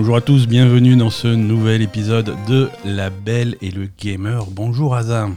[0.00, 4.46] Bonjour à tous, bienvenue dans ce nouvel épisode de La Belle et le Gamer.
[4.46, 5.28] Bonjour Asa.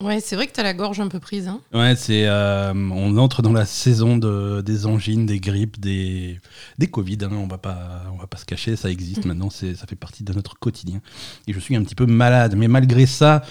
[0.00, 1.48] Ouais, c'est vrai que t'as la gorge un peu prise.
[1.48, 1.60] Hein.
[1.72, 6.38] Ouais, c'est euh, on entre dans la saison de, des angines, des grippes, des,
[6.78, 7.18] des Covid.
[7.22, 9.96] hein, on va pas on va pas se cacher, ça existe maintenant, c'est ça fait
[9.96, 11.00] partie de notre quotidien.
[11.48, 13.42] Et je suis un petit peu malade, mais malgré ça,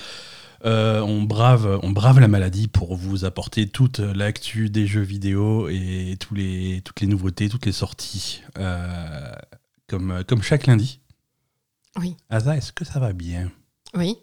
[0.63, 5.67] euh, on brave on brave la maladie pour vous apporter toute l'actu des jeux vidéo
[5.67, 9.29] et tous les toutes les nouveautés, toutes les sorties, euh,
[9.93, 10.99] comme comme chaque lundi.
[11.99, 12.15] Oui.
[12.31, 13.51] Asa, est-ce que ça va bien?
[13.95, 14.15] Oui.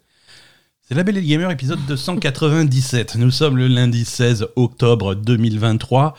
[0.83, 3.15] C'est La Belle et le Gamer, épisode 297.
[3.15, 6.17] Nous sommes le lundi 16 octobre 2023.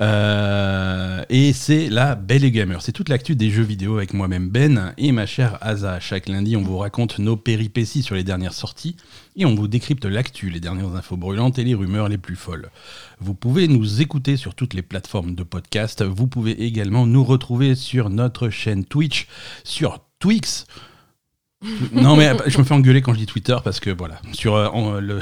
[0.00, 2.82] Euh, et c'est La Belle et Gamer.
[2.82, 6.00] C'est toute l'actu des jeux vidéo avec moi-même Ben et ma chère Asa.
[6.00, 8.96] Chaque lundi, on vous raconte nos péripéties sur les dernières sorties
[9.36, 12.70] et on vous décrypte l'actu, les dernières infos brûlantes et les rumeurs les plus folles.
[13.20, 16.02] Vous pouvez nous écouter sur toutes les plateformes de podcast.
[16.02, 19.26] Vous pouvez également nous retrouver sur notre chaîne Twitch,
[19.64, 20.66] sur Twix.
[21.92, 25.00] non mais je me fais engueuler quand je dis Twitter parce que voilà, sur euh,
[25.00, 25.20] le,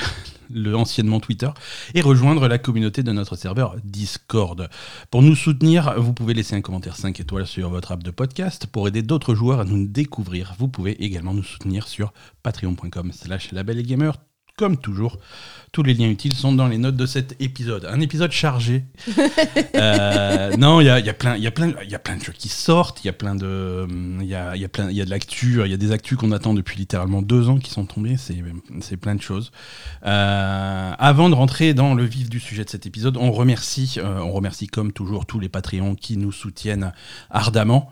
[0.53, 1.51] le anciennement Twitter,
[1.95, 4.69] et rejoindre la communauté de notre serveur Discord.
[5.11, 8.67] Pour nous soutenir, vous pouvez laisser un commentaire 5 étoiles sur votre app de podcast
[8.67, 10.55] pour aider d'autres joueurs à nous découvrir.
[10.59, 14.30] Vous pouvez également nous soutenir sur patreon.com slash label et gamer.
[14.61, 15.17] Comme toujours,
[15.73, 17.87] tous les liens utiles sont dans les notes de cet épisode.
[17.87, 18.85] Un épisode chargé.
[19.77, 21.95] Euh, non, il y a, il y, a plein- il y, a plein- il y
[21.95, 23.87] a plein de jeux qui sortent, il y a plein de,
[24.21, 25.93] il y a, y a plein, il y a de l'actu, il y a des
[25.93, 28.17] actus qu'on attend depuis littéralement deux ans qui sont tombés.
[28.19, 29.53] C'est, plein de choses.
[30.05, 34.19] Euh, avant de rentrer dans le vif du sujet de cet épisode, on remercie, euh,
[34.19, 36.93] on remercie comme toujours tous les Patreons qui nous soutiennent
[37.31, 37.91] ardemment.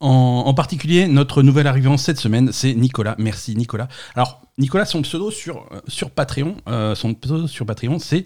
[0.00, 3.14] En, en particulier, notre nouvel arrivant cette semaine, c'est Nicolas.
[3.18, 3.88] Merci Nicolas.
[4.14, 8.24] Alors, Nicolas, son pseudo sur, euh, sur Patreon, euh, son pseudo sur Patreon, c'est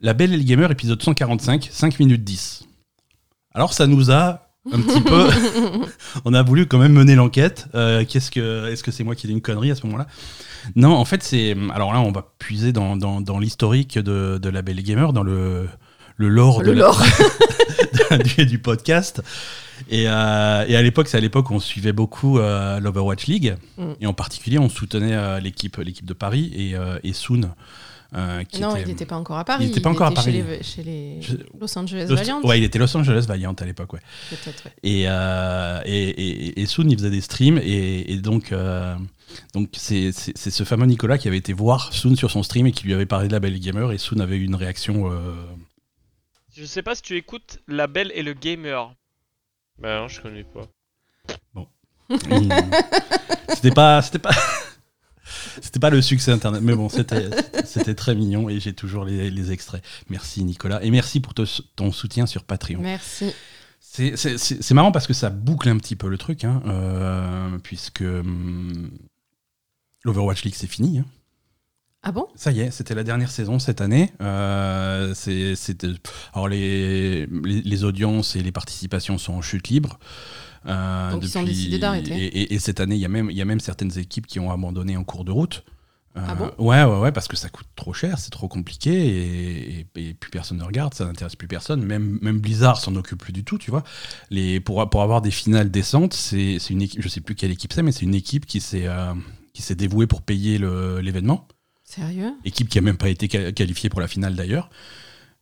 [0.00, 2.64] La Belle et le Gamer, épisode 145, 5 minutes 10.
[3.54, 4.42] Alors, ça nous a
[4.72, 5.28] un petit peu.
[6.24, 7.66] on a voulu quand même mener l'enquête.
[7.74, 10.06] Euh, qu'est-ce que, est-ce que c'est moi qui ai une connerie à ce moment-là?
[10.74, 11.56] Non, en fait, c'est.
[11.72, 15.12] Alors là, on va puiser dans, dans, dans l'historique de, de La Belle et Gamer,
[15.12, 15.68] dans le,
[16.16, 17.00] le lore, Le de lore.
[18.10, 19.22] La- du, du podcast.
[19.88, 23.56] Et, euh, et à l'époque, c'est à l'époque où on suivait beaucoup euh, l'Overwatch League.
[23.78, 23.92] Mm.
[24.00, 27.52] Et en particulier, on soutenait euh, l'équipe, l'équipe de Paris et, euh, et Soon.
[28.14, 29.64] euh, qui non, était- il n'était pas encore à Paris.
[29.66, 30.32] Il était pas encore à Chez Paris.
[30.32, 32.40] les, chez les Je- Los Angeles Los- Valiant.
[32.42, 34.00] Ouais, il était Los Angeles Valiant à l'époque, ouais.
[34.30, 34.72] Peut-être, ouais.
[34.82, 37.58] Et, euh, et, et, et Soon, il faisait des streams.
[37.62, 38.96] Et, et donc, euh,
[39.54, 42.86] donc c'est, ce fameux Nicolas qui avait été voir Soon sur son stream et qui
[42.86, 43.92] lui avait parlé de la Belle Gamer.
[43.92, 45.10] Et Soon avait eu une réaction.
[45.12, 45.32] euh,
[46.56, 48.92] Je sais pas si tu écoutes La Belle et le Gamer.
[49.78, 50.62] Bah non, je connais pas.
[52.10, 52.52] il-
[53.54, 54.02] c'était pas.
[54.02, 54.30] C'était pas.
[55.60, 57.30] C'était pas le succès internet, mais bon, c'était
[57.64, 59.82] c'était très mignon et j'ai toujours les, les extraits.
[60.08, 62.80] Merci Nicolas et merci pour te- ton soutien sur Patreon.
[62.80, 63.32] Merci.
[63.80, 66.62] C'est- C'est c'est- c'est marrant parce que ça boucle un petit peu le truc, hein,
[66.66, 68.90] euh, puisque hum,
[70.04, 70.98] l'Overwatch League c'est fini.
[70.98, 71.04] hein.
[72.08, 72.28] Ah bon?
[72.36, 74.12] Ça y est, c'était la dernière saison cette année.
[74.20, 75.56] Euh, c'est-
[76.32, 79.98] alors les, les, les audiences et les participations sont en chute libre.
[80.66, 82.12] Euh, Donc ils ont décidé d'arrêter.
[82.16, 84.28] Et, et- et cette année, il y, a même- il y a même certaines équipes
[84.28, 85.64] qui ont abandonné en cours de route.
[86.16, 86.50] Euh, Ah bon?
[86.58, 90.14] Ouais, ouais, ouais, parce que ça coûte trop cher, c'est trop compliqué et, et- et
[90.14, 91.82] plus personne ne regarde, ça n'intéresse plus personne.
[91.84, 93.82] Même, même Blizzard s'en occupe plus du tout, tu vois.
[94.30, 97.72] Les, pour, pour avoir des finales décentes, c'est une équipe, je sais plus quelle équipe
[97.72, 99.12] c'est, mais c'est une équipe qui s'est euh,
[99.58, 100.58] s'est dévouée pour payer
[101.02, 101.48] l'événement
[101.96, 104.70] Sérieux équipe qui a même pas été qua- qualifiée pour la finale d'ailleurs.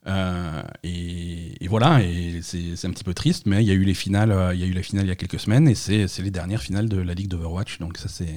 [0.06, 3.84] Euh, et, et voilà, et c'est un petit peu triste, mais il y a eu
[3.84, 5.74] les finales, euh, il y a eu la finale il y a quelques semaines, et
[5.74, 8.28] c'est les dernières finales de la Ligue d'Overwatch, donc ça c'est.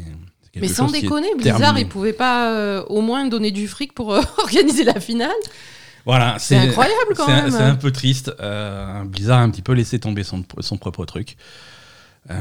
[0.59, 1.81] Mais sans déconner, Blizzard, terminé.
[1.85, 5.29] il pouvait pas euh, au moins donner du fric pour euh, organiser la finale
[6.05, 7.51] Voilà, C'est incroyable quand même.
[7.51, 8.31] C'est un peu triste.
[9.05, 11.35] Blizzard a un petit peu laissé tomber son, son propre truc.
[12.31, 12.33] Euh,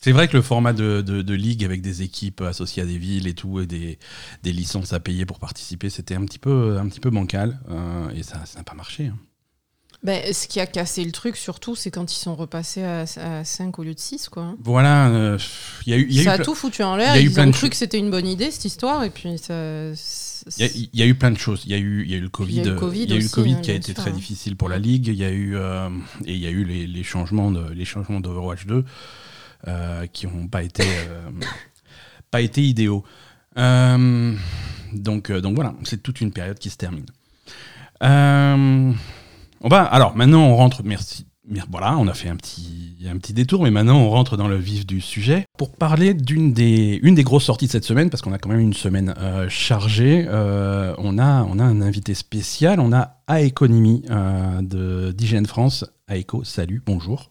[0.00, 2.98] c'est vrai que le format de, de- de ligue avec des équipes associées à des
[2.98, 3.98] villes et tout, et des,
[4.42, 7.60] des licences à payer pour participer, c'était un petit peu, un petit peu bancal.
[7.70, 9.06] euh, et ça ça n'a pas marché.
[9.06, 9.18] hein.
[10.02, 13.44] Ben, ce qui a cassé le truc, surtout, c'est quand ils sont repassés à, à
[13.44, 14.54] 5 au lieu de 6, quoi.
[14.64, 15.38] Voilà, euh,
[15.86, 17.12] y a eu, il y a eu ça a tout foutu en il y l'air.
[17.12, 19.10] a eu Ils plein ont de cru que c'était une bonne idée, cette histoire, et
[19.10, 19.52] puis ça.
[20.56, 21.64] Il y, a, il y a eu plein de choses.
[21.66, 22.52] Il y a eu, il y a eu le Covid.
[22.54, 24.14] il y a eu le Covid le hein, qui a été sûr, très hein.
[24.14, 25.08] difficile pour la ligue.
[25.08, 25.90] Il y a eu euh,
[26.24, 28.82] et il y a eu les, les changements de les changements d'Overwatch 2 euh,
[30.12, 31.30] qui n'ont pas été euh,
[32.30, 33.04] pas été idéaux.
[33.58, 34.34] Euh,
[34.92, 37.06] donc euh, donc voilà, c'est toute une période qui se termine.
[38.02, 38.92] Euh,
[39.60, 40.82] on va alors maintenant on rentre.
[40.84, 41.26] Merci.
[41.48, 44.46] mer- Voilà, on a fait un petit, un petit détour, mais maintenant on rentre dans
[44.48, 48.08] le vif du sujet pour parler d'une des, une des grosses sorties de cette semaine,
[48.08, 50.24] parce qu'on a quand même une semaine euh, chargée.
[50.28, 55.84] Euh, on, a, on a un invité spécial, on a Aeconomy euh, de d'IGN France.
[56.08, 57.29] Aeco, salut, bonjour.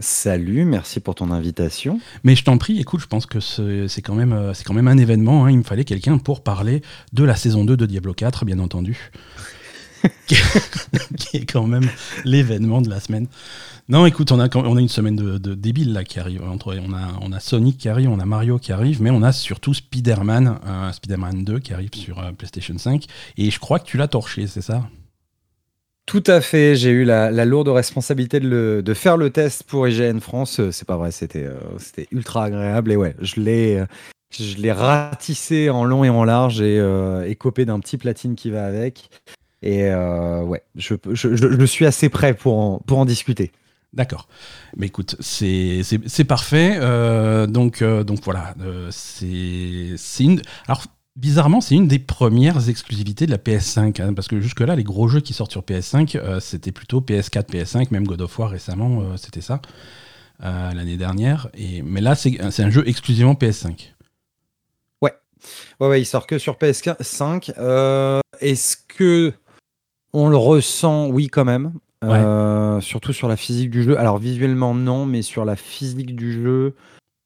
[0.00, 2.00] Salut, merci pour ton invitation.
[2.24, 4.88] Mais je t'en prie, écoute, je pense que c'est c'est quand, même, euh, quand même
[4.88, 5.44] un événement.
[5.44, 5.50] hein.
[5.52, 6.82] Il me fallait quelqu'un pour parler
[7.12, 9.10] de la saison 2 de Diablo 4, bien entendu.
[10.26, 11.88] qui est quand même
[12.24, 13.28] l'événement de la semaine.
[13.88, 16.42] Non, écoute, on a, quand- on a une semaine de, de débile là qui arrive.
[16.42, 19.22] Entre, on, a, on a Sonic qui arrive, on a Mario qui arrive, mais on
[19.22, 23.04] a surtout Spider-Man, euh, Spider-Man 2 qui arrive sur euh, PlayStation 5.
[23.38, 24.88] Et je crois que tu l'as torché, c'est ça?
[26.06, 29.88] Tout à fait, j'ai eu la, lourde responsabilité de, le- de faire le test pour
[29.88, 30.60] IGN France.
[30.60, 32.92] Euh, C'est pas vrai, c'était euh, c'était ultra agréable.
[32.92, 33.86] Et ouais, je l'ai euh,
[34.30, 38.34] je l'ai ratissé en long et en large et, euh, et copé d'un petit platine
[38.34, 39.08] qui va avec.
[39.62, 43.50] Et ouais, je, je, je- je suis assez prêt pour en, pour en discuter.
[43.94, 44.28] D'accord.
[44.76, 46.78] Mais écoute, c'est parfait.
[47.48, 48.54] Donc, donc voilà,
[48.90, 50.42] c'est une.
[50.66, 50.84] Alors,
[51.16, 54.00] bizarrement, c'est une des premières exclusivités de la PS5.
[54.02, 57.46] hein, parce que jusque-là, les gros jeux qui sortent sur PS5, euh, c'était plutôt PS4,
[57.50, 59.60] PS5, même God of War récemment, euh, c'était ça,
[60.42, 61.48] euh, l'année dernière.
[61.54, 63.92] Et, mais là, c'est un jeu exclusivement PS5.
[65.02, 65.12] Ouais,
[65.80, 67.52] ouais, il sort que sur PS5.
[67.58, 69.32] Euh, Est-ce que
[70.12, 71.08] on le ressent?
[71.08, 71.72] Oui, quand même.
[72.80, 73.98] Surtout sur la physique du jeu.
[73.98, 76.74] Alors visuellement non, mais sur la physique du jeu,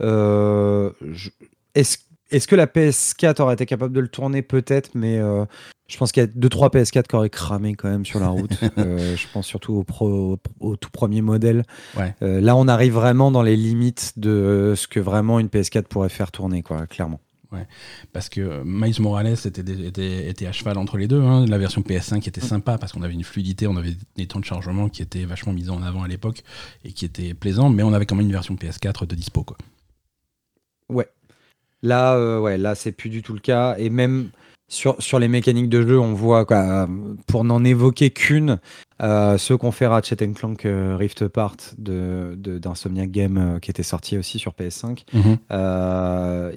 [0.00, 1.30] je-
[1.74, 1.98] est-ce
[2.30, 4.42] est-ce que la PS4 aurait été capable de le tourner?
[4.42, 5.44] Peut-être, mais euh,
[5.88, 8.50] je pense qu'il y a 2-3 PS4 qui auraient cramé quand même sur la route.
[8.78, 11.64] Euh, je pense surtout au, pro- au tout premier modèle.
[11.96, 12.14] Ouais.
[12.22, 16.08] Euh, là, on arrive vraiment dans les limites de ce que vraiment une PS4 pourrait
[16.10, 17.20] faire tourner, quoi, clairement.
[18.12, 21.22] Parce que Miles Morales était, des- était, était à cheval entre les deux.
[21.22, 21.46] hein.
[21.46, 24.44] La version PS5 était sympa parce qu'on avait une fluidité, on avait des temps de
[24.44, 26.42] chargement qui étaient vachement mis en avant à l'époque
[26.84, 29.44] et qui étaient plaisants, mais on avait quand même une version PS4 de dispo.
[29.44, 29.56] Quoi.
[31.82, 33.76] Là, euh, ouais, là, c'est plus du tout le cas.
[33.78, 34.30] Et même
[34.68, 36.86] sur, sur les mécaniques de jeu, on voit, quoi, euh,
[37.26, 38.58] pour n'en évoquer qu'une,
[39.02, 43.82] euh, ceux qu'on fait Ratchet Clank euh, Rift Apart de, d'Insomniac Game euh, qui était
[43.82, 45.04] sorti aussi sur PS5,
[45.52, 46.52] euh,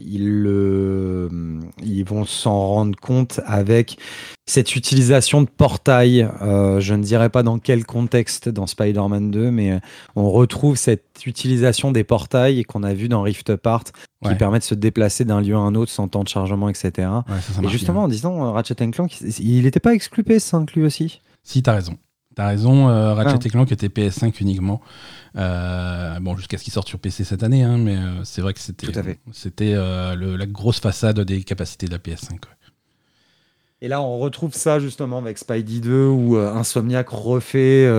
[1.83, 3.97] ils, vont s'en rendre compte avec
[4.45, 6.27] cette utilisation de portail.
[6.41, 9.79] Euh, je ne dirais pas dans quel contexte dans Spider-Man 2, mais
[10.15, 13.91] on retrouve cette utilisation des portails qu'on a vu dans Rift Apart qui
[14.29, 14.35] Ouais.
[14.35, 16.91] permet de se déplacer d'un lieu à un autre sans temps de chargement, etc.
[17.27, 18.03] Ouais, ça, ça Et justement, bien.
[18.03, 21.21] en disant Ratchet Clank, il n'était pas exclu PS5 lui aussi?
[21.41, 21.93] Si, t'as raison.
[22.35, 23.49] T'as raison, euh, Ratchet Ah.
[23.49, 24.81] Clank était PS5 uniquement.
[25.35, 28.53] Euh, bon, jusqu'à ce qu'il sorte sur PC cette année, hein, mais euh, c'est vrai
[28.53, 28.87] que c'était,
[29.73, 32.31] la grosse façade des capacités de la PS5.
[32.31, 32.39] ouais.
[33.81, 37.89] Et là, on retrouve ça justement avec Spidey 2 où Insomniac refait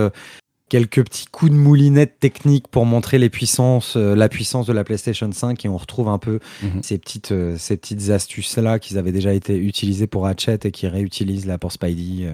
[0.68, 5.30] quelques petits coups de moulinette techniques pour montrer les puissances, la puissance de la PlayStation
[5.30, 6.82] 5 et on retrouve un peu Mhm.
[6.84, 10.70] ces petites, euh, ces petites astuces là qui avaient déjà été utilisées pour Ratchet et
[10.70, 12.32] qui réutilisent là pour Spidey,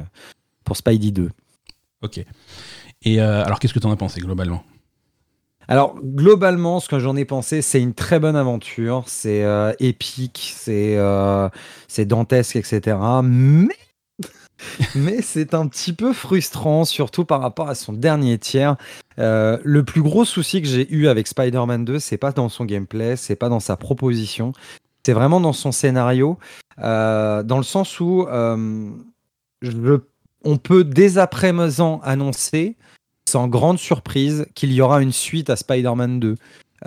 [0.64, 1.30] pour Spidey 2.
[2.02, 2.24] Ok.
[3.02, 4.62] Et euh, alors, qu'est-ce que t'en as pensé globalement?
[5.70, 9.04] Alors, globalement, ce que j'en ai pensé, c'est une très bonne aventure.
[9.06, 11.48] C'est euh, épique, c'est euh,
[12.06, 12.96] dantesque, etc.
[13.22, 13.76] Mais,
[14.94, 18.76] mais c'est un petit peu frustrant, surtout par rapport à son dernier tiers.
[19.18, 22.64] Euh, le plus gros souci que j'ai eu avec Spider-Man 2, c'est pas dans son
[22.64, 24.52] gameplay, c'est pas dans sa proposition,
[25.04, 26.38] c'est vraiment dans son scénario,
[26.78, 28.90] dans le sens où euh,
[29.60, 29.98] je-
[30.44, 32.76] on peut dès à présent annoncer
[33.28, 36.36] sans grande surprise qu'il y aura une suite à Spider-Man 2.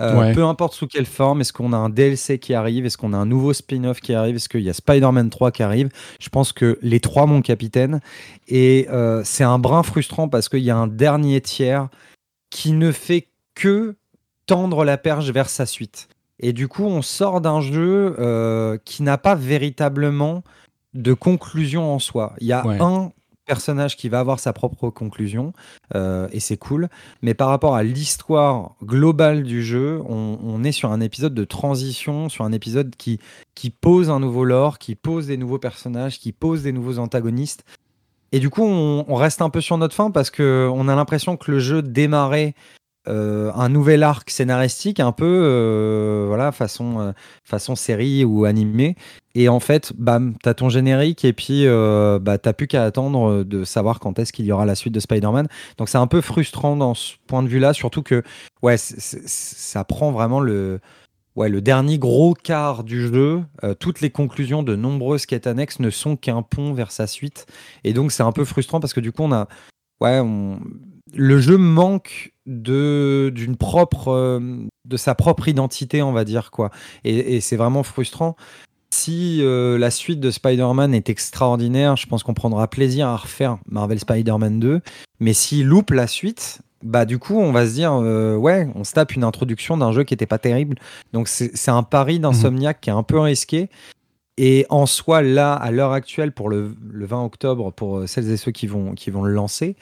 [0.00, 0.32] Euh, Ouais.
[0.32, 3.16] Peu importe sous quelle forme, est-ce qu'on a un DLC qui arrive, est-ce qu'on a
[3.18, 6.52] un nouveau spin-off qui arrive, est-ce qu'il y a Spider-Man 3 qui arrive Je pense
[6.52, 8.00] que les trois, mon capitaine.
[8.48, 11.88] Et euh, c'est un brin frustrant parce qu'il y a un dernier tiers
[12.50, 13.94] qui ne fait que
[14.46, 16.08] tendre la perche vers sa suite.
[16.40, 20.42] Et du coup, on sort d'un jeu euh, qui n'a pas véritablement
[20.94, 22.32] de conclusion en soi.
[22.40, 22.78] Il y a Ouais.
[22.80, 23.12] un
[23.52, 25.52] personnage qui va avoir sa propre conclusion,
[25.94, 26.88] euh, et c'est cool.
[27.20, 32.30] Mais par rapport à l'histoire globale du jeu, on, est sur un épisode de transition,
[32.30, 33.18] sur un épisode qui,
[33.54, 37.62] qui pose un nouveau lore, qui pose des nouveaux personnages, qui pose des nouveaux antagonistes.
[38.32, 40.94] Et du coup, on, on reste un peu sur notre fin parce que on a
[40.94, 42.54] l'impression que le jeu démarrait
[43.08, 48.94] euh, un nouvel arc scénaristique, un peu euh, voilà façon euh, façon série ou animé.
[49.34, 53.64] Et en fait, bam, t'as ton générique et puis bah t'as plus qu'à attendre de
[53.64, 55.48] savoir quand est-ce qu'il y aura la suite de Spider-Man.
[55.78, 58.22] Donc c'est un peu frustrant dans ce point de vue-là, surtout que
[58.60, 60.80] ouais, ça prend vraiment le
[61.34, 63.42] ouais le dernier gros quart du jeu.
[63.80, 67.46] Toutes les conclusions de nombreuses quêtes annexes ne sont qu'un pont vers sa suite.
[67.84, 69.48] Et donc c'est un peu frustrant parce que du coup on a
[70.02, 70.20] ouais
[71.14, 74.40] le jeu manque de d'une propre euh,
[74.84, 76.70] de sa propre identité on va dire quoi.
[77.04, 78.36] Et, c'est vraiment frustrant.
[78.92, 83.58] Si euh, la suite de Spider-Man est extraordinaire, je pense qu'on prendra plaisir à refaire
[83.66, 84.80] Marvel Spider-Man 2.
[85.18, 88.84] Mais s'il loupe la suite, bah du coup, on va se dire, euh, ouais, on
[88.84, 90.76] se tape une introduction d'un jeu qui était pas terrible.
[91.14, 93.70] Donc c'est un pari d'Insomniac qui est un peu risqué.
[94.36, 98.36] Et en soi, là, à l'heure actuelle, pour le, le 20 octobre, pour celles et
[98.36, 99.76] ceux qui vont, qui vont le lancer,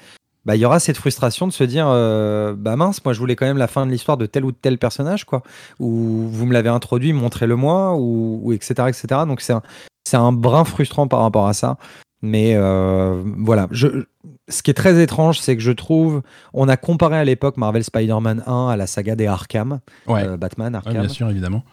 [0.46, 3.36] bah, il y aura cette frustration de se dire, euh, bah mince, moi je voulais
[3.36, 5.42] quand même la fin de l'histoire de tel ou tel personnage, quoi.
[5.78, 9.06] Ou vous me l'avez introduit, montrez-le moi, ou, ou etc., etc.
[9.26, 9.62] Donc c'est un,
[10.04, 11.76] c'est un brin frustrant par rapport à ça.
[12.22, 14.04] Mais euh, voilà, je,
[14.48, 16.20] ce qui est très étrange, c'est que je trouve,
[16.52, 20.36] on a comparé à l'époque Marvel Spider-Man 1 à la saga des Arkham, Ouais, euh,
[20.36, 21.00] Batman Ouais, Arkham.
[21.00, 21.64] bien sûr, évidemment.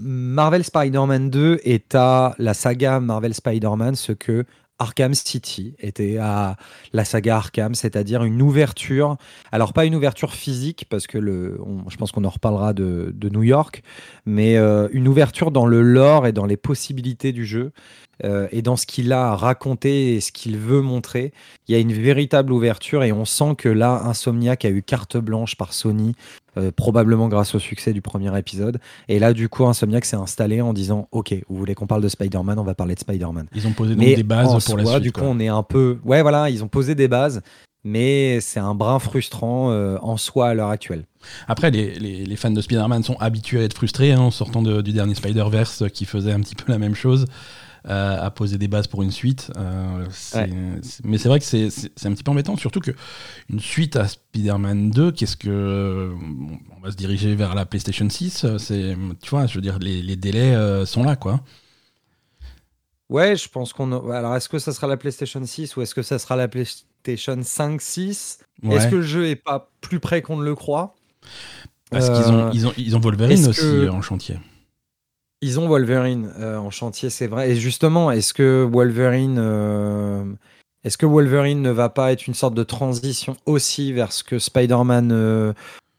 [0.00, 4.44] Marvel Spider-Man 2 est à la saga Marvel Spider-Man ce que
[4.78, 6.56] Arkham City était à
[6.92, 9.16] la saga Arkham, c'est-à-dire une ouverture.
[9.52, 13.28] Alors pas une ouverture physique parce que le, je pense qu'on en reparlera de, de
[13.28, 13.82] New York,
[14.26, 17.72] mais euh, une ouverture dans le lore et dans les possibilités du jeu
[18.24, 21.32] euh, et dans ce qu'il a à raconter et ce qu'il veut montrer.
[21.68, 25.16] Il y a une véritable ouverture et on sent que là, Insomniac a eu carte
[25.16, 26.14] blanche par Sony,
[26.56, 28.78] euh, probablement grâce au succès du premier épisode.
[29.08, 32.08] Et là, du coup, Insomniac s'est installé en disant Ok, vous voulez qu'on parle de
[32.08, 33.46] Spider-Man, on va parler de Spider-Man.
[33.54, 35.02] Ils ont posé donc Mais des bases en pour la soi, suite.
[35.04, 35.98] du coup, on est un peu.
[36.04, 37.40] Ouais, voilà, ils ont posé des bases,
[37.84, 41.04] mais c'est un brin frustrant euh, en soi à l'heure actuelle.
[41.48, 44.62] Après, les, les- les fans de Spider-Man sont habitués à être frustrés hein, en sortant
[44.62, 47.26] de- du dernier Spider-Verse qui faisait un petit peu la même chose,
[47.88, 49.50] euh, à poser des bases pour une suite.
[49.56, 50.50] Euh, Ouais.
[51.04, 51.66] Mais c'est vrai que c'est
[52.06, 52.92] un petit peu embêtant, surtout que
[53.50, 56.12] une suite à Spider-Man 2, qu'est-ce que.
[56.76, 59.78] On va se diriger vers la PlayStation 6, euh, c'est, tu vois, je veux dire,
[59.78, 60.54] les, les délais
[60.86, 61.40] sont là, quoi.
[63.08, 63.92] Ouais, je pense qu'on.
[63.92, 66.48] a- Alors, est-ce que ça sera la PlayStation 6 ou est-ce que ça sera la
[66.48, 68.76] PlayStation 5, 6 Ouais.
[68.76, 70.94] Est-ce que le jeu est pas plus près qu'on ne le croit?
[71.90, 74.38] Parce qu'ils ont, ils ont, ils ont Wolverine aussi que- en chantier.
[75.42, 77.50] Ils ont Wolverine euh, en chantier, c'est vrai.
[77.50, 80.24] Et justement, est-ce que Wolverine, euh,
[80.84, 84.38] est-ce que Wolverine ne va pas être une sorte de transition aussi vers ce que
[84.38, 85.52] Spider-Man euh,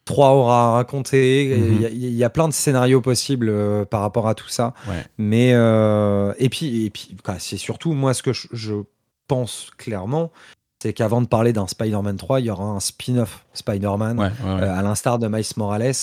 [0.05, 1.55] 3 aura raconté?
[1.57, 1.73] Mhm.
[1.75, 4.47] Il y a- il y, a plein de scénarios possibles euh, par rapport à tout
[4.49, 4.73] ça.
[4.87, 5.03] Ouais.
[5.17, 8.75] Mais euh, et puis, et puis, quoi, c'est surtout moi ce que je, je
[9.27, 10.31] pense clairement,
[10.81, 14.53] c'est qu'avant de parler d'un Spider-Man 3, il y aura un spin-off Spider-Man Ouais, ouais,
[14.55, 14.61] ouais.
[14.63, 15.93] euh, à l'instar de Miles Morales.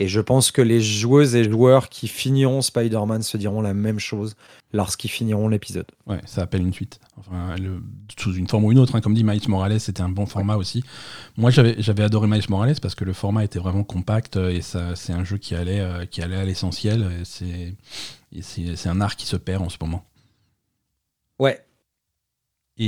[0.00, 3.98] Et je pense que les joueuses et joueurs qui finiront Spider-Man se diront la même
[3.98, 4.36] chose
[4.72, 5.86] lorsqu'ils finiront l'épisode.
[6.06, 7.00] Ouais, ça appelle une suite.
[7.16, 7.82] Enfin, le-
[8.16, 8.94] sous une forme ou une autre.
[8.94, 9.00] hein.
[9.00, 10.84] Comme dit Miles Morales, c'était un bon format aussi.
[11.36, 15.12] Moi, j'avais adoré Miles Morales parce que le format était vraiment compact euh, et c'est
[15.12, 17.04] un jeu qui allait, euh, qui allait à l'essentiel.
[17.24, 20.04] C'est un art qui se perd en ce moment.
[21.40, 21.60] Ouais,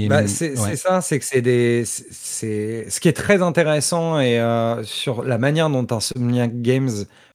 [0.09, 0.57] Bah, c'est ouais.
[0.71, 1.85] c'est ça, c'est que c'est des.
[1.85, 6.91] c'est- C'est ce qui est très intéressant et euh, sur la manière dont Insomniac Games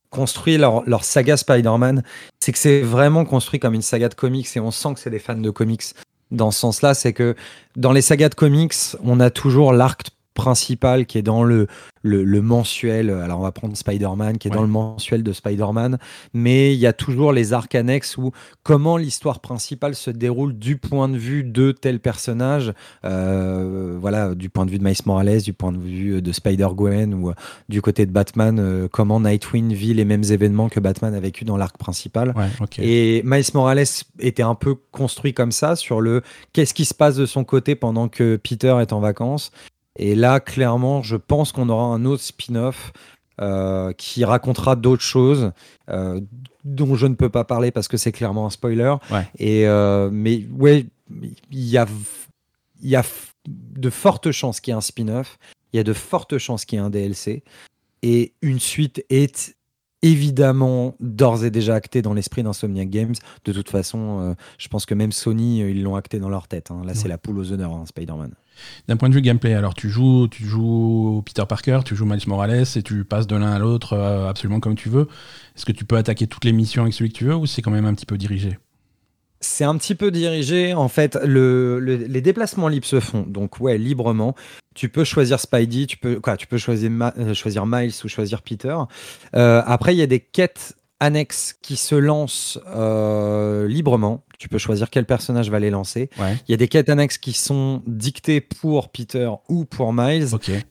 [0.09, 2.03] construit leur, leur saga Spider-Man,
[2.39, 5.09] c'est que c'est vraiment construit comme une saga de comics et on sent que c'est
[5.09, 5.83] des fans de comics.
[6.31, 7.35] Dans ce sens-là, c'est que
[7.75, 11.65] dans les sagas de comics, on a toujours l'arc principal qui est dans le,
[12.04, 13.10] le, le mensuel.
[13.10, 14.58] Alors on va prendre Spider-Man qui est Ouais.
[14.58, 15.98] dans le mensuel de Spider-Man,
[16.34, 20.77] mais il y a toujours les arcs annexes où comment l'histoire principale se déroule du
[20.77, 22.74] point de vue de tel personnage,
[23.06, 27.13] euh, voilà, du point de vue de Miles Morales, du point de vue de Spider-Gwen
[27.13, 27.34] ou euh,
[27.70, 31.46] du côté de Batman, euh, comment Nightwing vit les mêmes événements que Batman a vécu
[31.46, 32.34] dans l'arc principal.
[32.36, 32.50] Ouais.
[32.80, 33.86] Et Miles Morales
[34.20, 36.22] était un peu construit comme ça sur le
[36.54, 39.51] qu'est-ce qui se passe de son côté pendant que Peter est en vacances.
[39.98, 42.92] Et là, clairement, je pense qu'on aura un autre spin-off
[43.42, 45.52] euh, qui racontera d'autres choses
[45.90, 46.22] euh,
[46.64, 48.96] dont je ne peux pas parler parce que c'est clairement un spoiler.
[49.12, 49.28] Ouais.
[49.40, 50.86] Et euh, mais ouais,
[51.52, 51.86] il y a
[52.82, 53.04] y a
[53.48, 55.38] de fortes chances qu'il y ait un spin-off.
[55.74, 57.44] Il y a de fortes chances qu'il y ait un DLC.
[58.04, 59.56] Et une suite est
[60.02, 63.14] évidemment d'ores et déjà actée dans l'esprit d'Insomniac Games.
[63.44, 66.48] De toute façon, euh, je pense que même Sony, euh, ils l'ont acté dans leur
[66.48, 66.72] tête.
[66.72, 66.82] hein.
[66.86, 68.32] Là, c'est la poule aux honneurs, hein, Spider-Man.
[68.88, 72.28] D'un point de vue gameplay, alors tu joues, tu joues Peter Parker, tu joues Miles
[72.28, 75.08] Morales et tu passes de l'un à l'autre euh, absolument comme tu veux.
[75.56, 77.62] Est-ce que tu peux attaquer toutes les missions avec celui que tu veux ou c'est
[77.62, 78.58] quand même un petit peu dirigé?
[79.46, 80.74] C'est un petit peu dirigé.
[80.74, 83.22] En fait, le, le- les déplacements libres se font.
[83.28, 84.36] Donc, ouais, librement.
[84.74, 88.75] Tu peux choisir Spidey, tu peux, euh, choisir Miles ou choisir Peter.
[89.36, 94.25] Euh, après, il y a des quêtes annexes qui se lancent euh, librement.
[94.38, 96.10] Tu peux choisir quel personnage va les lancer.
[96.20, 96.36] Ouais.
[96.48, 100.27] Il y a des quêtes annexes qui sont dictées pour Peter ou pour Miles.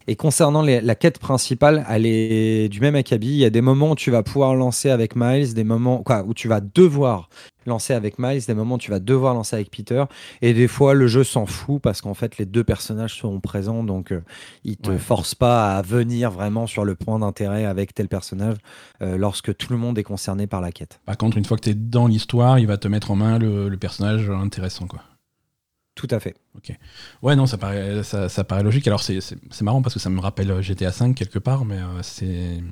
[0.06, 3.28] Et concernant les- la quête principale, elle est du même acabit.
[3.28, 6.24] Il y a des moments où tu vas pouvoir lancer avec Miles, des moments quoi,
[6.26, 7.28] où tu vas devoir
[7.66, 10.04] lancer avec Miles, des moments où tu vas devoir lancer avec Peter.
[10.42, 13.82] Et des fois, le jeu s'en fout parce qu'en fait, les deux personnages seront présents.
[13.84, 14.20] Donc, euh,
[14.64, 14.98] il te Ouais.
[14.98, 18.56] force pas à venir vraiment sur le point d'intérêt avec tel personnage
[19.00, 21.00] euh, lorsque tout le monde est concerné par la quête.
[21.06, 23.38] Par contre, une fois que tu es dans l'histoire, il va te mettre en main
[23.38, 24.86] le, le personnage intéressant.
[24.86, 25.02] Quoi.
[25.94, 26.34] Tout à fait.
[27.22, 28.86] Ouais, non, ça paraît, ça, ça paraît logique.
[28.88, 32.02] Alors, c'est marrant parce que ça me rappelle euh, GTA V quelque part, mais euh,
[32.02, 32.62] c'est.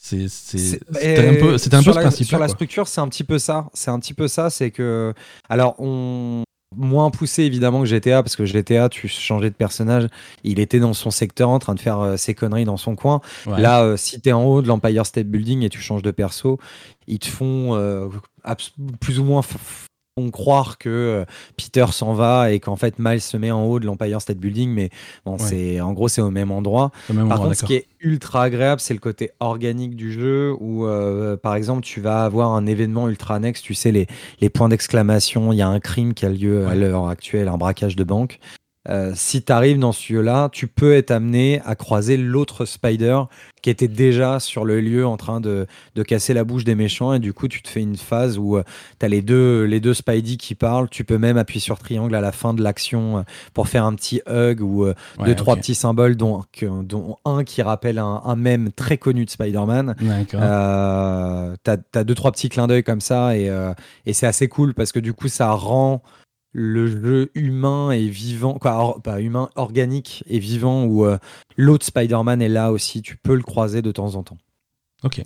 [0.00, 3.68] C'était un peu, un peu ce principe Sur la structure, c'est un petit peu ça.
[3.74, 4.48] C'est un petit peu ça.
[4.48, 5.12] C'est que.
[5.48, 6.44] Alors, on.
[6.76, 10.06] Moins poussé évidemment que GTA, parce que GTA, tu changeais de personnage,
[10.44, 13.22] il était dans son secteur en train de faire euh, ses conneries dans son coin.
[13.46, 16.58] Là, euh, si t'es en haut de l'Empire State Building et tu changes de perso,
[17.06, 18.08] ils te font euh,
[19.00, 19.42] plus ou moins
[20.18, 21.24] font croire que euh,
[21.56, 24.70] Peter s'en va et qu'en fait Miles se met en haut de l'Empire State Building,
[24.70, 24.90] mais
[25.24, 25.38] bon, Ouais.
[25.38, 26.90] c'est en gros c'est au même endroit.
[27.08, 30.12] Au même Par endroit, contre, ce qui est ultra agréable, c'est le côté organique du
[30.12, 34.06] jeu où, euh, par exemple, tu vas avoir un événement ultra annexe, tu sais, les,
[34.40, 37.56] les points d'exclamation, il y a un crime qui a lieu à l'heure actuelle, un
[37.58, 38.38] braquage de banque.
[38.88, 43.20] Euh, si tu arrives dans ce lieu-là, tu peux être amené à croiser l'autre Spider
[43.60, 45.66] qui était déjà sur le lieu en train de,
[45.96, 47.12] de casser la bouche des méchants.
[47.12, 48.58] Et du coup tu te fais une phase où
[49.00, 52.14] tu as les deux, les deux Spidey qui parlent, tu peux même appuyer sur triangle
[52.14, 53.22] à la fin de l'action euh,
[53.54, 57.42] pour faire un petit hug ou euh, Ouais, deux, trois petits symboles, dont, dont un
[57.44, 59.96] qui rappelle un, un mème très connu de Spider-Man.
[60.34, 63.72] Euh, T'as as deux, trois petits clins d'œil comme ça, et, euh,
[64.06, 66.02] et c'est assez cool parce que du coup, ça rend
[66.52, 71.18] le jeu humain et vivant, quoi, or- pas humain, organique et vivant, où euh,
[71.56, 73.02] l'autre Spider-Man est là aussi.
[73.02, 74.38] Tu peux le croiser de temps en temps.
[75.04, 75.22] Ok.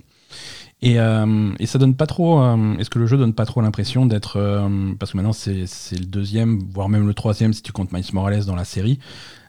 [0.82, 2.40] Et, euh, et ça donne pas trop.
[2.42, 4.36] euh, Est-ce que le jeu donne pas trop l'impression d'être.
[4.36, 7.92] euh, parce que maintenant, c'est c'est le deuxième, voire même le troisième si tu comptes
[7.92, 8.98] Miles Morales dans la série.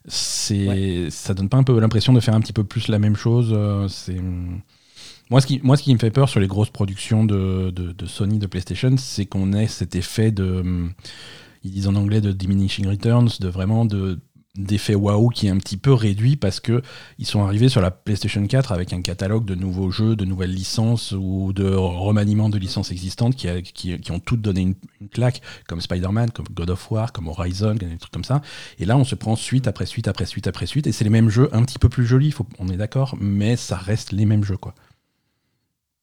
[0.05, 3.15] C'est Ça donne pas un peu l'impression de faire un petit peu plus la même
[3.15, 3.57] chose
[3.89, 4.19] C'est.
[5.29, 7.93] Moi ce, qui, moi, ce qui me fait peur sur les grosses productions de, de,
[7.93, 10.89] de Sony, de PlayStation, c'est qu'on ait cet effet de.
[11.63, 14.19] Ils disent en anglais de diminishing returns, de vraiment de
[14.55, 16.83] d'effet waouh qui est un petit peu réduit parce que
[17.17, 20.53] ils sont arrivés sur la PlayStation 4 avec un catalogue de nouveaux jeux, de nouvelles
[20.53, 24.75] licences ou de remaniements de licences existantes qui, ont toutes donné une,
[25.09, 28.41] claque, comme Spider-Man, comme God of War, comme Horizon, des trucs comme ça.
[28.77, 31.09] Et là, on se prend suite après suite après suite après suite, et c'est les
[31.09, 34.43] mêmes jeux, un petit peu plus jolis, on est d'accord, mais ça reste les mêmes
[34.43, 34.75] jeux, quoi.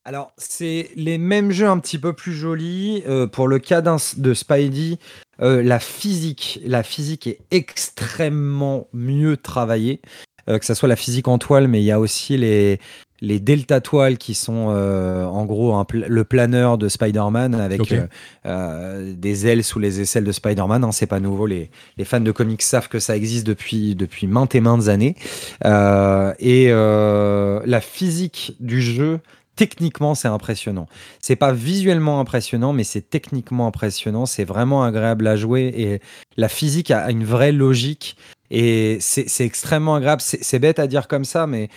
[0.04, 3.02] Alors, c'est les mêmes jeux un petit peu plus jolis.
[3.06, 4.98] Euh, pour le cas de Spidey,
[5.42, 10.00] euh, la physique, la physique est extrêmement mieux travaillée.
[10.48, 12.80] Euh, que ce soit la physique en toile, mais il y a aussi les,
[13.20, 18.06] les delta toiles qui sont euh, en gros un le planeur de Spider-Man avec euh,
[18.46, 20.82] euh, des ailes sous les aisselles de Spider-Man.
[20.82, 21.46] hein, c'est pas nouveau.
[21.46, 25.14] Les, les fans de comics savent que ça existe depuis, depuis maintes et maintes années.
[25.62, 29.20] Et la physique du jeu,
[29.68, 30.86] techniquement, c'est impressionnant.
[31.20, 34.24] C'est pas visuellement impressionnant, mais c'est techniquement impressionnant.
[34.24, 36.00] C'est vraiment agréable à jouer et
[36.38, 38.16] la physique a une vraie logique
[38.50, 40.22] et c'est extrêmement agréable.
[40.22, 41.68] C'est c'est bête à dire comme ça, mais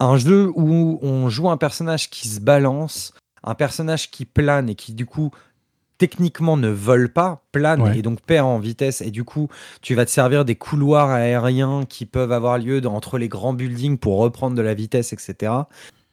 [0.00, 3.12] un jeu où on joue un personnage qui se balance,
[3.44, 5.30] un personnage qui plane et qui du coup
[5.98, 7.98] techniquement ne vole pas, plane Ouais.
[7.98, 9.48] et donc perd en vitesse et du coup
[9.82, 13.54] tu vas te servir des couloirs aériens qui peuvent avoir lieu dans- entre les grands
[13.54, 15.52] buildings pour reprendre de la vitesse, etc.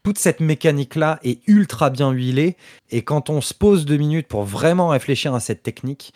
[0.03, 2.57] Toute cette mécanique-là est ultra bien huilée
[2.89, 6.13] et quand on se pose deux minutes pour vraiment réfléchir à cette technique,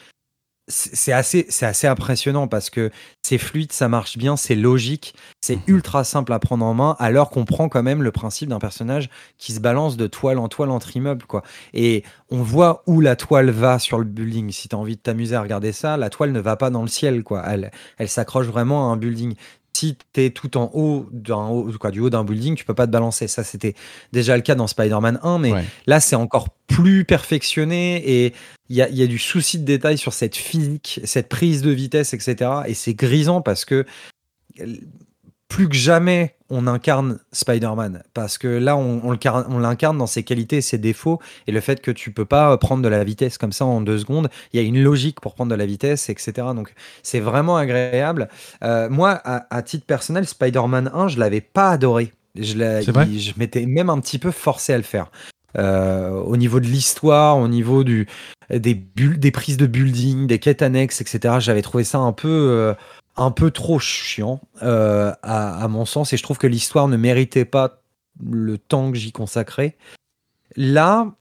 [0.70, 5.60] c'est assez, c'est assez impressionnant parce que c'est fluide, ça marche bien, c'est logique, c'est
[5.68, 9.10] ultra simple à prendre en main alors qu'on prend quand même le principe d'un personnage
[9.38, 11.26] qui se balance de toile en toile entre immeubles.
[11.26, 11.44] Quoi.
[11.74, 14.52] Et on voit où la toile va sur le building.
[14.52, 16.82] Si tu as envie de t'amuser à regarder ça, la toile ne va pas dans
[16.82, 17.24] le ciel.
[17.24, 17.44] Quoi.
[17.48, 19.36] Elle, elle s'accroche vraiment à un building.
[19.78, 22.74] Si tu es tout en haut, d'un haut quoi, du haut d'un building, tu peux
[22.74, 23.28] pas te balancer.
[23.28, 23.76] Ça, c'était
[24.12, 25.66] déjà le cas dans Spider-Man 1, mais Ouais.
[25.86, 28.34] là, c'est encore plus perfectionné et
[28.70, 31.62] il y a, il y a du souci de détail sur cette physique, cette prise
[31.62, 32.52] de vitesse, etc.
[32.68, 33.86] Et c'est grisant parce que
[35.48, 38.04] plus que jamais, on incarne Spider-Man.
[38.14, 39.12] Parce que là, on,
[39.60, 41.20] l'incarne dans ses qualités et ses défauts.
[41.48, 43.98] Et le fait que tu peux pas prendre de la vitesse comme ça en deux
[44.00, 46.32] secondes, il y a une logique pour prendre de la vitesse, etc.
[46.56, 48.30] Donc, c'est vraiment agréable.
[48.64, 52.12] Euh, moi, à, à titre personnel, Spider-Man 1, je l'avais pas adoré.
[52.36, 52.56] Je,
[53.08, 55.10] il- je m'étais même un petit peu forcé à le faire.
[55.58, 58.06] Euh, au niveau de l'histoire, au niveau du,
[58.52, 61.36] des, bulles, des prises de building, des quêtes annexes, etc.
[61.40, 62.74] J'avais trouvé ça un peu, euh,
[63.18, 67.46] un peu trop chiant, euh, à, mon sens, et je trouve que l'histoire ne méritait
[67.46, 67.82] pas
[68.24, 69.76] le temps que j'y consacrais.
[70.56, 71.12] Là,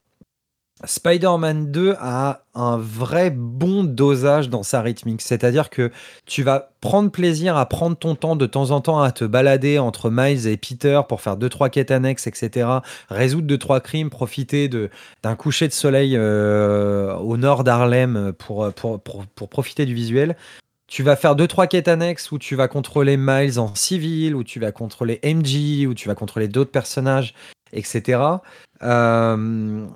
[0.85, 5.90] Spider-Man 2 a un vrai bon dosage dans sa rythmique, c'est-à-dire que
[6.26, 9.78] tu vas prendre plaisir à prendre ton temps de temps en temps à te balader
[9.78, 12.68] entre Miles et Peter pour faire deux trois quêtes annexes, etc.
[13.09, 19.00] Résoudre deux trois crimes, profiter d'un coucher de soleil euh, au nord d'Harlem pour, pour,
[19.00, 20.37] pour profiter du visuel.
[20.88, 24.44] Tu vas faire deux trois quêtes annexes où tu vas contrôler Miles en civil, où
[24.44, 27.35] tu vas contrôler MJ, où tu vas contrôler d'autres personnages,
[27.72, 28.20] etc.
[28.83, 29.87] Euh,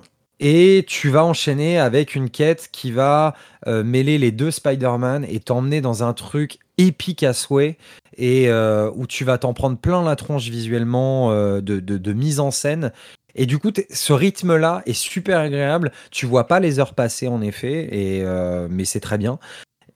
[0.41, 3.35] Et tu vas enchaîner avec une quête qui va
[3.67, 7.77] euh, mêler les deux Spider-Man et t'emmener dans un truc épique à souhait
[8.17, 12.91] et euh, où tu vas t'en prendre plein la tronche visuellement de, mise en scène.
[13.33, 15.93] Et du coup, ce rythme-là est super agréable.
[16.09, 18.25] Tu vois pas les heures passer en effet, et,
[18.69, 19.39] mais c'est très bien.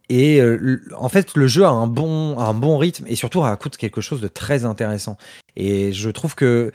[0.09, 3.77] Et euh, en fait, le jeu a un bon, un bon rythme et surtout raconte
[3.77, 5.17] quelque chose de très intéressant.
[5.55, 6.71] Et je trouve que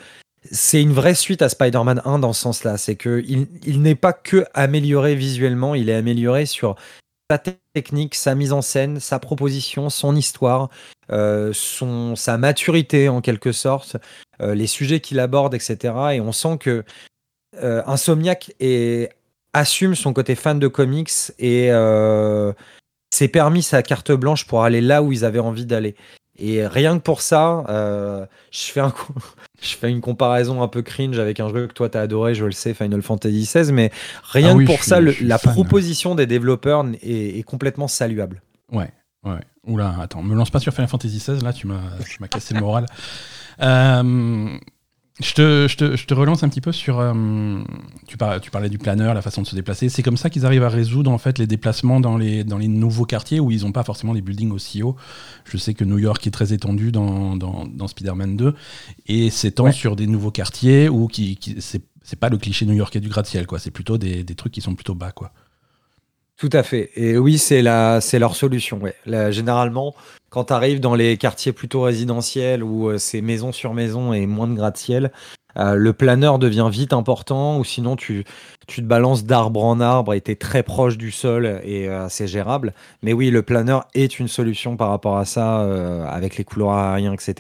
[0.51, 2.77] c'est une vraie suite à Spider-Man 1 dans ce sens-là.
[2.77, 6.77] C'est que il, n'est pas que amélioré visuellement, il est amélioré sur
[7.31, 7.39] sa
[7.75, 10.69] technique, sa mise en scène, sa proposition, son histoire,
[11.13, 13.97] euh, son, sa maturité en quelque sorte,
[14.41, 15.95] euh, les sujets qu'il aborde, etc.
[16.15, 16.85] Et on sent que
[17.63, 18.53] Insomniac
[19.53, 21.71] assume son côté fan de comics et
[23.13, 25.95] s'est permis sa carte blanche pour aller là où ils avaient envie d'aller.
[26.43, 29.13] Et rien que pour ça, euh, je, fais un co-
[29.61, 32.47] je fais une comparaison un peu cringe avec un jeu que toi t'as adoré, je
[32.47, 33.91] le sais, Final Fantasy XVI, mais
[34.33, 35.53] rien Ah oui, que pour suis- ça, le- la fan.
[35.53, 38.41] proposition des développeurs est, est complètement saluable.
[38.73, 38.89] Ouais.
[39.67, 42.55] Oula, attends, me lance pas sur Final Fantasy XVI, là, tu m'as tu m'as cassé
[42.55, 42.87] le moral.
[43.61, 44.49] Euh,
[45.23, 46.99] je, te, je, te, je te relance un petit peu sur.
[46.99, 47.13] euh,
[48.07, 49.89] tu, par- tu parlais du planeur, la façon de se déplacer.
[49.89, 52.69] C'est comme ça qu'ils arrivent à résoudre en fait les déplacements dans les, dans les
[52.69, 54.97] nouveaux quartiers où ils n'ont pas forcément des buildings aussi hauts.
[55.45, 58.55] Je sais que New York est très étendu dans, dans, dans Spider-Man 2
[59.09, 59.73] et s'étend Ouais.
[59.73, 63.47] sur des nouveaux quartiers où qui, qui, c'est c'est pas le cliché new-yorkais du gratte-ciel,
[63.47, 63.59] quoi.
[63.61, 65.33] C'est plutôt des, des trucs qui sont plutôt bas, quoi.
[66.41, 66.91] Tout à fait.
[66.97, 68.79] Et oui, c'est la, c'est leur solution.
[68.79, 68.95] Ouais.
[69.05, 69.95] Là, généralement,
[70.31, 74.27] quand tu arrives dans les quartiers plutôt résidentiels où euh, c'est maison sur maison et
[74.27, 75.13] moins de gratte-ciel,
[75.59, 78.25] euh, le planeur devient vite important ou sinon tu,
[78.69, 82.09] tu te balances d'arbre en arbre et tu es très proche du sol et euh,
[82.09, 82.73] c'est gérable.
[83.03, 86.79] Mais oui, le planeur est une solution par rapport à ça euh, avec les couloirs
[86.79, 87.35] aériens, etc.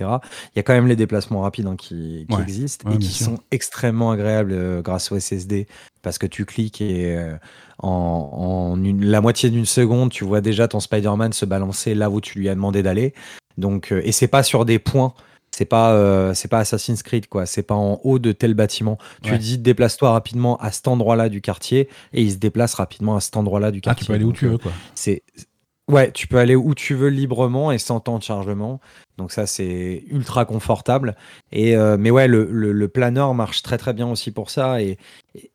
[0.54, 2.42] Il y a quand même les déplacements rapides hein, qui, qui Ouais.
[2.42, 3.26] existent Ouais, et qui sûr.
[3.26, 5.68] sont extrêmement agréables grâce au SSD
[6.02, 7.16] parce que tu cliques et
[7.82, 12.10] en, en une- la moitié d'une seconde, tu vois déjà ton Spider-Man se balancer là
[12.10, 13.14] où tu lui as demandé d'aller.
[13.58, 15.12] Donc, euh, et c'est pas sur des points.
[15.52, 17.44] C'est pas, euh, c'est pas Assassin's Creed quoi.
[17.44, 18.98] C'est pas en haut de tel bâtiment.
[19.22, 19.36] Tu Ouais.
[19.36, 23.20] lui dis déplace-toi rapidement à cet endroit-là du quartier et il se déplace rapidement à
[23.20, 24.04] cet endroit-là du Ah, quartier.
[24.04, 24.72] tu peux aller où Donc, tu euh, veux, quoi.
[24.94, 25.22] c'est
[25.90, 28.80] ouais, tu peux aller où tu veux librement et sans temps de chargement.
[29.18, 31.16] Donc ça c'est ultra confortable.
[31.50, 34.80] Et euh, mais ouais, le, le, le planeur marche très très bien aussi pour ça.
[34.80, 34.98] Et,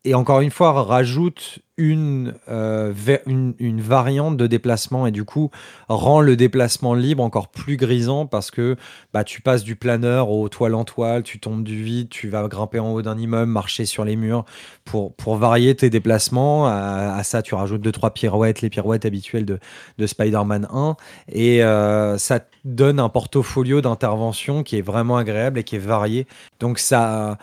[0.04, 2.94] et encore une fois rajoute une, euh,
[3.26, 5.50] une une variante de déplacement et du coup
[5.90, 8.76] rend le déplacement libre encore plus grisant parce que
[9.12, 12.48] bah tu passes du planeur au toile en toile, tu tombes du vide, tu vas
[12.48, 14.46] grimper en haut d'un immeuble, marcher sur les murs
[14.86, 16.66] pour pour varier tes déplacements.
[16.66, 19.58] À, ça tu rajoutes deux trois pirouettes, les pirouettes habituelles de
[19.98, 20.96] de Spider-Man 1
[21.28, 26.26] et euh, ça donne un portfolio d'intervention qui est vraiment agréable et qui est varié.
[26.60, 27.38] Donc ça,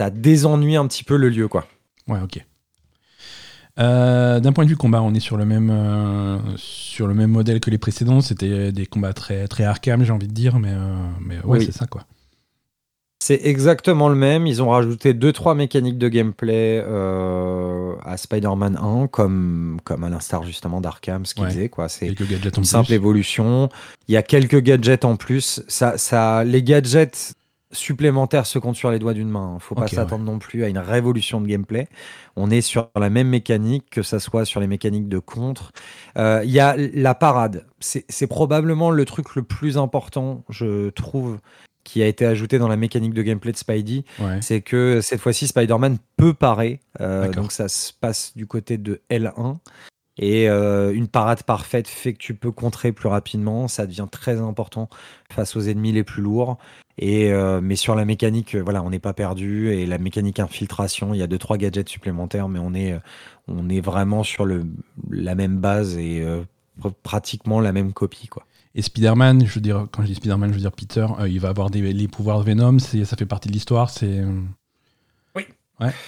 [0.00, 1.66] ça désennuie un petit peu le lieu, quoi.
[2.08, 2.44] Ouais, ok.
[3.78, 7.30] Euh, D'un point de vue combat, on est sur le même euh, sur le même
[7.30, 8.20] modèle que les précédents.
[8.22, 11.64] C'était des combats très très Arkham, j'ai envie de dire, mais euh, mais ouais, Oui.
[11.66, 12.04] c'est ça quoi.
[13.18, 14.46] C'est exactement le même.
[14.46, 20.44] Ils ont rajouté deux trois mécaniques de gameplay à Spider-Man 1, comme comme à l'instar
[20.44, 21.50] justement d'Arkham, ce qu'ils Ouais.
[21.50, 21.88] faisaient, quoi.
[21.88, 22.94] C'est une simple plus.
[22.94, 23.68] évolution.
[24.08, 25.62] Il y a quelques gadgets en plus.
[25.66, 27.34] Ça, ça, les gadgets
[27.72, 29.54] supplémentaires se comptent sur les doigts d'une main.
[29.56, 31.88] Il faut pas s'attendre non plus à une révolution de gameplay.
[32.36, 35.72] On est sur la même mécanique, que ça soit sur les mécaniques de contre.
[36.16, 37.66] Euh, Il y a la parade.
[37.80, 41.38] C'est probablement le truc le plus important, je trouve,
[41.84, 44.40] qui a été ajouté dans la mécanique de gameplay de Spidey Ouais.
[44.42, 46.80] c'est que cette fois-ci Spider-Man peut parer.
[47.00, 49.56] Euh, donc ça se passe du côté de L1.
[50.18, 53.68] Et euh, une parade parfaite fait que tu peux contrer plus rapidement.
[53.68, 54.88] Ça devient très important
[55.30, 56.56] face aux ennemis les plus lourds.
[56.98, 59.70] Et euh, mais sur la mécanique, euh, voilà, on n'est pas perdu.
[59.70, 62.98] Et la mécanique infiltration, il y a deux trois gadgets supplémentaires, mais on est euh,
[63.48, 64.64] on est vraiment sur le
[65.10, 66.42] la même base et euh,
[66.80, 68.44] pr- pratiquement la même copie, quoi.
[68.74, 71.40] Et Spider-Man, je veux dire, quand je dis Spider-Man, je veux dire Peter, euh, il
[71.40, 74.20] va avoir des, les pouvoirs de Venom, c'est- ça fait partie de l'histoire, c'est...
[74.20, 74.40] euh,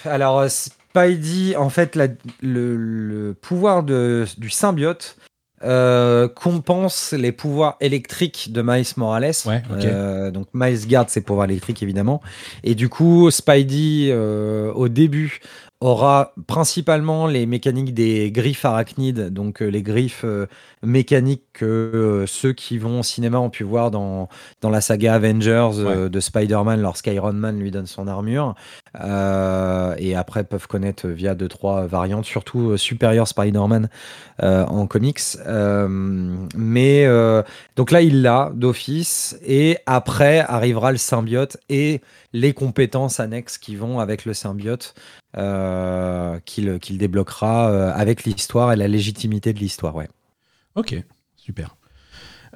[0.05, 2.09] Alors, Spidey, en fait, la-
[2.40, 5.16] le, le pouvoir de, du symbiote
[5.64, 9.33] euh, compense les pouvoirs électriques de Miles Morales.
[9.47, 9.85] Ouais, ok.
[9.85, 12.21] Euh, donc, Miles garde ses pouvoirs électriques, évidemment.
[12.62, 15.40] Et du coup, Spidey, euh, au début,
[15.81, 20.47] aura principalement les mécaniques des griffes arachnides, donc euh, les griffes euh,
[20.83, 24.29] mécaniques que euh, ceux qui vont au cinéma ont pu voir dans,
[24.61, 28.57] dans la saga Avengers euh, de Spider-Man lorsqu'Iron Man lui donne son armure.
[28.97, 33.88] Et après peuvent connaître via deux trois variantes, surtout Superior Spider-Man
[34.41, 35.21] en comics.
[36.57, 37.07] Mais
[37.77, 42.01] donc là il l'a d'office et après arrivera le symbiote et
[42.33, 44.95] les compétences annexes qui vont avec le symbiote.
[45.37, 49.95] Euh, qu'il débloquera euh, avec l'histoire et la légitimité de l'histoire.
[49.95, 50.09] Ouais.
[50.75, 50.97] Ok,
[51.37, 51.77] super.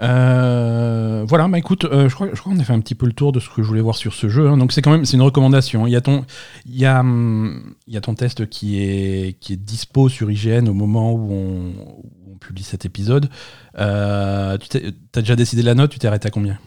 [0.00, 3.04] Euh, voilà, bah écoute, euh, je crois, je crois qu'on a fait un petit peu
[3.04, 4.48] le tour de ce que je voulais voir sur ce jeu.
[4.48, 4.56] hein.
[4.56, 5.86] Donc c'est quand même c'est une recommandation.
[5.86, 6.24] Il y a ton,
[6.64, 10.30] il y a, hum, il y a ton test qui est qui est dispo sur
[10.30, 11.72] IGN au moment où on,
[12.40, 13.28] publie cet épisode.
[13.74, 16.58] Tu t'as déjà décidé la note Tu t'es arrêté à combien?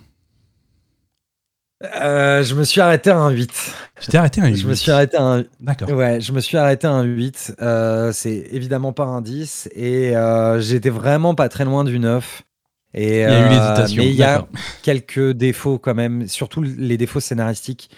[1.83, 3.75] Euh, je me suis arrêté à un 8.
[3.99, 4.75] Tu t'es arrêté à un Je me 8.
[4.77, 5.89] suis arrêté à un, D'accord.
[5.89, 7.55] Ouais, je me suis arrêté à un 8.
[7.61, 9.69] Euh, c'est évidemment pas un 10.
[9.75, 12.43] Et euh, j'étais vraiment pas très loin du 9.
[12.93, 14.03] Et, Il y a eu l'hésitation.
[14.03, 14.47] Mais il y a
[14.83, 17.89] quelques défauts quand même, surtout les défauts scénaristiques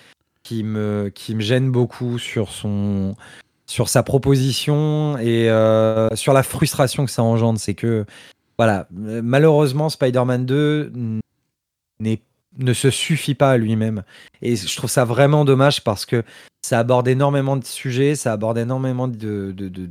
[0.42, 3.16] qui me, qui me gênent beaucoup sur, son,
[3.68, 5.50] sur sa proposition et
[6.16, 7.60] sur la frustration que ça engendre.
[7.60, 8.06] C'est que,
[8.58, 10.92] voilà, malheureusement, Spider-Man 2
[12.00, 12.22] n'est
[12.58, 14.04] ne se suffit pas à lui-même.
[14.42, 16.24] Et je trouve ça vraiment dommage parce que
[16.62, 19.88] ça aborde énormément de sujets, ça aborde énormément de, de, de,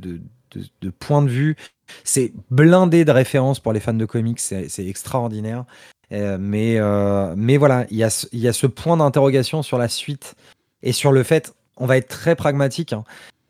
[0.81, 1.55] de, points de vue.
[2.03, 5.65] C'est blindé de références pour les fans de comics, c'est extraordinaire.
[6.11, 9.89] Euh, mais, euh, mais voilà, il y, a y a ce point d'interrogation sur la
[9.89, 10.35] suite
[10.81, 12.93] et sur le fait, on va être très pragmatique.
[12.93, 13.03] hein.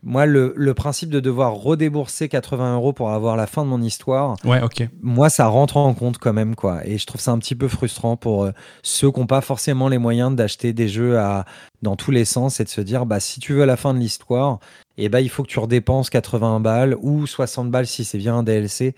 [0.03, 3.81] Moi, le, le principe de devoir redébourser 80 euros pour avoir la fin de mon
[3.81, 4.87] histoire, Ouais, ok.
[5.01, 6.85] moi, ça rentre en compte quand même, quoi.
[6.85, 8.51] Et je trouve ça un petit peu frustrant pour euh,
[8.83, 11.45] ceux qui n'ont pas forcément les moyens d'acheter des jeux à,
[11.81, 13.99] dans tous les sens et de se dire, bah, si tu veux la fin de
[13.99, 14.59] l'histoire,
[14.97, 18.35] eh ben, il faut que tu redépenses 80 balles ou 60 balles si c'est bien
[18.35, 18.95] un DLC.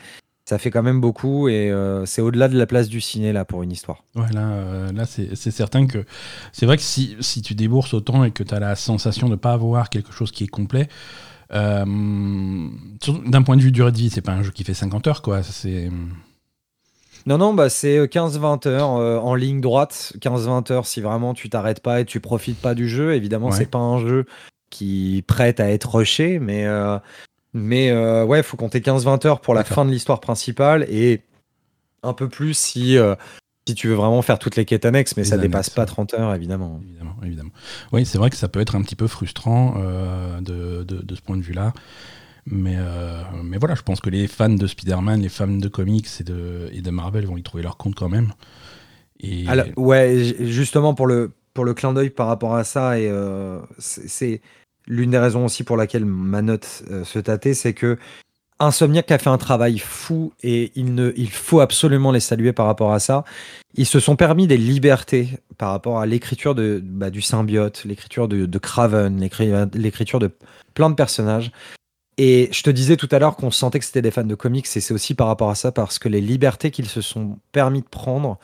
[0.50, 3.46] Ça fait quand même beaucoup et euh, c'est au-delà de la place du ciné, là,
[3.46, 4.04] pour une histoire.
[4.16, 6.04] Ouais, là, euh, là c'est certain que
[6.54, 9.34] c'est vrai que si, si tu débourses autant et que tu as la sensation de
[9.34, 10.88] ne pas avoir quelque chose qui est complet,
[11.54, 15.06] euh, d'un point de vue durée de vie, c'est pas un jeu qui fait 50
[15.06, 15.44] heures, quoi.
[15.44, 15.92] C'est.
[17.28, 20.14] Non, non, bah, c'est 15-20 heures euh, en ligne droite.
[20.20, 23.14] 15-20 heures si vraiment tu t'arrêtes pas et tu profites pas du jeu.
[23.14, 23.56] Évidemment, Ouais.
[23.56, 24.26] c'est pas un jeu
[24.72, 26.98] qui prête à être rushé, mais, euh,
[27.54, 31.22] mais euh, ouais, faut compter 15-20 heures pour la fin de l'histoire principale et
[32.04, 33.16] un peu plus si, euh,
[33.68, 35.88] si tu veux vraiment faire toutes les quêtes annexes, mais Les ça dépasse pas ouais.
[35.88, 36.80] 30 heures, évidemment.
[36.84, 37.52] Évidemment, évidemment.
[37.92, 41.16] Oui, c'est vrai que ça peut être un petit peu frustrant euh, de, de- de
[41.16, 41.74] ce point de vue-là.
[42.46, 42.78] Mais,
[43.44, 46.70] mais voilà, je pense que les fans de Spider-Man, les fans de comics et de,
[46.74, 48.32] et de Marvel vont y trouver leur compte quand même.
[49.20, 53.12] Et Alors, ouais, justement pour le, pour le clin d'œil par rapport à ça, et
[53.78, 54.42] c'est
[54.90, 57.98] l'une des raisons aussi pour laquelle ma note euh, se tâtait, c'est que
[58.62, 62.66] Insomniac a fait un travail fou et il, ne, il faut absolument les saluer par
[62.66, 63.24] rapport à ça.
[63.76, 68.28] Ils se sont permis des libertés par rapport à l'écriture de, bah, du symbiote, l'écriture
[68.28, 70.30] de, de Craven, l'écri- l'écriture de
[70.74, 71.52] plein de personnages.
[72.18, 74.68] Et je te disais tout à l'heure qu'on sentait que c'était des fans de comics,
[74.76, 77.80] et c'est aussi par rapport à ça, parce que les libertés qu'ils se sont permis
[77.80, 78.40] de prendre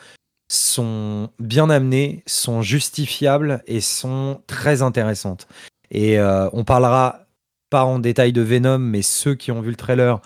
[0.50, 5.50] sont bien amenées, sont justifiables et sont très intéressantes.
[5.92, 7.26] Et euh, on parlera
[7.70, 10.22] pas en détail de Venom, mais ceux qui ont vu le trailer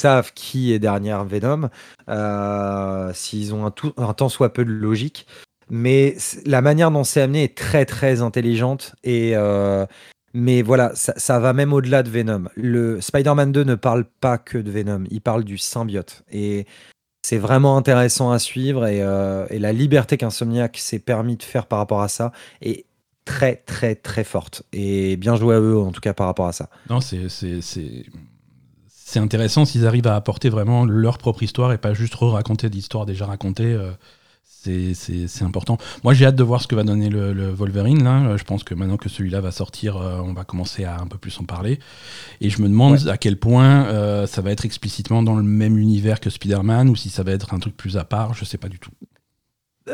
[0.00, 1.68] savent qui est derrière Venom,
[2.08, 5.26] euh, s'ils ont un, un tant soit peu de logique.
[5.68, 9.86] Mais la manière dont c'est amené est très très intelligente et euh,
[10.32, 12.44] mais voilà, ça, va même au-delà de Venom.
[12.54, 16.22] Le Spider-Man 2 ne parle pas que de Venom, il parle du symbiote.
[16.30, 16.66] Et
[17.26, 21.80] c'est vraiment intéressant à suivre et, et la liberté qu'Insomniac s'est permis de faire par
[21.80, 22.30] rapport à ça
[22.62, 22.86] est
[23.30, 24.62] très très très forte.
[24.72, 26.68] Et bien joué à eux en tout cas par rapport à ça.
[26.88, 28.04] Non, c'est c'est-
[29.16, 33.26] intéressant s'ils arrivent à apporter vraiment leur propre histoire et pas juste raconter d'histoires déjà
[33.26, 33.72] racontées.
[33.74, 33.90] euh,
[34.94, 35.78] c'est- important.
[36.04, 38.04] Moi, j'ai hâte de voir ce que va donner le, le Wolverine.
[38.04, 38.36] Là.
[38.36, 41.16] Je pense que maintenant que celui-là va sortir, euh, on va commencer à un peu
[41.18, 41.78] plus en parler.
[42.42, 45.78] Et je me demande à quel point euh, ça va être explicitement dans le même
[45.78, 48.34] univers que Spider-Man ou si ça va être un truc plus à part.
[48.34, 48.90] Je sais pas du tout.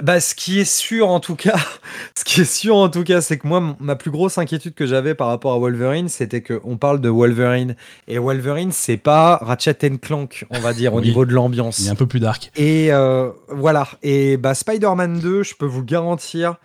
[0.03, 1.59] Bah, ce qui est sûr en tout cas,
[2.15, 4.87] ce qui est sûr en tout cas, c'est que moi, ma plus grosse inquiétude que
[4.87, 7.77] j'avais par rapport à Wolverine, c'était qu'on parle de Wolverine
[8.09, 11.79] et Wolverine, c'est pas Ratchet Clank, on va dire, au niveau de l'ambiance.
[11.79, 12.51] Il est un peu plus dark.
[12.57, 13.89] Et euh, voilà.
[14.03, 16.57] Et bah, Spider-Man 2, je peux vous garantir,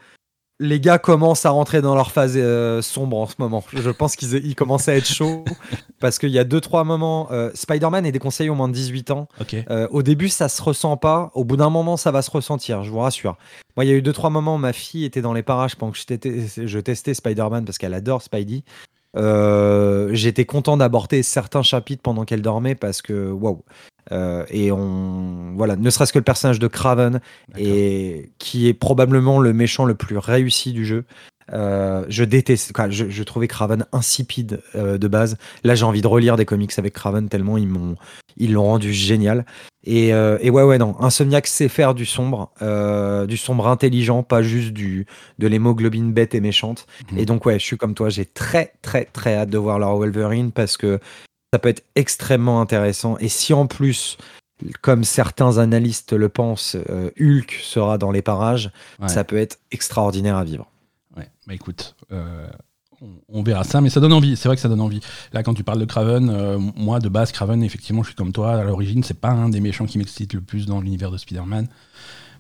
[0.62, 3.64] les gars commencent à rentrer dans leur phase euh, sombre en ce moment.
[3.74, 5.44] Je pense qu'ils ils commencent à être chauds
[6.00, 7.28] parce qu'il y a deux trois moments.
[7.32, 9.28] euh, Spider-Man est déconseillé au moins de 18 ans.
[9.54, 11.32] Euh, au début, ça se ressent pas.
[11.34, 13.38] Au bout d'un moment, ça va se ressentir, je vous rassure.
[13.76, 15.76] Moi, il y a eu deux, trois moments où ma fille était dans les parages
[15.76, 18.64] pendant que je, je testais Spider-Man parce qu'elle adore Spidey.
[19.18, 23.64] Euh, J'étais content d'aborder certains chapitres pendant qu'elle dormait parce que waouh.
[24.12, 27.22] Euh, et on voilà, ne serait-ce que le personnage de Craven
[27.58, 31.06] et qui est probablement le méchant le plus réussi du jeu.
[31.54, 35.38] Euh, je déteste, je, je trouvais Craven insipide euh, de base.
[35.64, 37.96] Là, j'ai envie de relire des comics avec Craven tellement ils m'ont,
[38.38, 39.46] ils l'ont rendu génial.
[39.84, 42.52] Et, euh, et ouais, ouais, non, Insomniac sait faire du sombre,
[43.28, 45.08] du sombre intelligent, pas juste du
[45.40, 46.86] de l'hémoglobine bête et méchante.
[47.12, 47.18] Mhm.
[47.20, 49.96] Et donc ouais, je suis comme toi, j'ai très très très hâte de voir leur
[49.98, 51.00] Wolverine parce que
[51.54, 53.18] ça peut être extrêmement intéressant.
[53.20, 54.18] Et si en plus,
[54.82, 56.78] comme certains analystes le pensent,
[57.20, 59.08] Hulk sera dans les parages, Ouais.
[59.10, 60.68] ça peut être extraordinaire à vivre.
[61.18, 62.48] Ouais, bah écoute, euh,
[63.02, 64.36] on, on verra ça, mais ça donne envie.
[64.36, 65.02] C'est vrai que ça donne envie.
[65.34, 68.32] Là, quand tu parles de Craven, euh, moi, de base, Craven, effectivement, je suis comme
[68.32, 68.54] toi.
[68.54, 71.68] À l'origine, c'est pas un des méchants qui m'excite le plus dans l'univers de Spider-Man.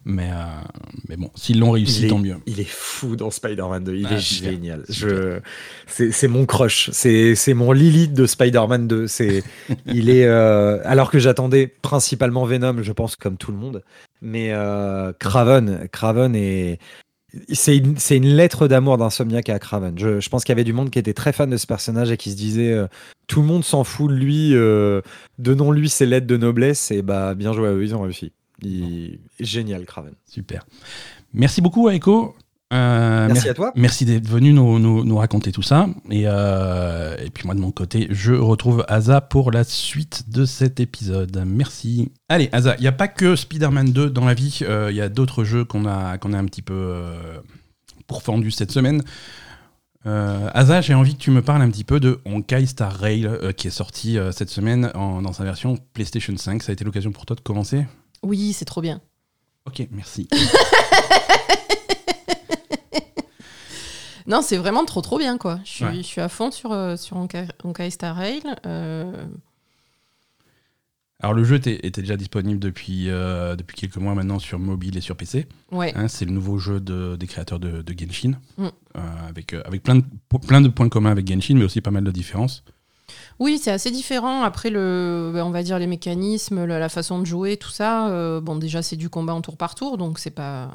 [0.04, 0.36] Mais, euh,
[1.10, 2.38] mais bon, s'ils l'ont réussi, est, tant mieux.
[2.48, 4.84] il est fou dans Spider-Man 2, il Ah, est génial.
[4.90, 5.40] Je,
[5.86, 9.06] c'est, mon crush, c'est, c'est mon Lilith de Spider-Man 2.
[9.06, 9.44] C'est,
[9.86, 13.84] il est, euh, alors que j'attendais principalement Venom, je pense comme tout le monde,
[14.24, 16.80] mais euh, Craven, Craven est,
[17.50, 19.98] c'est une, lettre d'amour d'Insomniac à Craven.
[19.98, 22.12] Je, je pense qu'il y avait du monde qui était très fan de ce personnage
[22.12, 22.88] et qui se disait euh,
[23.28, 25.02] tout le monde s'en fout de lui, euh,
[25.40, 28.34] donnons-lui ses lettres de noblesse et bah bien joué à eux, ils ont réussi.
[28.62, 30.14] Il, génial Craven.
[30.26, 30.66] Super.
[31.34, 32.36] Merci beaucoup, Aiko.
[32.72, 33.72] Euh, Merci mer- à toi.
[33.76, 35.88] Merci d'être venu nous, nous- nous raconter tout ça.
[36.10, 40.46] Et, euh, et puis moi, de mon côté, je retrouve Asa pour la suite de
[40.46, 41.44] cet épisode.
[41.46, 42.12] Merci.
[42.30, 44.60] Allez, Asa, il n'y a pas que Spider-Man 2 dans la vie.
[44.62, 47.40] euh, Il y a d'autres jeux qu'on a, qu'on a un petit peu euh,
[48.08, 49.04] pourfendus cette semaine.
[50.08, 53.26] Euh, Asa, j'ai envie que tu me parles un petit peu de Honkai Star Rail
[53.28, 56.64] euh, qui est sorti euh, cette semaine en- dans sa version PlayStation 5.
[56.64, 57.86] Ça a été l'occasion pour toi de commencer?
[58.24, 59.02] Oui, c'est trop bien.
[59.68, 60.28] Ok, merci.
[64.32, 65.60] Non, c'est vraiment trop trop bien quoi.
[65.66, 65.96] Je suis, Ouais.
[65.98, 68.42] je suis à fond sur, euh, sur Honkai Star Rail.
[68.66, 69.12] Euh,
[71.20, 74.98] Alors le jeu était, était déjà disponible depuis, euh, depuis quelques mois maintenant sur mobile
[74.98, 75.48] et sur PC.
[75.72, 75.94] ouais.
[75.96, 76.08] hein.
[76.08, 78.66] c'est le nouveau jeu de- des créateurs de, de Genshin, Mm.
[78.66, 78.70] euh,
[79.30, 80.04] avec, avec plein, de,
[80.48, 82.64] plein de points communs avec Genshin, mais aussi pas mal de différences.
[83.40, 84.42] Oui, c'est assez différent.
[84.44, 88.08] Après, le, ben, on va dire les mécanismes, la, la façon de jouer, tout ça.
[88.10, 90.72] euh, bon, déjà, c'est du combat en tour par tour, donc c'est pas.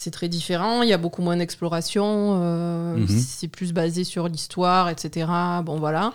[0.00, 0.82] C'est très différent.
[0.82, 2.38] Il y a beaucoup moins d'exploration.
[2.40, 3.08] euh, Mhm.
[3.08, 5.26] C'est plus basé sur l'histoire, etc.
[5.64, 6.12] Bon, voilà.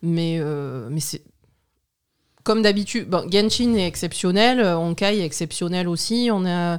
[0.00, 1.22] Mais, euh, mais c'est.
[2.44, 6.28] Comme d'habitude, bon, Genshin est exceptionnel, euh, Honkai est exceptionnel aussi.
[6.32, 6.78] On a.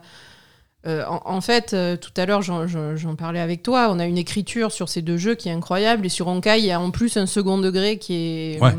[0.86, 3.90] euh, en, en fait, tout à l'heure, j'en- parlais avec toi.
[3.92, 6.06] On a une écriture sur ces deux jeux qui est incroyable.
[6.06, 8.74] Et sur Honkai, il y a en plus un second degré qui est, Ouais.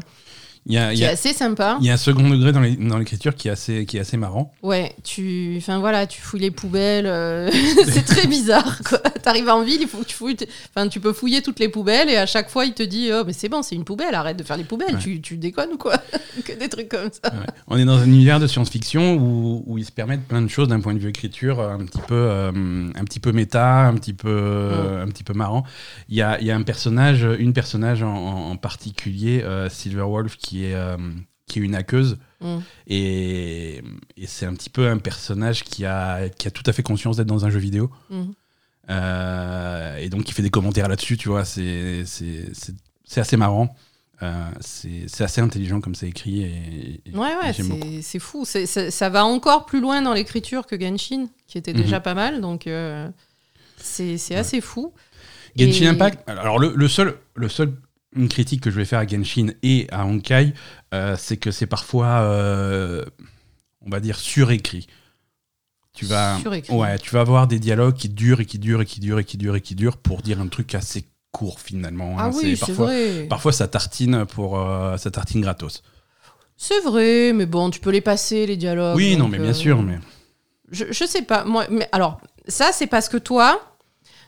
[0.68, 1.78] Il y a, qui y est assez sympa.
[1.80, 4.52] il y a un second degré dans l'écriture qui, est assez- qui est assez marrant.
[4.62, 7.06] Ouais, tu, enfin voilà, tu fouilles les poubelles.
[7.06, 7.50] euh,
[7.86, 8.78] c'est très bizarre.
[8.84, 8.98] quoi.
[9.22, 10.36] T'arrives en ville, il faut que tu fouilles.
[10.74, 13.22] Enfin, tu peux fouiller toutes les poubelles et à chaque fois, il te dit, oh,
[13.26, 14.14] mais c'est bon, c'est une poubelle.
[14.14, 14.94] Arrête de faire les poubelles.
[14.94, 15.00] Ouais.
[15.00, 15.94] Tu, tu déconnes ou quoi
[16.44, 17.32] Que des trucs comme ça.
[17.32, 17.46] Ouais.
[17.66, 20.68] On est dans un univers de science-fiction où, où ils se permettent plein de choses
[20.68, 22.50] d'un point de vue écriture, euh, un petit peu, euh,
[22.94, 24.70] un petit peu méta, un petit peu,
[25.02, 25.64] un petit peu marrant.
[26.08, 30.57] Il y a, il y a un personnage, une personnage en, particulier, euh, Silverwolf, qui
[30.66, 30.96] est, euh,
[31.46, 32.18] qui est une hackeuse.
[32.40, 32.58] Mm.
[32.86, 33.82] Et,
[34.16, 37.16] et c'est un petit peu un personnage qui a, qui a tout à fait conscience
[37.16, 37.90] d'être dans un jeu vidéo.
[38.10, 38.32] Mhm.
[38.90, 41.44] Euh, et donc, il fait des commentaires là-dessus, tu vois.
[41.44, 42.04] C'est
[43.16, 43.74] assez marrant.
[44.22, 46.42] Euh, c'est assez intelligent comme c'est écrit.
[46.42, 47.52] Et, et- Ouais, ouais,
[48.02, 48.44] c'est fou.
[48.44, 52.02] Ça va encore plus loin dans l'écriture que Genshin, qui était déjà Mhm.
[52.02, 52.40] pas mal.
[52.40, 53.08] Donc, euh,
[53.76, 54.40] c'est c'est Ouais.
[54.40, 54.92] assez fou.
[55.56, 57.72] Genshin Et- Impact, alors le, le seul, le seul
[58.14, 60.54] une critique que je vais faire à Genshin et à Honkai,
[60.94, 63.04] euh, c'est que c'est parfois, euh,
[63.84, 64.86] on va dire, surécrit.
[65.92, 66.74] Tu vas, Surécrit.
[66.74, 69.24] ouais, tu vas avoir des dialogues qui durent et qui durent et qui durent et
[69.24, 72.16] qui durent et qui durent pour dire un truc assez court finalement.
[72.18, 72.30] Ah hein.
[72.34, 73.26] oui, c'est parfois, vrai.
[73.28, 75.82] parfois ça tartine pour, euh, ça tartine gratos.
[76.56, 78.96] C'est vrai, mais bon, tu peux les passer, les dialogues.
[78.96, 79.98] oui, non, mais bien sûr, mais
[80.70, 81.44] Je, je sais pas.
[81.44, 83.60] Moi, mais alors, ça, c'est parce que toi,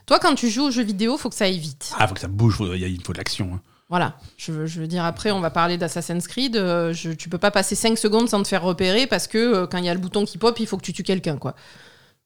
[0.05, 1.91] toi, quand tu joues aux jeux vidéo, faut que ça aille vite.
[1.97, 3.51] ah, faut que ça bouge, il faut de l'action.
[3.55, 3.61] hein.
[3.91, 4.15] Voilà.
[4.37, 6.55] Je, veux- je veux dire, après, on va parler d'Assassin's Creed.
[6.55, 9.67] euh, je- tu peux pas passer 5 secondes sans te faire repérer parce que euh,
[9.67, 11.55] quand il y a le bouton qui pop, il faut que tu tues quelqu'un, quoi.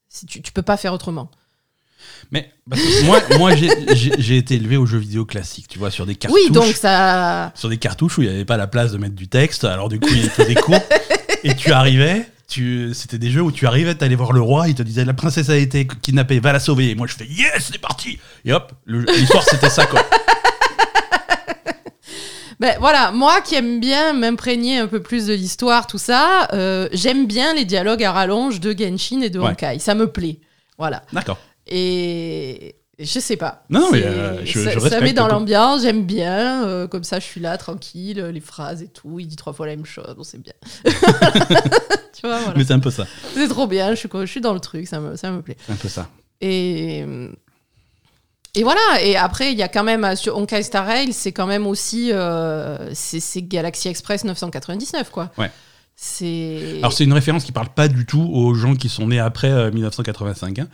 [0.08, 1.30] Si tu, tu peux pas faire autrement.
[2.32, 6.06] Mais parce que moi, moi j'ai- été élevé aux jeux vidéo classiques, tu vois, sur
[6.06, 6.40] des cartouches.
[6.46, 7.52] Oui, donc ça.
[7.56, 9.64] sur des cartouches où il n'y avait pas la place de mettre du texte.
[9.64, 10.80] Alors du coup, il faisait court.
[11.44, 14.76] et tu arrivais, tu, c'était des jeux où tu arrivais, t'allais voir le roi, il
[14.76, 16.92] te disait la princesse a été kidnappée, va la sauver.
[16.92, 18.20] Et moi je fais yes, c'est parti.
[18.46, 20.06] Et hop, l'histoire c'était ça quoi.
[22.60, 26.88] Ben voilà, moi qui aime bien m'imprégner un peu plus de l'histoire, tout ça, euh,
[26.94, 29.50] j'aime bien les dialogues à rallonge de Genshin et de Ouais.
[29.52, 29.80] Honkai.
[29.80, 30.40] Ça me plaît.
[30.78, 31.04] Voilà.
[31.14, 31.38] D'accord.
[31.68, 33.66] Et je sais pas.
[33.70, 36.66] Non, mais, euh, je- ça, je ça met dans l'ambiance, j'aime bien.
[36.66, 39.20] euh, comme ça, je suis là, tranquille, les phrases et tout.
[39.20, 40.54] Il dit trois fois la même chose, bon, c'est bien.
[40.86, 42.54] tu vois, voilà.
[42.56, 43.06] Mais c'est un peu ça.
[43.34, 45.58] C'est trop bien, je suis, je suis dans le truc, ça me, ça me plaît.
[45.70, 46.08] Un peu ça.
[46.42, 47.04] Et,
[48.56, 51.32] Et voilà, et après, il y a quand même, euh, sur Honkai Star Rail, c'est
[51.32, 52.12] quand même aussi.
[52.12, 55.32] euh, c'est Galaxy Express 999, quoi.
[55.38, 55.52] Ouais.
[55.96, 56.76] C'est.
[56.80, 59.50] Alors c'est une référence qui parle pas du tout aux gens qui sont nés après
[59.50, 60.60] euh, 1985.
[60.60, 60.68] hein.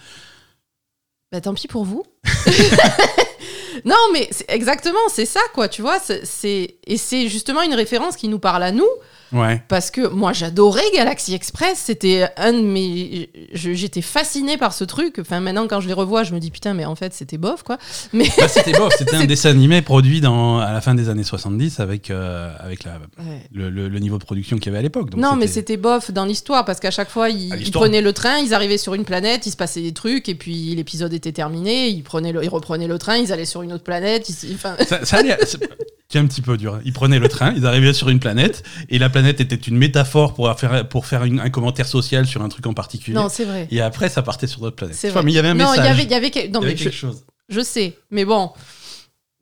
[1.31, 2.03] Bah, tant pis pour vous.
[3.85, 5.99] non, mais exactement, c'est ça, quoi, tu vois.
[5.99, 8.87] c'est Et c'est justement une référence qui nous parle à nous,
[9.33, 9.61] Ouais.
[9.67, 11.79] parce que moi, j'adorais Galaxy Express.
[11.85, 13.29] C'était un de mes.
[13.53, 15.17] J'étais fascinée par ce truc.
[15.19, 17.63] Enfin, maintenant, quand je les revois, je me dis, putain, mais en fait, c'était bof,
[17.63, 17.77] quoi.
[18.13, 18.25] Mais.
[18.37, 21.79] Bah, c'était bof, c'était un dessin animé produit dans, à la fin des années 70
[21.79, 23.41] avec, euh, avec la, Ouais.
[23.53, 25.15] le, le- le niveau de production qu'il y avait à l'époque.
[25.15, 28.53] Non, mais c'était bof dans l'histoire parce qu'à chaque fois, ils, prenaient le train, ils
[28.53, 32.03] arrivaient sur une planète, il se passait des trucs, et puis l'épisode était terminé, ils,
[32.03, 34.27] prenaient le- ils reprenaient le train, ils allaient sur une autre planète.
[34.29, 35.37] ils- enfin, Ça, ça allait-
[36.11, 36.79] c'est un petit peu dur.
[36.85, 40.33] Ils prenaient le train, ils arrivaient sur une planète, et la planète était une métaphore
[40.33, 43.15] pour faire, pour faire une- un commentaire social sur un truc en particulier.
[43.15, 43.67] non, c'est vrai.
[43.71, 44.95] Et après, ça partait sur d'autres planètes.
[44.97, 45.25] C'est Enfin, vrai.
[45.25, 45.77] mais il y avait un non, message.
[45.77, 47.23] il y avait, y non, Il y avait je, quelque chose.
[47.49, 48.51] je sais, mais bon,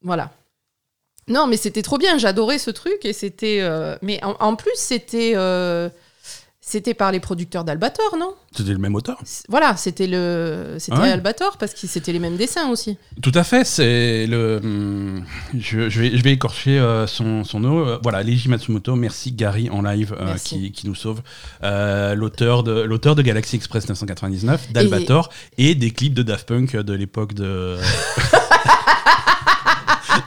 [0.03, 0.31] voilà.
[1.27, 3.59] Non, mais c'était trop bien, j'adorais ce truc, et c'était.
[3.61, 5.33] euh, mais en, en plus, c'était.
[5.35, 5.89] euh,
[6.69, 8.35] c'était par les producteurs d'Albator, non?
[8.55, 9.19] C'était le même auteur.
[9.47, 11.09] Voilà, c'était le, c'était ouais.
[11.11, 12.95] Albator parce que c'était les mêmes dessins aussi.
[13.23, 14.59] Tout à fait, c'est le.
[14.63, 15.23] hum,
[15.57, 17.87] Je, je vais, je vais écorcher euh, son, son nom.
[17.87, 21.23] Euh, Voilà, Leiji Matsumoto, merci Gary en live euh, qui, qui nous sauve.
[21.63, 25.73] Euh, L'auteur de, l'auteur de Galaxy Express 999, d'Albator, et...
[25.73, 27.77] des clips de Daft Punk de l'époque de.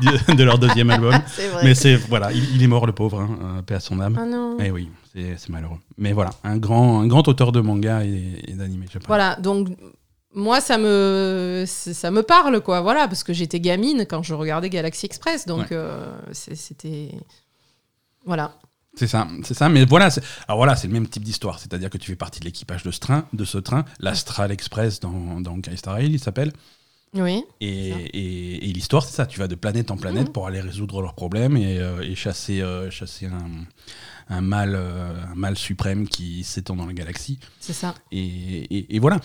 [0.36, 1.12] de leur deuxième album.
[1.12, 1.62] Vrai.
[1.64, 1.95] Mais c'est.
[1.95, 4.18] Voilà, il, il est mort le pauvre, hein, paix à son âme.
[4.20, 4.57] Ah non.
[4.59, 5.78] Eh oui, c'est malheureux.
[5.98, 9.06] Mais voilà, un grand, un grand auteur de manga et, et d'anime japonais.
[9.06, 9.68] Voilà, donc
[10.34, 14.70] moi ça me ça me parle quoi, voilà, parce que j'étais gamine quand je regardais
[14.70, 15.66] Galaxy Express, donc Ouais.
[15.72, 17.10] euh, c'était
[18.24, 18.54] voilà.
[18.94, 19.70] C'est ça, c'est ça.
[19.70, 21.58] Mais voilà, c'est- alors voilà, c'est le même type d'histoire.
[21.58, 25.00] C'est-à-dire que tu fais partie de l'équipage de ce train, de ce train, l'Astral Express
[25.00, 26.52] dans, dans Star Rail, il s'appelle.
[27.14, 27.42] Oui.
[27.62, 29.24] Et, et- et l'histoire, c'est ça.
[29.26, 30.32] Tu vas de planète en planète Mhm.
[30.32, 33.64] pour aller résoudre leurs problèmes et, euh, et chasser, euh, chasser un,
[34.29, 37.39] un mal, euh, un mal suprême qui s'étend dans la galaxie.
[37.61, 37.95] C'est ça.
[38.11, 39.20] Et, et- et voilà.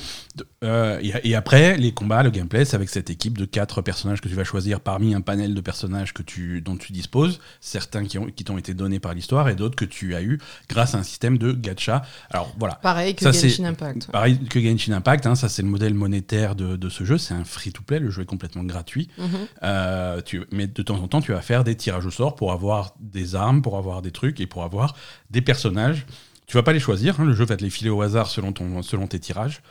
[0.63, 4.21] Euh, et, et après, les combats, le gameplay, c'est avec cette équipe de quatre personnages
[4.21, 8.05] que tu vas choisir parmi un panel de personnages que tu, dont tu disposes, certains
[8.05, 10.39] qui, ont, qui t'ont été donnés par l'histoire et d'autres que tu as eu
[10.69, 12.03] grâce à un système de gacha.
[12.29, 12.75] Alors voilà.
[12.75, 14.11] Pareil que Ça, Genshin Impact.
[14.11, 17.33] Pareil que Genshin Impact, hein, ça c'est le modèle monétaire de, de ce jeu, c'est
[17.33, 19.09] un free-to-play, le jeu est complètement gratuit.
[19.17, 19.27] Mhm.
[19.63, 22.51] Euh, tu, mais de temps en temps, tu vas faire des tirages au sort pour
[22.51, 24.86] avoir des armes, pour avoir des trucs et pour avoir
[25.29, 26.05] des personnages.
[26.47, 28.53] Tu vas pas les choisir, hein, le jeu va te les filer au hasard selon,
[28.53, 29.61] ton, selon tes tirages.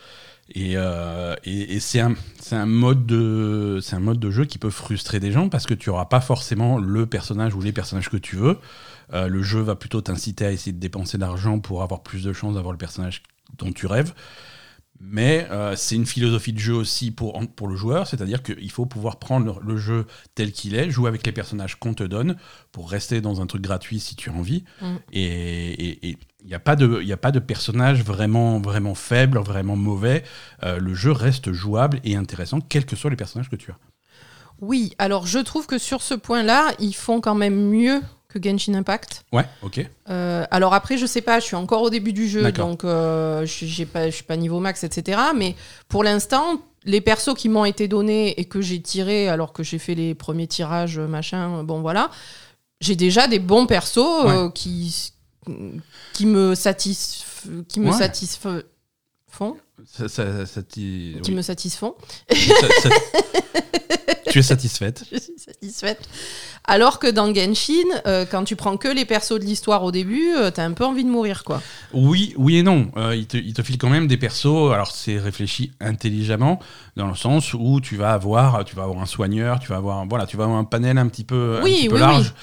[0.53, 1.35] Et, euh,
[1.79, 5.73] c'est un, mode de- un mode de jeu qui peut frustrer des gens parce que
[5.73, 8.57] tu n'auras pas forcément le personnage ou les personnages que tu veux.
[9.13, 12.23] Euh, le jeu va plutôt t'inciter à essayer de dépenser de l'argent pour avoir plus
[12.23, 13.23] de chances d'avoir le personnage
[13.57, 14.13] dont tu rêves.
[14.99, 18.85] Mais euh, c'est une philosophie de jeu aussi pour, pour le joueur, c'est-à-dire qu'il faut
[18.85, 22.35] pouvoir prendre le, jeu tel qu'il est, jouer avec les personnages qu'on te donne
[22.71, 24.63] pour rester dans un truc gratuit si tu as envie.
[24.81, 24.95] Mm.
[25.13, 29.75] Et il n'y a, pas de- y a pas de personnage vraiment, vraiment faible, vraiment
[29.75, 30.23] mauvais.
[30.63, 33.77] Euh, le jeu reste jouable et intéressant, quels que soient les personnages que tu as.
[34.59, 38.01] Oui, alors je trouve que sur ce point-là, ils font quand même mieux
[38.39, 39.23] que Genshin Impact.
[39.31, 39.85] Ouais, ok.
[40.09, 43.45] Euh, alors après, je sais pas, je suis encore au début du jeu, donc euh,
[43.45, 45.19] je pas, suis pas niveau max, etc.
[45.35, 45.55] Mais
[45.87, 49.79] pour l'instant, les persos qui m'ont été donnés et que j'ai tirés alors que j'ai
[49.79, 52.09] fait les premiers tirages, machin, bon voilà,
[52.79, 55.11] j'ai déjà des bons persos euh, qui,
[56.13, 57.97] qui me satisfont, qui me Ouais.
[57.97, 58.61] satisfont,
[59.85, 61.35] Ça- ça- ça t'y- qui oui.
[61.35, 61.95] me satisfont.
[62.31, 62.89] Ça-
[64.31, 65.99] tu es satisfaite je suis satisfaite.
[66.65, 67.73] Alors que dans Genshin,
[68.07, 70.83] euh, quand tu prends que les persos de l'histoire au début, euh, t'as un peu
[70.85, 71.61] envie de mourir, quoi.
[71.93, 72.91] Oui, oui et non.
[72.97, 74.71] Euh, il, te, il te file quand même des persos.
[74.73, 76.59] Alors c'est réfléchi intelligemment
[76.97, 80.05] dans le sens où tu vas avoir, tu vas avoir un soigneur, tu vas avoir,
[80.07, 82.33] voilà, tu vas avoir un panel un petit peu, un Oui, petit peu oui, large.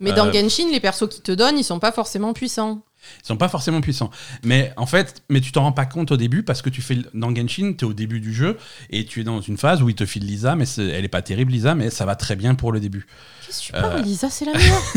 [0.00, 2.82] Mais dans Euh, Genshin, les persos qui te donnent, ils sont pas forcément puissants.
[3.22, 4.10] Ils sont pas forcément puissants.
[4.42, 6.98] Mais en fait, mais tu t'en rends pas compte au début parce que tu fais
[7.14, 8.58] dans Genshin, tu es au début du jeu
[8.90, 11.22] et tu es dans une phase où il te file Lisa, mais elle est pas
[11.22, 13.06] terrible Lisa, mais ça va très bien pour le début.
[13.46, 14.02] Qu'est-ce que tu parles Euh.
[14.02, 14.82] Lisa, c'est la meilleure.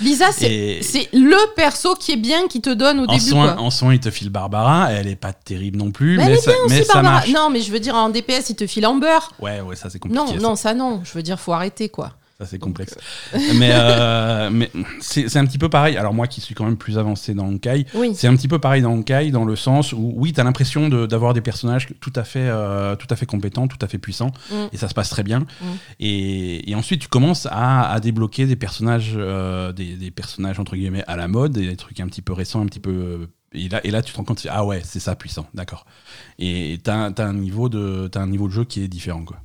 [0.00, 3.20] Lisa, c'est Et c'est le perso qui est bien qui te donne au en début,
[3.20, 3.62] soin, quoi.
[3.62, 6.38] en soin, il te file Barbara, elle est pas terrible non plus, Mais mais, elle
[6.38, 7.28] est ça, mais ça marche.
[7.30, 9.18] Non, mais je veux dire, en DPS, il te file Amber.
[9.40, 10.22] Ouais, ouais, ça c'est compliqué.
[10.22, 10.36] Non, ça.
[10.36, 11.00] non, ça non.
[11.04, 12.12] Je veux dire, faut arrêter, quoi.
[12.40, 12.96] Ça, c'est complexe.
[13.58, 14.70] mais euh, mais
[15.00, 15.96] c'est c'est un petit peu pareil.
[15.96, 18.12] Alors, moi qui suis quand même plus avancé dans Honkai, Oui.
[18.14, 20.88] c'est un petit peu pareil dans Honkai, dans le sens où, oui, tu as l'impression
[20.88, 23.98] de- d'avoir des personnages tout à, fait, euh, tout à fait compétents, tout à fait
[23.98, 24.54] puissants, Mm.
[24.72, 25.40] et ça se passe très bien.
[25.40, 25.64] Mm.
[25.98, 30.76] Et, et ensuite, tu commences à, à débloquer des personnages, euh, des, des personnages entre
[30.76, 33.26] guillemets à la mode, des trucs un petit peu récents, un petit peu.
[33.52, 35.86] Et là, et là tu te rends compte, ah ouais, c'est ça puissant, d'accord.
[36.38, 39.38] Et tu as, un niveau de t'as un niveau de jeu qui est différent, quoi.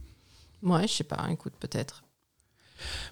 [0.62, 2.04] Ouais, je sais pas, écoute, peut-être.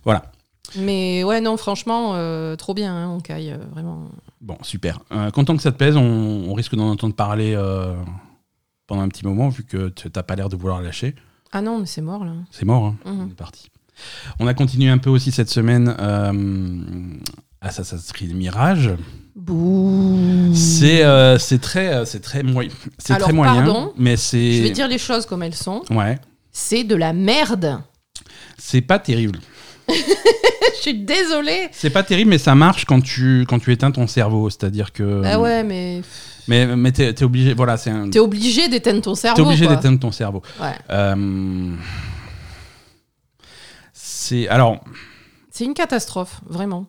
[0.04, 0.32] Voilà.
[0.78, 4.06] Mais ouais, non, franchement, euh, trop bien, hein, Honkai, euh, vraiment.
[4.40, 5.00] Bon, super.
[5.12, 7.56] Euh, content que ça te plaise, on, on risque d'en entendre parler
[8.88, 11.16] pendant un petit moment, vu que tu n'as pas l'air de vouloir lâcher.
[11.52, 12.32] Ah non, mais c'est mort, là.
[12.52, 12.96] C'est mort, hein.
[13.06, 13.20] Mhm.
[13.28, 13.70] on est parti.
[14.40, 15.90] On a continué un peu aussi cette semaine
[17.62, 18.92] Assassin's Creed Mirage.
[20.54, 22.70] C'est euh, c'est très, c'est très, moyen.
[22.98, 24.54] c'est Alors, très moyen, pardon, mais c'est.
[24.54, 25.84] Je vais dire les choses comme elles sont.
[25.90, 26.20] Ouais,
[26.52, 27.82] C'est de la merde.
[28.58, 29.40] c'est pas terrible.
[30.76, 31.70] Je suis désolée.
[31.72, 34.50] C'est pas terrible, mais ça marche quand tu, quand tu éteins ton cerveau.
[34.50, 35.22] C'est-à-dire que.
[35.26, 36.02] Ah ouais, mais
[36.48, 37.54] Mais, mais t'es es obligé.
[37.54, 38.10] Voilà, c'est un.
[38.10, 39.36] t'es obligé d'éteindre ton cerveau.
[39.42, 40.42] T'es obligé d'éteindre ton cerveau.
[40.60, 40.74] Ouais.
[40.90, 41.76] Euh,
[43.94, 44.48] C'est.
[44.48, 44.84] Alors.
[45.52, 46.88] C'est une catastrophe, vraiment.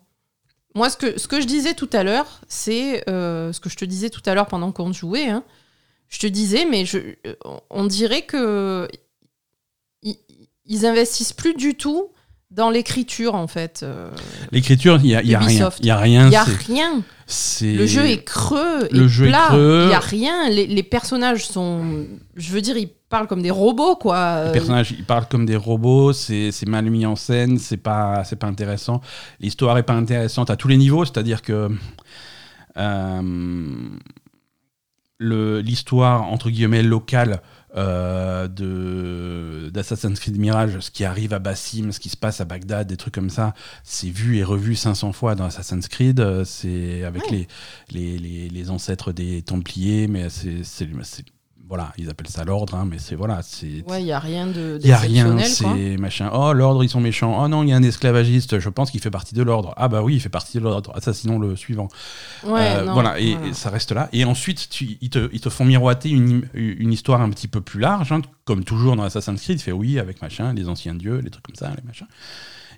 [0.74, 3.76] Moi, ce que, ce que je disais tout à l'heure, c'est euh, ce que je
[3.76, 5.28] te disais tout à l'heure pendant qu'on jouait.
[5.28, 5.44] hein.
[6.08, 7.34] Je te disais, mais je, euh,
[7.70, 8.88] on dirait que
[10.64, 12.08] ils investissent plus du tout
[12.54, 13.80] dans l'écriture, en fait.
[13.82, 14.10] euh.
[14.50, 15.70] L'écriture, il n'y a, y a rien.
[15.80, 16.30] Il y a rien.
[16.30, 17.02] Y a rien.
[17.62, 19.84] Le jeu est creux, Le et jeu est creux.
[19.86, 20.50] Il y a rien.
[20.50, 22.04] Les, les personnages sont,
[22.36, 24.44] je veux dire, ils parlent comme des robots, quoi.
[24.46, 28.36] Les personnages, ils parlent comme des robots, c'est mal mis en scène, c'est pas, c'est
[28.36, 29.00] pas intéressant.
[29.40, 31.70] L'histoire est pas intéressante à tous les niveaux, c'est-à-dire que
[32.76, 33.22] euh,
[35.18, 37.40] le- l'histoire, entre guillemets, locale
[37.76, 42.44] euh, de d'Assassin's Creed Mirage, ce qui arrive à Bassim, ce qui se passe à
[42.44, 43.54] Bagdad, des trucs comme ça,
[43.84, 46.20] c'est vu et revu 500 fois dans Assassin's Creed.
[46.20, 47.46] euh, C'est avec Ouais.
[47.90, 50.62] les, les, les, les ancêtres des Templiers, mais c'est-
[51.74, 54.46] voilà, ils appellent ça l'ordre, hein, mais c'est voilà, c'est Ouais, il y a rien
[54.46, 56.28] de il y a rien, c'est machin.
[56.34, 57.42] Oh, l'ordre, ils sont méchants.
[57.42, 58.58] Oh non, il y a un esclavagiste.
[58.58, 59.72] Je pense qu'il fait partie de l'ordre.
[59.78, 60.92] Ah bah oui, il fait partie de l'ordre.
[60.94, 61.88] Assassinons le suivant.
[62.44, 63.48] Ouais, Euh, non, voilà, et, voilà.
[63.48, 64.10] et ça reste là.
[64.12, 67.62] Et ensuite, tu- ils, te, ils te font miroiter une, une histoire un petit peu
[67.62, 69.60] plus large, hein, comme toujours dans Assassin's Creed.
[69.62, 72.06] Fait oui, avec machin, les anciens dieux, les trucs comme ça, les machins.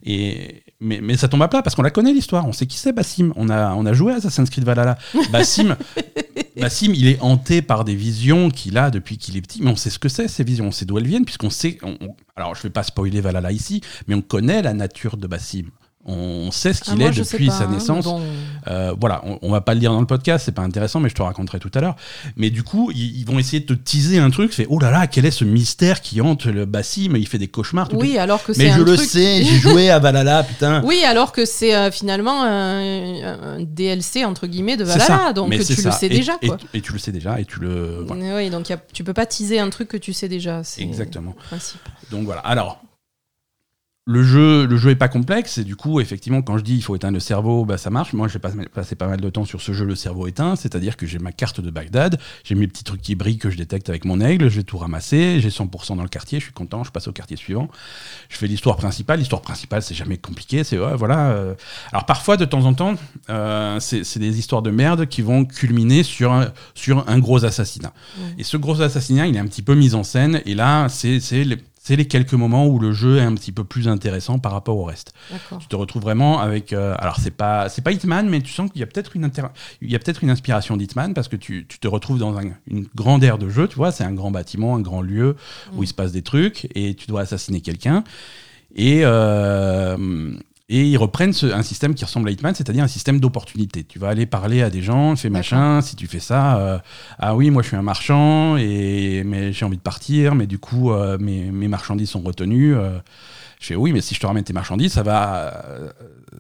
[0.04, 2.46] Et, mais, mais ça tombe à plat parce qu'on la connaît l'histoire.
[2.46, 3.32] On sait qui c'est Bassim.
[3.36, 4.98] On a, on a joué à Assassin's Creed Valhalla.
[5.32, 5.76] Bassim,
[6.60, 9.62] Bassim, il est hanté par des visions qu'il a depuis qu'il est petit.
[9.62, 10.66] Mais on sait ce que c'est ces visions.
[10.66, 11.78] On sait d'où elles viennent puisqu'on sait.
[11.82, 15.26] on- on- alors je vais pas spoiler Valhalla ici, mais on connaît la nature de
[15.26, 15.64] Bassim.
[16.06, 18.04] On sait ce Ah, qu'il moi, est depuis pas, sa hein, naissance.
[18.04, 18.20] bon.
[18.68, 21.08] Euh, voilà, on, on va pas le dire dans le podcast, c'est pas intéressant, mais
[21.08, 21.96] je te raconterai tout à l'heure.
[22.36, 24.52] Mais du coup, ils, ils vont essayer de te teaser un truc.
[24.52, 27.48] Fait oh là là, quel est ce mystère qui hante le Bassim Il fait des
[27.48, 27.88] cauchemars.
[27.88, 30.42] tout Oui, alors que c'est mais un je le truc- sais, j'ai joué à Valhalla,
[30.42, 30.82] putain.
[30.84, 35.50] Oui, alors que c'est euh, finalement un, un DLC entre guillemets de C'est Valhalla, donc
[35.52, 36.58] tu c'est le sais Et- déjà, et, quoi.
[36.74, 38.04] Et, tu le sais déjà, et tu le.
[38.06, 38.36] voilà.
[38.36, 40.62] Oui, donc y a- tu peux pas teaser un truc que tu sais déjà.
[40.64, 41.34] c'est Exactement.
[41.36, 41.80] le principe.
[42.10, 42.40] Donc voilà.
[42.42, 42.82] Alors,
[44.06, 46.82] le jeu, le jeu est pas complexe, et du coup, effectivement, quand je dis il
[46.82, 48.12] faut éteindre le cerveau, bah, ça marche.
[48.12, 50.98] Moi, j'ai pas- passé pas mal de temps sur ce jeu, le cerveau éteint, c'est-à-dire
[50.98, 53.88] que j'ai ma carte de Bagdad, j'ai mes petits trucs qui brillent que je détecte
[53.88, 56.84] avec mon aigle, je vais tout ramasser, j'ai 100% dans le quartier, je suis content,
[56.84, 57.68] je passe au quartier suivant.
[58.28, 59.20] Je fais l'histoire principale.
[59.20, 60.64] L'histoire principale, c'est jamais compliqué.
[60.64, 61.30] C'est ouais, voilà.
[61.30, 61.54] euh.
[61.90, 62.96] Alors parfois, de temps en temps,
[63.30, 67.44] euh, c'est c'est des histoires de merde qui vont culminer sur un, sur un gros
[67.46, 67.94] assassinat.
[68.18, 68.34] Ouais.
[68.38, 70.42] Et ce gros assassinat, il est un petit peu mis en scène.
[70.44, 73.52] Et là, c'est c'est les, c'est les quelques moments où le jeu est un petit
[73.52, 75.12] peu plus intéressant par rapport au reste.
[75.60, 76.72] Tu te retrouves vraiment avec.
[76.72, 79.30] euh, alors c'est pas c'est pas Hitman, mais tu sens qu'il y a peut-être une
[79.82, 82.52] il y a peut-être une inspiration d'Hitman parce que tu, tu te retrouves dans un-
[82.68, 83.68] une grande aire de jeu.
[83.68, 85.36] Tu vois, c'est un grand bâtiment, un grand lieu
[85.74, 85.84] où Mm.
[85.84, 88.02] il se passe des trucs et tu dois assassiner quelqu'un.
[88.74, 90.32] Et euh,
[90.76, 93.84] et ils reprennent ce- un système qui ressemble à Hitman, c'est-à-dire un système d'opportunité.
[93.84, 96.78] Tu vas aller parler à des gens, fais machin, si tu fais ça, euh,
[97.18, 100.58] ah oui, moi je suis un marchand, et, mais j'ai envie de partir, mais du
[100.58, 102.74] coup euh, mes, mes marchandises sont retenues.
[102.74, 102.98] euh.
[103.60, 105.54] je fais oui, mais si je te ramène tes marchandises, ça va,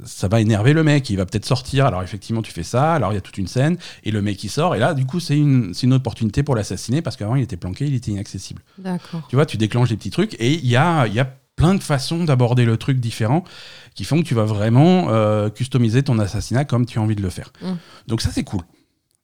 [0.04, 1.86] ça va énerver le mec, il va peut-être sortir.
[1.86, 4.42] Alors effectivement, tu fais ça, alors il y a toute une scène, et le mec
[4.44, 7.42] il sort, et là du coup c'est une, une opportunité pour l'assassiner, parce qu'avant il
[7.42, 8.62] était planqué, il était inaccessible.
[8.78, 9.22] D'accord.
[9.28, 11.74] Tu vois, tu déclenches des petits trucs et il y a, il y a plein
[11.74, 13.44] de façons d'aborder le truc différents
[13.94, 17.22] qui font que tu vas vraiment euh, customiser ton assassinat comme tu as envie de
[17.22, 17.52] le faire.
[17.62, 17.72] Mm.
[18.06, 18.62] Donc ça, c'est cool.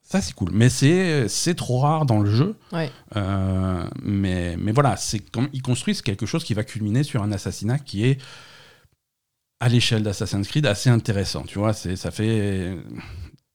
[0.03, 0.51] Ça, c'est cool.
[0.53, 2.57] Mais c'est c'est trop rare dans le jeu.
[2.72, 2.91] Ouais.
[3.16, 7.31] Euh, mais, mais voilà, c'est comme ils construisent quelque chose qui va culminer sur un
[7.31, 8.20] assassinat qui est
[9.61, 11.43] à l'échelle d'Assassin's Creed assez intéressant.
[11.43, 12.76] Tu vois, c'est ça fait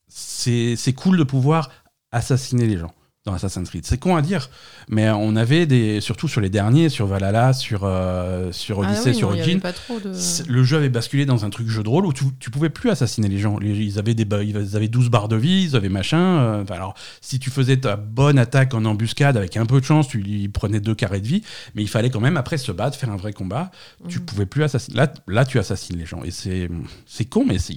[0.08, 1.72] c'est c'est cool de pouvoir
[2.12, 2.94] assassiner les gens
[3.26, 3.86] dans Assassin's Creed.
[3.88, 4.50] C'est con à dire,
[4.88, 9.10] mais on avait des surtout sur les derniers, sur Valhalla, sur euh, sur Ah Odyssey,
[9.10, 9.60] oui, sur y Origin.
[9.60, 10.52] de.
[10.52, 12.92] Le jeu avait basculé dans un truc jeu de rôle où tu, tu pouvais plus
[12.92, 13.60] assassiner les gens.
[13.62, 16.20] Ils avaient, des, ils avaient 12 barres de vie, ils avaient machin.
[16.20, 20.08] euh, alors, si tu faisais ta bonne attaque en embuscade avec un peu de chance,
[20.08, 21.42] tu lui prenais deux carrés de vie,
[21.74, 23.72] mais il fallait quand même après se battre, faire un vrai combat.
[24.08, 24.26] Tu Mhm.
[24.26, 24.98] pouvais plus assassiner.
[24.98, 26.24] Là, là, tu assassines les gens.
[26.24, 26.70] Et c'est
[27.08, 27.74] c'est con, mais c'est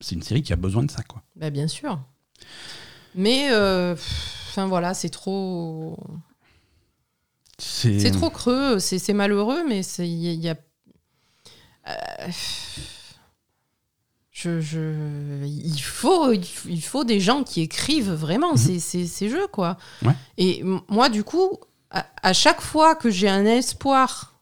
[0.00, 1.02] c'est une série qui a besoin de ça.
[1.02, 1.22] quoi.
[1.34, 2.00] Bah, bien sûr.
[3.14, 3.94] Mais, euh,
[4.52, 5.98] enfin voilà, c'est trop.
[8.00, 10.56] C'est trop creux, c'est c'est malheureux, mais c'est il y, a- il y a.
[11.88, 12.28] Euh,
[14.30, 19.46] je, je- il faut, il faut des gens qui écrivent vraiment ces, ces- ces jeux,
[19.48, 19.76] quoi.
[20.02, 20.08] Mhm.
[20.08, 20.14] Ouais.
[20.38, 21.58] Et moi, du coup,
[21.90, 24.40] à, à chaque fois que j'ai un espoir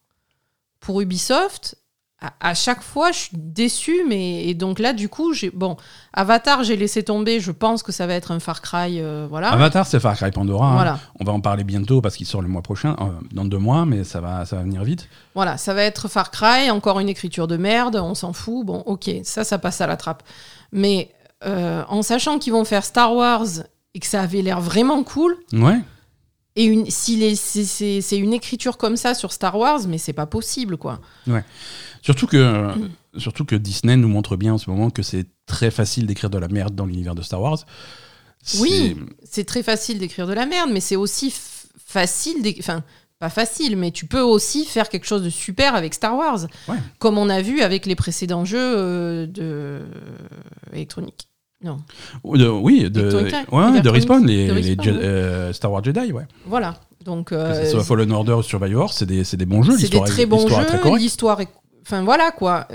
[0.80, 1.76] pour Ubisoft,
[2.20, 4.04] à, à chaque fois, je suis déçue.
[4.08, 5.76] Mais et donc là, du coup, j'ai bon,
[6.12, 7.40] Avatar, j'ai laissé tomber.
[7.40, 9.50] Je pense que ça va être un Far Cry, euh, voilà.
[9.52, 10.68] Avatar, c'est Far Cry Pandora.
[10.68, 10.74] hein.
[10.74, 10.98] Voilà.
[11.18, 13.86] On va en parler bientôt parce qu'il sort le mois prochain, euh, dans deux mois,
[13.86, 15.08] mais ça va, ça va venir vite.
[15.34, 18.66] Voilà, ça va être Far Cry, encore une écriture de merde, on s'en fout.
[18.66, 20.22] Bon, ok, ça, ça passe à la trappe.
[20.72, 21.10] Mais
[21.46, 23.46] euh, en sachant qu'ils vont faire Star Wars
[23.94, 25.78] et que ça avait l'air vraiment cool, Ouais.
[26.56, 30.76] Et une, si c'est- une écriture comme ça sur Star Wars, mais c'est pas possible,
[30.76, 31.00] quoi.
[32.02, 32.70] Surtout que,
[33.18, 36.38] surtout que Disney nous montre bien en ce moment que c'est très facile d'écrire de
[36.38, 37.58] la merde dans l'univers de Star Wars.
[38.58, 38.96] Oui.
[39.22, 41.32] C'est très facile d'écrire de la merde, mais c'est aussi
[41.86, 42.82] facile, enfin,
[43.18, 46.76] pas facile, mais tu peux aussi faire quelque chose de super avec Star Wars, Ouais.
[46.98, 49.82] comme on a vu avec les précédents jeux euh, de
[50.72, 51.28] électronique.
[51.62, 51.78] Non.
[52.24, 53.00] De- oui, de,
[53.52, 55.04] ouais, de Respawn, les, de les Respawn, Je- ouais.
[55.04, 56.26] euh, Star Wars Jedi, ouais.
[56.46, 56.76] Voilà.
[57.04, 59.76] Donc, euh, soit Fallen Order ou Survivor, c'est des, des bons jeux.
[59.78, 60.54] c'est des très bons jeux.
[60.96, 61.48] L'histoire est.
[61.82, 62.66] Enfin, voilà, quoi.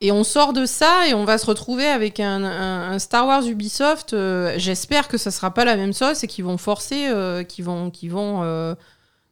[0.00, 3.26] Et on sort de ça et on va se retrouver avec un, un- un Star
[3.26, 4.12] Wars Ubisoft.
[4.12, 7.08] euh, J'espère que ça sera pas la même sauce et qu'ils vont forcer,
[7.48, 8.74] qu'ils vont, qu'ils vont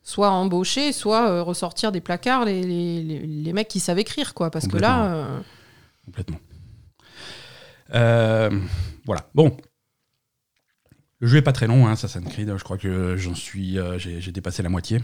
[0.03, 4.51] soit embaucher, soit ressortir des placards les, les, les- les mecs qui savent écrire, quoi.
[4.51, 5.27] Parce que là.
[6.07, 6.37] Complètement.
[7.95, 8.51] Euh,
[9.05, 9.29] voilà.
[9.35, 9.57] Bon.
[11.21, 12.53] Le jeu est pas très long, hein, Assassin's Creed.
[12.57, 15.01] Je crois que j'en suis, euh, j'ai j'ai dépassé la moitié.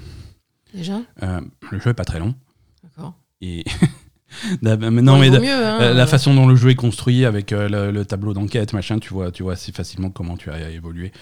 [0.74, 2.34] déjà Euh, le jeu est pas très long.
[2.82, 3.14] D'accord.
[3.40, 3.64] Et
[4.62, 7.52] non, mais, non, mais mieux, hein, la euh, façon dont le jeu est construit avec
[7.52, 11.12] le, le tableau d'enquête, machin, tu vois, tu vois assez facilement comment tu as évolué.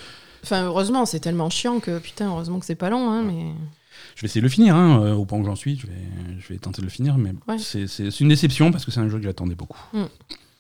[0.43, 3.53] Enfin, heureusement, c'est tellement chiant que putain, heureusement que c'est pas long, hein, mais.
[4.17, 5.77] Je vais essayer de le finir, hein, au point où j'en suis.
[5.79, 5.93] Je vais,
[6.41, 7.59] je vais tenter de le finir, mais Ouais.
[7.59, 9.81] c'est- c'est c'est une déception parce que c'est un jeu que j'attendais beaucoup.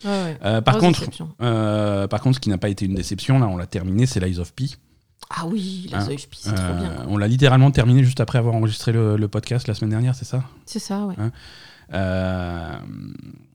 [0.04, 0.38] Ouais.
[0.44, 1.02] Euh, par contre,
[1.42, 4.20] euh, par contre, ce qui n'a pas été une déception, là, on l'a terminé, c'est
[4.20, 4.66] Lies of P.
[5.30, 6.90] Ah oui, les Hein, œufs, c'est trop bien.
[7.00, 10.14] Euh, on l'a littéralement terminé juste après avoir enregistré le, le podcast la semaine dernière,
[10.14, 10.42] c'est ça?
[10.66, 11.14] C'est ça, ouais.
[11.92, 12.72] Euh,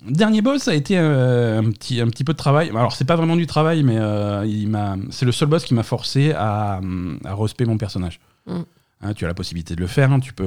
[0.07, 2.69] Dernier boss a été euh, un, petit, un petit peu de travail.
[2.69, 5.73] Alors, c'est pas vraiment du travail, mais euh, il m'a- c'est le seul boss qui
[5.73, 6.81] m'a forcé à,
[7.23, 8.19] à respect mon personnage.
[8.47, 8.59] Mm.
[9.01, 10.45] Hein, tu as la possibilité de le faire, hein, tu peux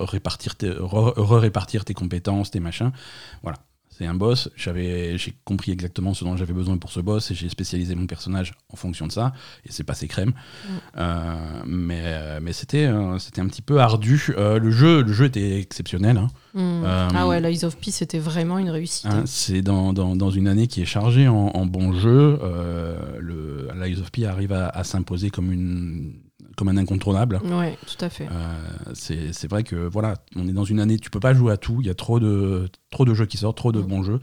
[0.00, 2.90] répartir tes, re- re-répartir tes compétences, tes machins.
[3.42, 3.58] Voilà.
[4.06, 7.48] Un boss, j'avais, j'ai compris exactement ce dont j'avais besoin pour ce boss et j'ai
[7.48, 9.32] spécialisé mon personnage en fonction de ça
[9.66, 10.30] et c'est passé crème.
[10.30, 10.70] Mm.
[10.98, 11.34] Euh,
[11.66, 14.26] mais euh, mais c'était, euh, c'était un petit peu ardu.
[14.36, 16.16] Euh, le, jeu, le jeu était exceptionnel.
[16.16, 16.28] hein.
[16.56, 19.06] Euh, ah ouais, Lies of P, c'était vraiment une réussite.
[19.06, 22.38] Hein, c'est dans, dans, dans une année qui est chargée en, en bons jeux.
[22.42, 26.12] Euh, le Lies of P arrive à, à s'imposer comme, une,
[26.56, 27.40] comme un incontournable.
[27.44, 28.28] Ouais, tout à fait.
[28.30, 28.54] Euh,
[28.94, 31.56] c'est c'est vrai que voilà, on est dans une année, tu peux pas jouer à
[31.56, 31.78] tout.
[31.80, 33.86] Il y a trop de, trop de jeux qui sortent, trop de Mm.
[33.86, 34.20] bons jeux.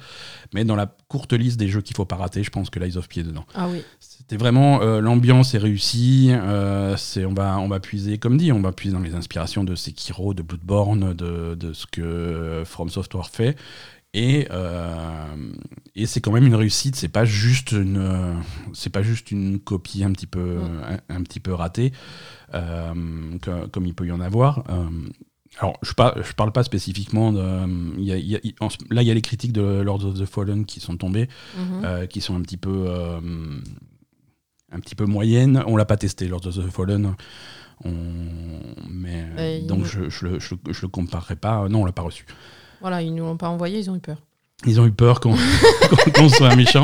[0.53, 2.97] Mais dans la courte liste des jeux qu'il faut pas rater, je pense que Lies
[2.97, 3.45] of P est dedans.
[3.55, 3.83] Ah oui.
[3.99, 6.29] C'était vraiment euh, l'ambiance est réussie.
[6.31, 9.63] euh, c'est on va on va puiser comme dit, on va puiser dans les inspirations
[9.63, 13.55] de Sekiro, de Bloodborne, de, de ce que From Software fait.
[14.15, 15.25] Et, euh,
[15.95, 16.95] et c'est quand même une réussite.
[16.95, 18.41] C'est pas juste une
[18.73, 20.57] c'est pas juste une copie un petit peu
[21.09, 21.93] un, un petit peu ratée
[22.55, 24.63] euh, que- comme il peut y en avoir.
[24.69, 24.89] Euh,
[25.59, 27.67] alors, je parle, je parle pas spécifiquement de.
[27.99, 29.53] il y a- il y a- il- en ce- là, il y a les critiques
[29.53, 31.81] de Lord of the Fallen qui sont tombées Mhm.
[31.85, 32.87] euh, qui sont un petit peu
[34.71, 35.63] un petit peu moyennes.
[35.67, 37.15] On l'a pas testé Lord of the Fallen.
[37.83, 37.91] On...
[38.89, 39.25] Mais
[39.61, 41.67] il donc je, le- je, le- je le comparerai pas.
[41.69, 42.25] Non, on l'a pas reçu.
[42.81, 44.17] Voilà, ils nous l'ont pas envoyé, ils ont eu peur.
[44.65, 45.35] Ils ont eu peur qu'on
[46.29, 46.83] soit méchant.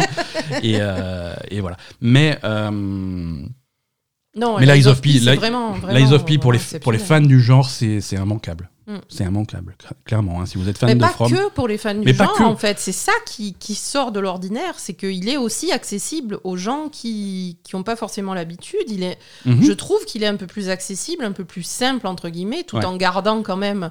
[0.63, 1.77] Et, euh, et voilà.
[2.01, 6.51] Mais euh, Non, Mais Lies of P, c'est Li- vraiment, vraiment, Lies of P pour
[6.53, 8.69] les vraiment pour les fans du genre, c'est immanquable.
[8.87, 8.97] Mm.
[9.09, 10.41] C'est immanquable, cl- clairement.
[10.41, 10.45] hein.
[10.45, 12.33] Si vous êtes fan Mais de pas From, que pour les fans du Mais genre,
[12.37, 12.43] que.
[12.43, 12.77] en fait.
[12.79, 17.57] C'est ça qui, qui sort de l'ordinaire, c'est qu'il est aussi accessible aux gens qui
[17.73, 18.83] n'ont pas forcément l'habitude.
[18.89, 19.63] Il est, Mhm.
[19.63, 22.77] Je trouve qu'il est un peu plus accessible, un peu plus simple, entre guillemets, tout
[22.77, 22.85] Ouais.
[22.85, 23.89] en gardant quand même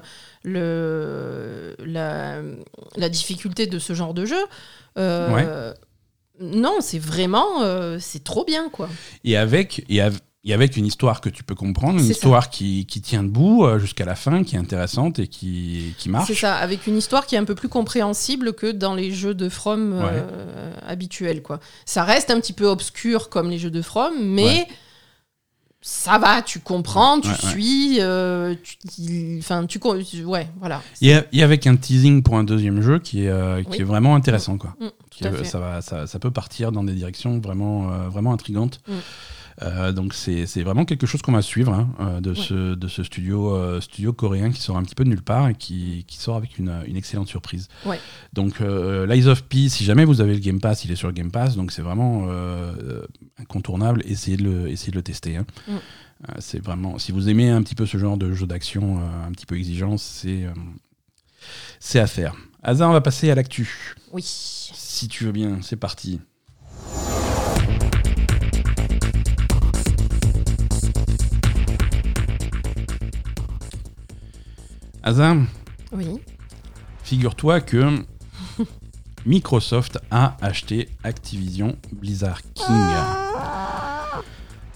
[0.69, 2.41] le, la,
[2.95, 4.43] la difficulté de ce genre de jeu.
[4.97, 5.73] Euh,
[6.39, 7.61] Non, c'est vraiment...
[7.63, 8.89] euh, c'est trop bien, quoi.
[9.23, 12.85] et avec et, av- et avec une histoire que tu peux comprendre, une histoire qui,
[12.85, 16.27] qui tient debout euh, jusqu'à la fin, qui est intéressante et qui, qui marche.
[16.27, 19.33] C'est ça, avec une histoire qui est un peu plus compréhensible que dans les jeux
[19.33, 21.41] de From euh, habituels.
[21.41, 21.59] Quoi.
[21.85, 24.67] Ça reste un petit peu obscur comme les jeux de From, mais Ouais.
[25.81, 28.53] ça va, tu comprends, tu Ouais, suis, euh,
[28.95, 29.79] tu, enfin, tu,
[30.25, 30.81] ouais, voilà.
[31.01, 33.77] Et, et avec un teasing pour un deuxième jeu qui est, euh, qui Oui.
[33.81, 34.57] est vraiment intéressant.
[34.57, 34.75] Quoi.
[34.79, 35.43] Mm, Qui est- fait.
[35.43, 38.79] ça, va, ça, ça peut partir dans des directions vraiment, vraiment intrigantes.
[38.87, 38.93] Mm.
[39.61, 42.35] Euh, donc c'est vraiment quelque chose qu'on va suivre hein, euh, de, Ouais.
[42.35, 45.47] ce, de ce studio, euh, studio coréen qui sort un petit peu de nulle part
[45.47, 47.69] et qui, qui sort avec une, une excellente surprise.
[47.85, 47.97] Ouais.
[48.33, 51.07] Donc euh, Lies of P, si jamais vous avez le Game Pass, il est sur
[51.07, 52.27] le Game Pass, donc c'est vraiment
[53.37, 54.01] incontournable.
[54.05, 55.37] Essayez de le, essayez de le tester.
[55.37, 55.45] hein.
[55.67, 55.75] Mm.
[56.39, 59.45] C'est vraiment, si vous aimez un petit peu ce genre de jeu d'action un petit
[59.45, 60.45] peu exigeant, c'est
[61.79, 62.35] c'est à faire.
[62.63, 63.95] Hazard, on va passer à l'actu.
[64.11, 64.23] Oui.
[64.25, 66.19] Si tu veux bien, c'est parti.
[75.05, 75.37] Hazard,
[75.91, 76.07] Oui.
[77.03, 77.99] figure-toi que
[79.25, 82.65] Microsoft a acheté Activision Blizzard King.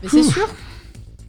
[0.03, 0.47] Mais c'est sûr.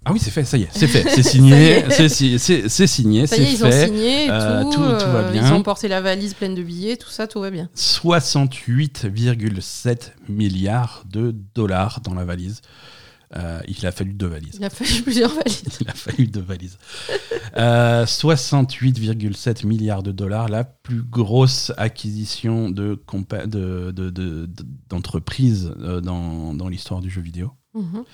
[0.04, 1.90] Ah oui, c'est fait, ça y est, c'est fait, c'est signé, est.
[1.90, 3.86] c'est si- c'est signé, Ça y est, ils ont fait.
[3.86, 4.70] signé et Euh, tout.
[4.70, 5.46] tout- tout va euh, bien.
[5.46, 7.68] Ils ont porté la valise pleine de billets, tout ça, tout va bien.
[7.74, 12.62] 68,7 milliards de dollars dans la valise.
[13.36, 14.56] Euh, il a fallu deux valises.
[14.58, 15.62] Il a fallu plusieurs valises.
[15.80, 16.78] Il a fallu deux valises.
[17.56, 24.66] Euh, 68,7 milliards de dollars, la plus grosse acquisition de compa- de- de- de- de-
[24.88, 27.52] d'entreprise euh, dans, dans l'histoire du jeu vidéo.
[27.74, 28.04] Mhm.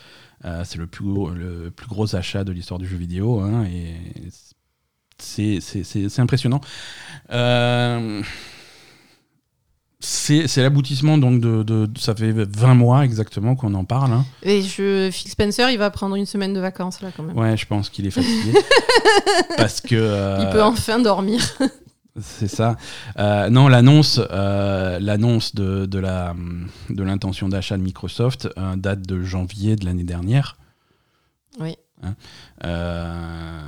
[0.44, 3.40] Euh, c'est le plus, gros, le plus gros achat de l'histoire du jeu vidéo.
[3.40, 3.94] hein, et
[5.18, 5.60] c'est,
[6.18, 6.60] impressionnant.
[7.30, 8.22] Euh,
[9.98, 14.12] c'est, l'aboutissement donc de, de- de- Ça fait 20 mois exactement qu'on en parle.
[14.12, 14.24] hein.
[14.42, 17.36] Et je, Phil Spencer, il va prendre une semaine de vacances là quand même.
[17.36, 18.52] Ouais, je pense qu'il est fatigué.
[19.56, 19.94] parce que.
[19.94, 21.40] euh, Il peut enfin dormir.
[22.20, 22.76] C'est ça.
[23.18, 26.34] Euh, non, l'annonce, euh, l'annonce de, de, la,
[26.88, 30.56] de l'intention d'achat de Microsoft date de janvier de l'année dernière.
[31.60, 31.76] Oui.
[32.64, 33.60] Euh,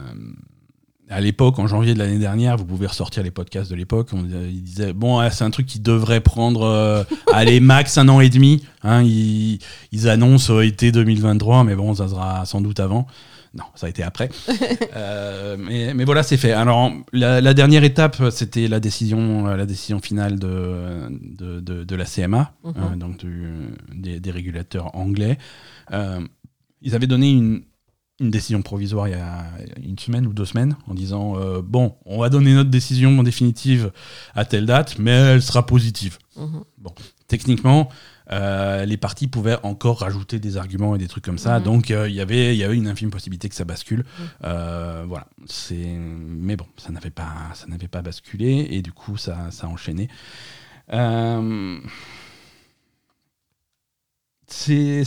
[1.10, 4.10] à l'époque, en janvier de l'année dernière, vous pouvez ressortir les podcasts de l'époque.
[4.14, 7.02] Euh, il disait bon, ouais, c'est un truc qui devrait prendre, euh,
[7.32, 8.62] allez, max un an et demi.
[8.82, 9.58] Hein, ils,
[9.92, 13.06] ils annoncent euh, été 2023, mais bon, ça sera sans doute avant.
[13.54, 14.28] Non, ça a été après.
[14.96, 16.52] Euh, mais, mais voilà, c'est fait.
[16.52, 21.96] Alors, la, la dernière étape, c'était la décision, la décision finale de, de, de- de
[21.96, 22.72] la CMA, Mhm.
[22.76, 25.38] euh, donc du- des, des régulateurs anglais.
[26.82, 27.62] Ils avaient donné une,
[28.20, 29.44] une décision provisoire il y a
[29.82, 33.92] une semaine ou deux semaines en disant euh, bon, on va donner notre décision définitive
[34.34, 36.18] à telle date, mais elle sera positive.
[36.36, 36.62] Mhm.
[37.28, 37.90] Techniquement,
[38.32, 41.64] euh, les parties pouvaient encore rajouter des arguments et des trucs comme ça, Mhm.
[41.64, 43.98] donc euh, il y avait il y avait une infime possibilité que ça bascule.
[44.18, 44.26] Mhm.
[44.44, 49.16] Euh, voilà, c'est mais bon, ça n'avait pas ça n'avait pas basculé et du coup
[49.16, 50.08] ça ça a enchaîné.
[54.50, 55.02] C'est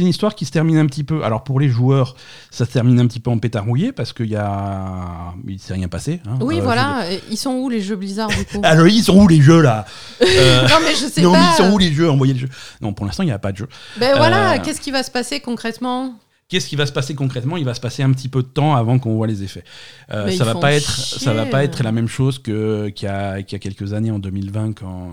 [0.00, 1.22] une histoire qui se termine un petit peu.
[1.22, 2.16] Alors pour les joueurs,
[2.50, 5.74] ça se termine un petit peu en pétard mouillé parce qu'il y a il s'est
[5.74, 6.20] rien passé.
[6.26, 6.38] hein.
[6.40, 7.04] Oui, Euh, voilà.
[7.30, 8.60] Ils sont où les jeux Blizzard du coup?
[8.64, 9.84] Alors ils sont où les jeux là?
[10.22, 11.50] Euh, Non, mais je sais Non mais pas.
[11.52, 12.10] ils sont où les jeux?
[12.10, 12.48] Envoyez le jeu.
[12.80, 13.68] Non pour l'instant il n'y a pas de jeu.
[13.98, 16.14] Ben voilà, Euh, qu'est-ce qui va se passer concrètement?
[16.48, 17.56] Qu'est-ce qui va se passer concrètement?
[17.56, 19.62] Il va se passer un petit peu de temps avant qu'on voit les effets.
[20.10, 21.20] Euh, ça va pas être, chier.
[21.20, 23.12] ça va pas être la même chose que qu'il y,
[23.52, 25.10] y a quelques années en 2020 quand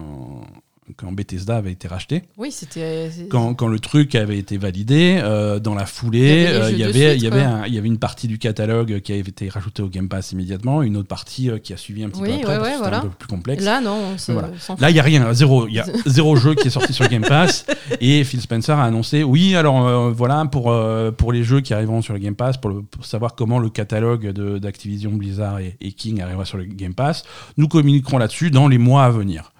[0.95, 3.09] quand Bethesda avait été racheté, Oui, c'était.
[3.29, 7.21] quand, quand le truc avait été validé, euh, dans la foulée, il y avait, suite,
[7.21, 7.49] il y avait, quoi.
[7.51, 10.31] un- il y avait une partie du catalogue qui avait été rajoutée au Game Pass
[10.31, 12.63] immédiatement, une autre partie euh, qui a suivi un petit Oui, peu après, ouais, parce
[12.63, 12.97] ouais, que c'était voilà.
[12.97, 13.63] un peu plus complexe.
[13.63, 14.49] Là, non, on se- Voilà.
[14.79, 15.67] Là, il n'y a rien, zéro.
[15.67, 17.65] Il y a zéro jeu qui est sorti sur Game Pass.
[18.01, 21.73] Et Phil Spencer a annoncé oui, alors euh, voilà, pour, euh, pour les jeux qui
[21.73, 24.29] arriveront sur le Game Pass, pour, le- pour savoir comment le catalogue
[24.59, 27.23] d'Activision, Blizzard et, et King arrivera sur le Game Pass,
[27.57, 29.51] nous communiquerons là-dessus dans les mois à venir.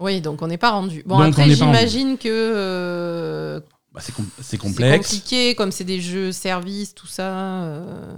[0.00, 1.02] Oui, donc on n'est pas rendu.
[1.06, 3.60] Bon, Donc, après, j'imagine que euh,
[3.92, 5.06] Bah, c'est com- c'est c'est complexe.
[5.08, 7.62] compliqué, comme c'est des jeux services, tout ça.
[7.64, 8.16] euh,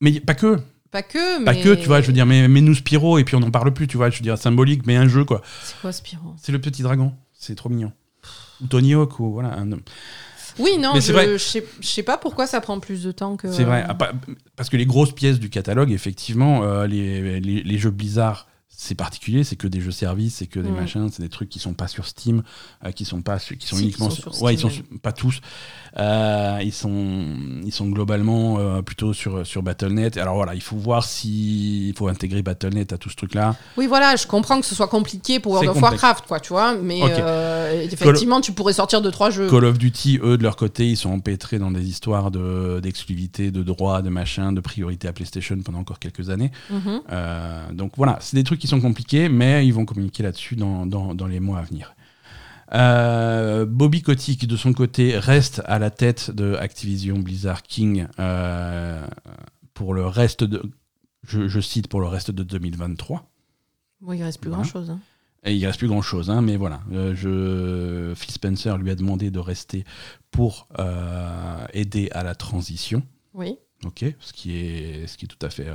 [0.00, 0.58] Mais pas que.
[0.90, 1.44] Pas que, mais.
[1.46, 3.50] Pas que, tu vois, je veux dire, mais, mais nous Spyro, et puis on n'en
[3.50, 5.40] parle plus, tu vois, je veux dire, symbolique, mais un jeu, quoi.
[5.64, 6.34] C'est quoi Spyro?
[6.40, 7.14] C'est le petit dragon.
[7.32, 7.92] C'est trop mignon.
[8.62, 9.58] Ou Tony Hawk, ou voilà.
[9.58, 9.70] un-
[10.58, 13.50] Oui, non, je sais sais pas pourquoi ça prend plus de temps que.
[13.50, 13.84] C'est vrai.
[13.88, 14.12] Ah, pas-
[14.54, 18.46] Parce que les grosses pièces du catalogue, effectivement, euh, les, les- les jeux Blizzard,
[18.84, 20.74] c'est particulier, c'est que des jeux services, c'est que des Mm.
[20.74, 22.42] machins, c'est des trucs qui sont pas sur Steam,
[22.84, 24.72] euh, qui sont pas qui sont Si, qui uniquement sont sur, ouais, ils sont
[25.02, 25.40] pas tous.
[25.98, 27.26] Euh, ils sont
[27.64, 30.16] ils sont globalement euh, plutôt sur sur Battle.net.
[30.16, 33.56] Alors voilà, il faut voir si il faut intégrer Battle.net à tout ce truc là.
[33.76, 36.02] Oui, voilà, je comprends que ce soit compliqué pour World of complexe.
[36.02, 39.50] Warcraft, quoi, tu vois, mais euh, effectivement, tu pourrais sortir deux, trois jeux.
[39.50, 43.50] Call of Duty, eux, de leur côté, ils sont empêtrés dans des histoires de d'exclusivité,
[43.50, 46.52] de droits, de machin, de priorité à PlayStation pendant encore quelques années.
[46.70, 47.02] Mhm.
[47.72, 51.14] Donc voilà, c'est des trucs qui sont compliqués, mais ils vont communiquer là-dessus dans, dans-
[51.14, 51.94] dans les mois à venir.
[52.74, 59.04] Euh, Bobby Kotick, de son côté, reste à la tête de Activision Blizzard King euh,
[59.74, 60.62] pour le reste de.
[61.26, 63.30] Je, je cite pour le reste de 2023.
[64.00, 64.62] Bon, il reste plus Voilà.
[64.64, 64.96] grand chose.
[65.44, 66.80] Et il reste plus grand chose, hein, mais voilà.
[66.92, 68.14] Euh, je...
[68.14, 69.84] Phil Spencer lui a demandé de rester
[70.30, 70.68] pour
[71.72, 73.02] aider à la transition.
[73.34, 73.56] Oui.
[73.84, 75.74] Ok, ce qui est, ce qui est tout, à fait, euh,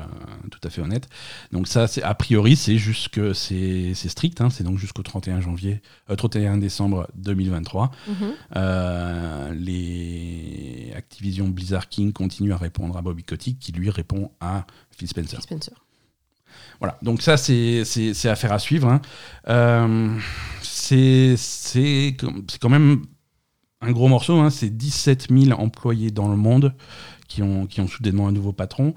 [0.49, 1.10] tout à fait honnête.
[1.51, 5.41] Donc ça, c'est a priori, c'est jusque, c'est c'est strict, hein, c'est donc jusqu'au 31
[5.41, 7.91] janvier, euh, 31 décembre 2023.
[8.08, 8.16] Mhm.
[8.55, 14.66] Euh, les Activision Blizzard King continuent à répondre à Bobby Kotick, qui lui répond à
[14.91, 15.38] Phil Spencer.
[15.39, 15.74] Phil Spencer.
[16.80, 17.84] Voilà, donc ça, c'est
[18.26, 18.88] affaire à suivre.
[18.88, 19.01] hein.
[19.49, 20.18] Euh,
[20.62, 22.16] c'est c'est
[22.62, 23.01] quand même
[23.82, 24.49] un gros morceau, hein.
[24.49, 26.74] c'est 17 000 employés dans le monde
[27.28, 28.94] qui ont, soudainement un nouveau patron.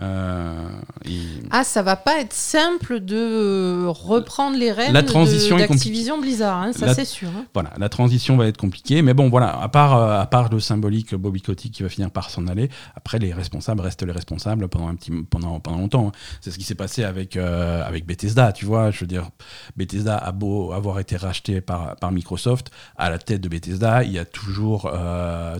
[0.00, 0.68] Euh,
[1.04, 6.56] et- Ah, ça va pas être simple de reprendre les rênes La transition d'Activision Blizzard,
[6.62, 7.28] hein, ça La- c'est sûr.
[7.28, 7.44] hein.
[7.54, 10.58] Voilà, la transition va être compliquée, mais bon, voilà, à part, euh, à part le
[10.60, 14.68] symbolique Bobby Kotick qui va finir par s'en aller, après les responsables restent les responsables
[14.68, 16.08] pendant un petit, pendant, pendant longtemps.
[16.08, 16.12] hein.
[16.40, 18.90] C'est ce qui s'est passé avec, euh, avec Bethesda, tu vois.
[18.90, 19.30] Je veux dire,
[19.76, 24.12] Bethesda a beau avoir été racheté par, par Microsoft, à la tête de Bethesda, il
[24.12, 24.90] y a toujours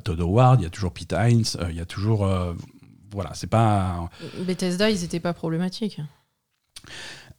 [0.03, 2.27] Todd Howard, il y a toujours Pete Hines, il y a toujours,
[3.15, 4.11] voilà, c'est pas.
[4.41, 6.01] Bethesda, ils étaient pas problématiques.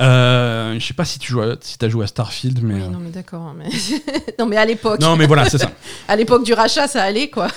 [0.01, 2.73] Euh, je sais pas si tu joues, à- si as joué à Starfield, mais.
[2.75, 3.43] Oui, euh, non, mais d'accord.
[3.43, 3.69] hein, Mais...
[4.39, 5.71] non, mais à l'époque, non, mais voilà, c'est ça.
[6.07, 7.47] à l'époque du rachat, ça allait quoi.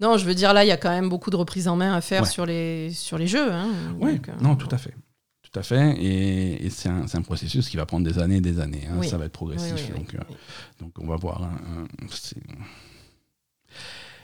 [0.00, 1.94] Non, je veux dire là, il y a quand même beaucoup de reprises en main
[1.94, 2.28] à faire Ouais.
[2.28, 3.52] sur les sur les jeux.
[3.52, 4.94] Hein, Oui, Donc, euh, non, tout à fait.
[5.42, 5.96] Tout à fait.
[5.98, 8.86] Et, et c'est un, un processus qui va prendre des années et des années.
[8.88, 8.94] hein.
[8.98, 9.08] Oui.
[9.08, 9.74] Ça va être progressif.
[9.92, 10.18] Oui, donc, euh,
[10.80, 11.42] donc on va voir.
[11.42, 11.86] hein,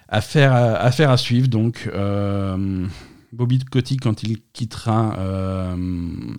[0.09, 1.49] Affaire, à, affaire à suivre.
[1.49, 2.87] Donc, euh,
[3.33, 5.19] Bobby Kotick, quand il quittera.
[5.19, 6.35] euh,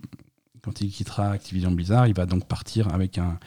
[0.62, 3.38] quand il quittera Activision Blizzard, il va donc partir avec un,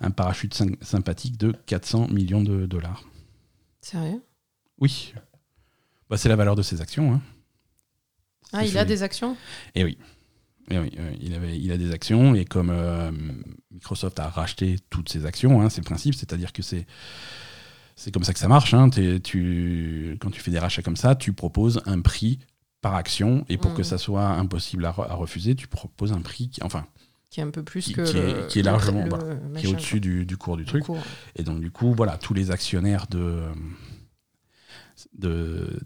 [0.00, 3.04] un parachute sym- sympathique de 400 millions de dollars.
[3.82, 4.22] Sérieux?
[4.78, 5.12] Oui.
[6.08, 7.12] Bah, c'est la valeur de ses actions.
[7.14, 7.20] hein.
[8.52, 9.36] Ah, il a des actions?
[9.74, 9.98] Et oui.
[10.70, 13.10] Et oui, euh, il, avait, il a des actions et comme euh,
[13.72, 16.86] Microsoft a racheté toutes ses actions, hein, c'est le principe, c'est-à-dire que c'est
[18.00, 18.72] c'est comme ça que ça marche.
[18.74, 22.38] hein, tu, quand tu fais des rachats comme ça, tu proposes un prix
[22.80, 23.84] par action et pour que Mhm.
[23.84, 26.86] ça soit impossible à, re- à refuser, tu proposes un prix qui, enfin,
[27.28, 28.02] Qui est un peu plus Qui- que.
[28.10, 30.82] qui est- qui largement, le voilà, qui est au-dessus du, du cours du truc.
[30.84, 30.98] cours.
[31.36, 33.44] Et donc, du coup, voilà, tous les actionnaires de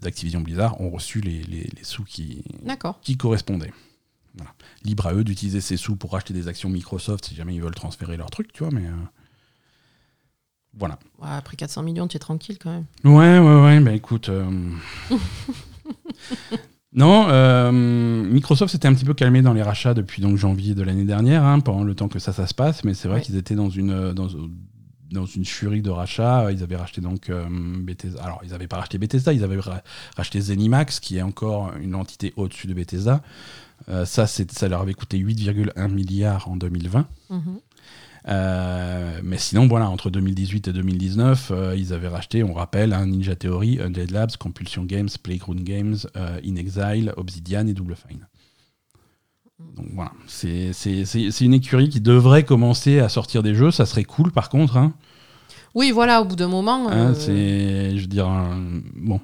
[0.01, 2.43] d'Activision Blizzard ont reçu les, les- les sous qui,
[3.01, 3.73] qui correspondaient.
[4.35, 4.51] Voilà.
[4.83, 7.75] Libre à eux d'utiliser ces sous pour acheter des actions Microsoft si jamais ils veulent
[7.75, 8.85] transférer leur truc, tu vois, mais.
[8.87, 8.91] euh,
[10.77, 10.99] Voilà.
[11.21, 12.85] Après 400 millions, tu es tranquille quand même.
[13.03, 14.29] Ouais, ouais, ouais, bah écoute.
[14.29, 14.43] euh,
[16.93, 20.81] non, euh, Microsoft s'était un petit peu calmé dans les rachats depuis donc janvier de
[20.83, 23.21] l'année dernière, hein, pendant le temps que ça, ça se passe, mais c'est vrai Ouais.
[23.23, 24.27] qu'ils étaient dans une, euh, dans,
[25.11, 26.51] dans une furie de rachats.
[26.51, 28.23] Ils avaient racheté donc euh, Bethesda.
[28.23, 29.81] Alors, ils n'avaient pas racheté Bethesda, ils avaient ra-
[30.15, 33.21] racheté Zenimax, qui est encore une entité au-dessus de Bethesda.
[33.89, 37.07] Euh, ça, ça leur avait coûté 8,1 milliards en 2020.
[37.29, 37.59] Mhm.
[38.27, 43.05] Euh, mais sinon, voilà, entre 2018 et 2019, euh, ils avaient racheté, on rappelle, hein,
[43.05, 48.27] Ninja Theory, Undead Labs, Compulsion Games, Playground Games, euh, In Exile, Obsidian et Double Fine.
[49.77, 50.71] Donc voilà, c'est
[51.41, 54.75] une écurie qui devrait commencer à sortir des jeux, ça serait cool par contre.
[54.77, 54.93] Hein,
[55.75, 56.89] Oui, voilà, au bout d'un moment.
[56.89, 59.21] Hein, euh, c'est, je veux dire, un- bon,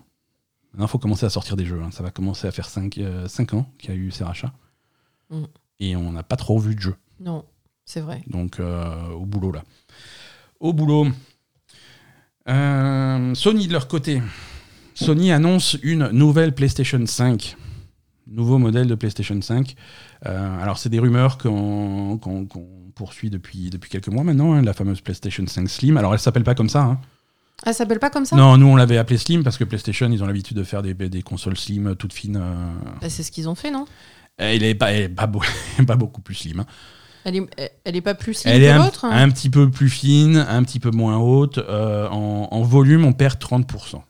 [0.72, 1.82] maintenant il faut commencer à sortir des jeux.
[1.84, 1.90] hein.
[1.92, 2.98] Ça va commencer à faire 5
[3.54, 4.54] ans qu'il y a eu ces rachats.
[5.32, 5.44] Mm.
[5.82, 6.96] Et on n'a pas trop vu de jeux.
[7.20, 7.44] Non,
[7.92, 8.22] c'est vrai.
[8.28, 9.64] Donc euh, au boulot là.
[10.60, 11.08] Au boulot.
[12.50, 14.22] Euh, Sony de leur côté.
[14.94, 17.56] Sony annonce une nouvelle PlayStation 5.
[18.28, 19.76] Nouveau modèle de PlayStation 5.
[20.26, 22.20] Euh, alors c'est des rumeurs qu'on
[22.96, 25.98] poursuit depuis, depuis quelques mois maintenant, hein, la fameuse PlayStation 5 Slim.
[25.98, 26.84] Alors elle s'appelle pas comme ça.
[26.84, 27.00] hein.
[27.64, 28.36] Ça s'appelle pas comme ça?
[28.36, 30.94] Non, nous on l'avait appelée Slim parce que PlayStation ils ont l'habitude de faire des,
[30.94, 32.38] des consoles Slim toutes fines.
[32.42, 32.74] euh.
[33.02, 33.86] Bah, C'est ce qu'ils ont fait, non?
[34.38, 35.44] Elle est pas, elle est pas, beau-
[35.88, 36.62] pas beaucoup plus Slim.
[36.62, 36.66] hein.
[37.26, 39.70] Elle est, elle- est pas plus Elle est que un, l'autre hein un petit peu
[39.70, 41.58] plus fine, un petit peu moins haute.
[41.58, 44.02] Euh, en, en volume, on perd 30%.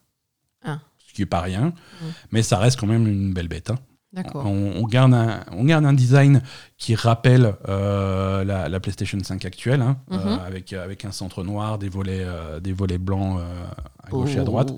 [0.65, 0.79] Ah.
[1.07, 2.05] Ce qui est pas rien, Mm.
[2.31, 3.69] mais ça reste quand même une belle bête.
[3.71, 3.79] hein.
[4.13, 4.45] D'accord.
[4.45, 6.41] On, on garde un, on garde un design
[6.77, 10.19] qui rappelle euh, la, la PlayStation 5 actuelle, hein, Mhm.
[10.25, 12.25] euh, avec, avec un centre noir, des volets,
[12.61, 13.39] des volets blancs
[14.05, 14.45] à gauche et à Oh.
[14.45, 14.73] droite.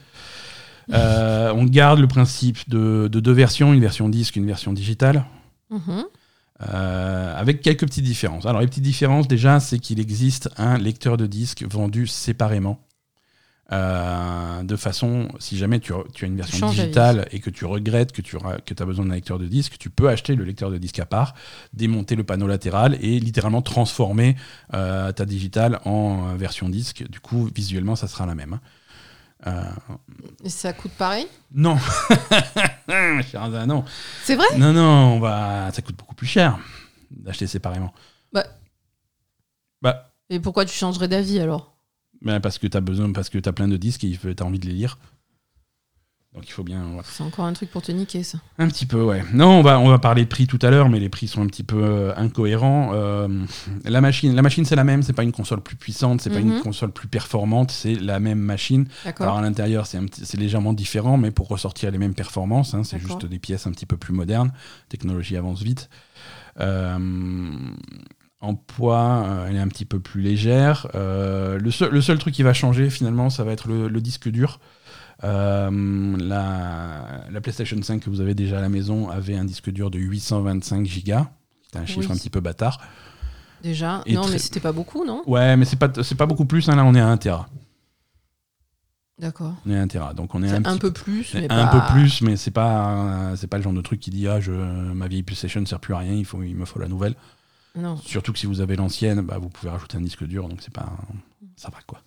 [0.89, 5.25] On garde le principe de, de deux versions, une version disque, une version digitale.
[5.71, 6.03] Mhm.
[6.71, 8.45] Euh, avec quelques petites différences.
[8.45, 12.79] Alors les petites différences déjà, c'est qu'il existe un lecteur de disque vendu séparément.
[13.71, 17.65] Euh, de façon, si jamais tu, as- tu as une version digitale et que tu
[17.65, 20.77] regrettes que tu as besoin d'un lecteur de disque, tu peux acheter le lecteur de
[20.77, 21.33] disque à part,
[21.73, 24.35] démonter le panneau latéral et littéralement transformer
[24.73, 27.09] euh, ta digitale en version disque.
[27.09, 28.59] Du coup, visuellement, ça sera la même.
[29.45, 29.63] Euh,
[30.43, 31.75] Et ça coûte pareil non,
[32.87, 33.83] non,
[34.23, 36.57] C'est vrai non, non, on va, ça coûte beaucoup plus cher
[37.11, 37.93] d'acheter séparément.
[39.81, 41.75] Bah, Et pourquoi tu changerais d'avis alors?
[42.21, 44.65] Bah, parce que t'as besoin, parce que t'as plein de disques et t'as envie de
[44.65, 44.97] les lire.
[46.35, 46.81] Donc il faut bien.
[46.95, 47.01] ouais.
[47.03, 48.39] C'est encore un truc pour te niquer, ça.
[48.57, 49.23] Un petit peu, ouais.
[49.33, 51.43] Non, on va, on va parler de prix tout à l'heure, mais les prix sont
[51.43, 52.89] un petit peu euh, incohérents.
[52.93, 53.27] Euh,
[53.85, 56.39] la machine, la machine c'est la même, c'est pas une console plus puissante, c'est pas
[56.39, 56.61] une Mhm.
[56.61, 58.87] console plus performante, c'est la même machine.
[59.19, 63.25] Alors à l'intérieur, c'est légèrement différent, mais pour ressortir les mêmes performances, hein, c'est juste
[63.27, 64.51] des pièces un petit peu plus modernes.
[64.89, 65.87] Technologie avance vite.
[66.59, 66.97] Euh,
[68.41, 70.87] en poids, euh, elle est un petit peu plus légère.
[70.95, 74.01] Euh, le, seul, le seul truc qui va changer finalement, ça va être le, le
[74.01, 74.59] disque dur.
[75.23, 79.69] Euh, la, la PlayStation 5 que vous avez déjà à la maison avait un disque
[79.69, 81.13] dur de 825 Go.
[81.71, 82.11] C'est un chiffre Oui.
[82.11, 82.79] un petit peu bâtard.
[83.61, 84.01] Déjà.
[84.05, 85.23] Et non, très- mais c'était pas beaucoup, non?
[85.25, 86.67] Ouais, mais c'est pas, c'est pas beaucoup plus.
[86.67, 87.47] hein, là, on est à 1 Tera.
[89.19, 89.53] D'accord.
[89.65, 90.13] On est à 1 Tera.
[90.13, 91.79] Donc on est C'est un, un, peu plus, mais un pas...
[91.87, 94.51] peu plus, mais c'est pas c'est pas le genre de truc qui dit ah je
[94.51, 97.15] ma vieille PlayStation ne sert plus à rien, il faut il me faut la nouvelle.
[97.75, 97.95] Non.
[97.97, 100.73] Surtout que si vous avez l'ancienne, bah, vous pouvez rajouter un disque dur, donc c'est
[100.73, 100.91] pas
[101.55, 102.01] ça va quoi.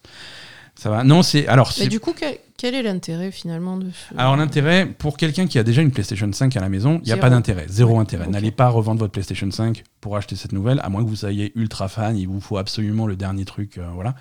[0.77, 1.05] Ça va.
[1.05, 4.19] Non c'est alors Mais du coup, quel, quel est l'intérêt finalement de ce...
[4.19, 7.13] alors l'intérêt pour quelqu'un qui a déjà une PlayStation 5 à la maison, il y
[7.13, 8.27] a pas d'intérêt, zéro Ouais, intérêt.
[8.27, 11.53] N'allez pas revendre votre PlayStation 5 pour acheter cette nouvelle, à moins que vous soyez
[11.55, 14.15] ultra fan, il vous faut absolument le dernier truc, euh, voilà.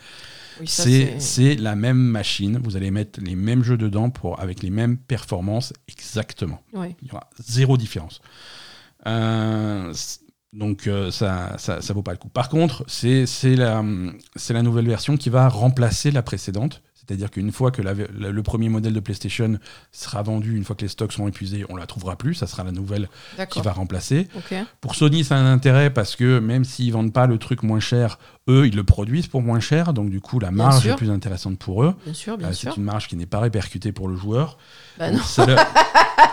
[0.61, 4.69] Oui, C'est la même machine, vous allez mettre les mêmes jeux dedans pour avec les
[4.69, 6.61] mêmes performances exactement.
[6.73, 6.95] Ouais.
[7.01, 8.21] Il y aura zéro différence.
[9.07, 9.93] Euh,
[10.55, 12.29] donc euh, ça, ça, ça vaut pas le coup.
[12.29, 13.25] Par contre, c'est
[13.55, 13.83] la,
[14.49, 16.81] la nouvelle version qui va remplacer la précédente.
[17.07, 19.59] C'est-à-dire qu'une fois que la- la- le premier modèle de PlayStation
[19.91, 22.33] sera vendu, une fois que les stocks seront épuisés, on la trouvera plus.
[22.33, 23.09] Ça sera la nouvelle
[23.51, 24.27] qui va remplacer.
[24.81, 27.79] Pour Sony, ça a un intérêt parce que même s'ils vendent pas le truc moins
[27.79, 28.17] cher,
[28.49, 29.93] eux, ils le produisent pour moins cher.
[29.93, 30.93] Donc du coup, la Bien marge sûr.
[30.93, 31.93] est plus intéressante pour eux.
[32.05, 32.71] Bien sûr, bien Euh, sûr.
[32.71, 34.57] c'est une marge qui n'est pas répercutée pour le joueur.
[34.97, 35.19] Bah non.
[35.19, 35.59] ça leur-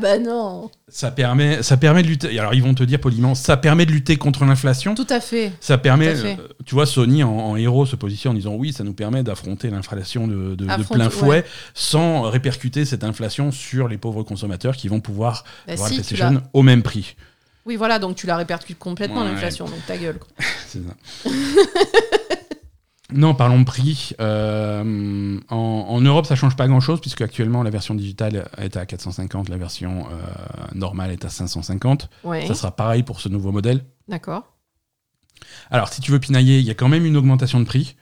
[0.00, 0.70] bah non.
[0.88, 2.38] ça permet, ça permet de lutter.
[2.38, 4.94] Alors ils vont te dire poliment, ça permet de lutter contre l'inflation.
[4.94, 5.52] Tout à fait.
[5.60, 6.36] Ça permet, fait.
[6.38, 9.22] euh, tu vois, Sony en, en héros se positionne en disant oui, ça nous permet
[9.22, 11.44] d'affronter l'inflation de, de- de Affronter, plein fouet ouais.
[11.74, 16.02] sans répercuter cette inflation sur les pauvres consommateurs qui vont pouvoir Bah avoir la si,
[16.02, 17.16] tu PlayStation au même prix.
[17.66, 19.28] Oui, voilà, donc tu la répercutes complètement, Ouais.
[19.32, 20.18] l'inflation, donc ta gueule.
[20.66, 21.30] C'est ça.
[23.12, 24.12] non, parlons de prix.
[24.20, 28.86] Euh, en, en Europe, ça change pas grand-chose puisque actuellement la version digitale est à
[28.86, 30.16] 450, la version euh,
[30.74, 32.08] normale est à 550.
[32.24, 33.84] Ouais, Ça sera pareil pour ce nouveau modèle.
[34.08, 34.56] d'accord.
[35.70, 37.96] Alors, si tu veux pinailler, il y a quand même une augmentation de prix.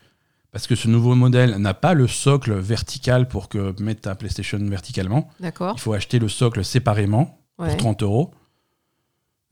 [0.51, 4.59] Parce que ce nouveau modèle n'a pas le socle vertical pour que mettre ta PlayStation
[4.59, 5.29] verticalement.
[5.39, 5.75] D'accord.
[5.77, 7.69] Il faut acheter le socle séparément Ouais.
[7.69, 8.33] pour 30 euros.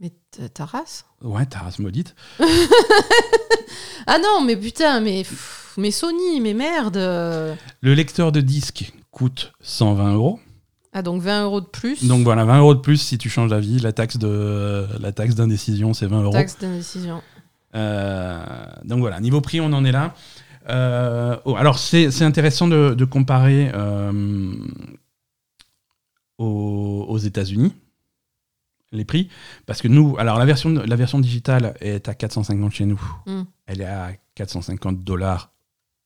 [0.01, 0.13] Mais
[0.53, 2.15] ta race Ouais, ta race maudite.
[4.09, 9.53] Ah non, mais putain, mais, pff, mais Sony, mais merde Le lecteur de disque coûte
[9.63, 10.39] 120 euros.
[10.93, 12.05] Ah, donc 20 euros de plus.
[12.05, 13.81] Donc voilà, 20 euros de plus si tu changes d'avis.
[13.81, 16.33] La taxe de la taxe d'indécision, c'est 20 euros.
[16.33, 17.21] Taxe d'indécision.
[17.75, 18.45] Euh,
[18.85, 20.15] donc voilà, niveau prix, on en est là.
[20.69, 24.53] Euh, oh, alors c'est c'est intéressant de, de comparer euh,
[26.39, 27.75] aux, aux États-Unis
[28.93, 29.29] les prix
[29.67, 33.43] parce que nous, alors la version la version digitale est à 450 chez nous, Mm.
[33.67, 35.51] elle est à 450 dollars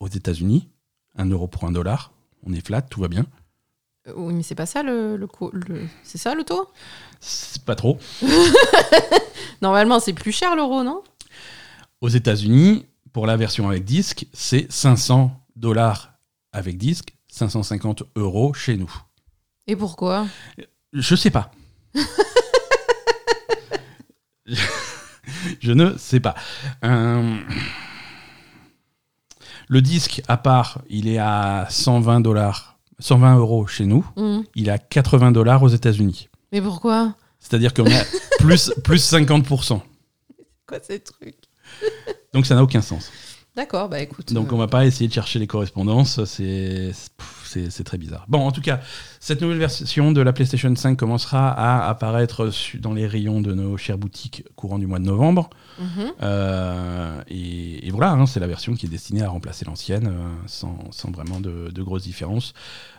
[0.01, 0.69] aux États-Unis,
[1.17, 2.13] 1 euro pour 1 dollar.
[2.47, 3.27] On est flat, tout va bien.
[4.09, 6.69] Euh, Oui, mais c'est pas ça le, le- C'est ça le taux?
[7.21, 7.99] C'est pas trop.
[9.63, 11.03] Normalement, c'est plus cher l'euro, non?
[12.01, 16.15] Aux États-Unis, pour la version avec disque, c'est 500 dollars
[16.53, 18.91] avec disque, 550 euros chez nous.
[19.67, 20.27] Et pourquoi?
[20.95, 21.51] Je sais pas.
[25.61, 26.35] je ne sais pas.
[26.85, 27.37] Euh,
[29.69, 34.05] Le disque, à part, il est à 120 dollars, 120 euros chez nous.
[34.17, 34.41] Hmm.
[34.55, 36.29] Il est à 80 dollars aux États-Unis.
[36.53, 37.15] Mais pourquoi?
[37.39, 38.03] C'est-à-dire qu'on à
[38.39, 39.81] plus, plus 50%.
[40.67, 41.39] Quoi ces trucs
[42.35, 43.11] Donc ça n'a aucun sens.
[43.57, 44.33] D'accord, bah écoute.
[44.33, 46.93] Donc euh, on va pas essayer de chercher les correspondances, c'est
[47.85, 48.25] très bizarre.
[48.29, 48.81] Bon, en tout cas,
[49.23, 52.51] cette nouvelle version de la PlayStation 5 commencera à apparaître
[52.81, 55.51] dans les rayons de nos chères boutiques courant du mois de novembre.
[55.79, 56.13] mhm.
[56.23, 60.29] Euh, et, et voilà, hein, c'est la version qui est destinée à remplacer l'ancienne, euh,
[60.47, 62.55] sans, sans vraiment de, de grosses différences.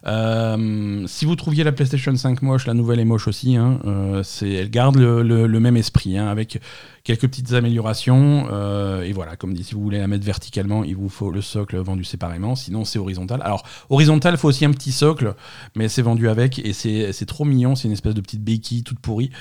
[0.06, 3.56] Euh, si vous trouviez la PlayStation 5 moche, la nouvelle est moche aussi.
[3.56, 6.60] hein, euh, c'est- elle garde le, le- le même esprit, hein, avec
[7.04, 8.48] quelques petites améliorations.
[8.52, 11.42] euh, et voilà, comme dit, si vous voulez la mettre verticalement, il vous faut le
[11.42, 12.56] socle vendu séparément.
[12.56, 13.42] Sinon, c'est horizontal.
[13.44, 15.34] Alors, horizontal, il faut aussi un petit socle,
[15.76, 16.60] mais c'est vendu avec.
[16.60, 17.76] Et c'est trop mignon.
[17.76, 19.32] C'est une espèce de petite béquille toute pourrie.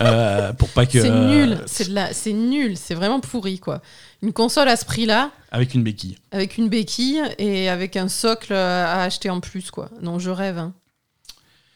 [0.00, 1.00] euh, pour pas que.
[1.00, 3.82] C'est nul, c'est de la, c'est nul, c'est vraiment pourri quoi.
[4.22, 6.18] Une console à ce prix-là, Avec une béquille.
[6.30, 9.90] avec une béquille et avec un socle à acheter en plus quoi.
[10.02, 10.58] Non, je rêve.
[10.58, 10.74] hein.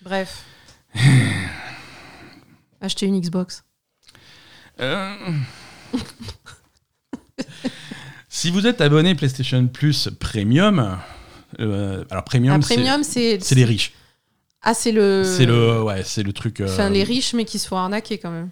[0.03, 0.43] Bref.
[2.81, 3.65] Acheter une Xbox.
[4.81, 5.15] Euh.
[8.29, 10.99] Si vous êtes abonné PlayStation Plus Premium,
[11.61, 13.39] euh, alors Premium, c'est.
[13.41, 13.93] c'est les riches.
[14.65, 15.23] Ah, c'est le.
[15.25, 16.61] C'est le, ouais, c'est le truc.
[16.61, 18.49] euh, Enfin, les riches, mais qui se font arnaquer quand même.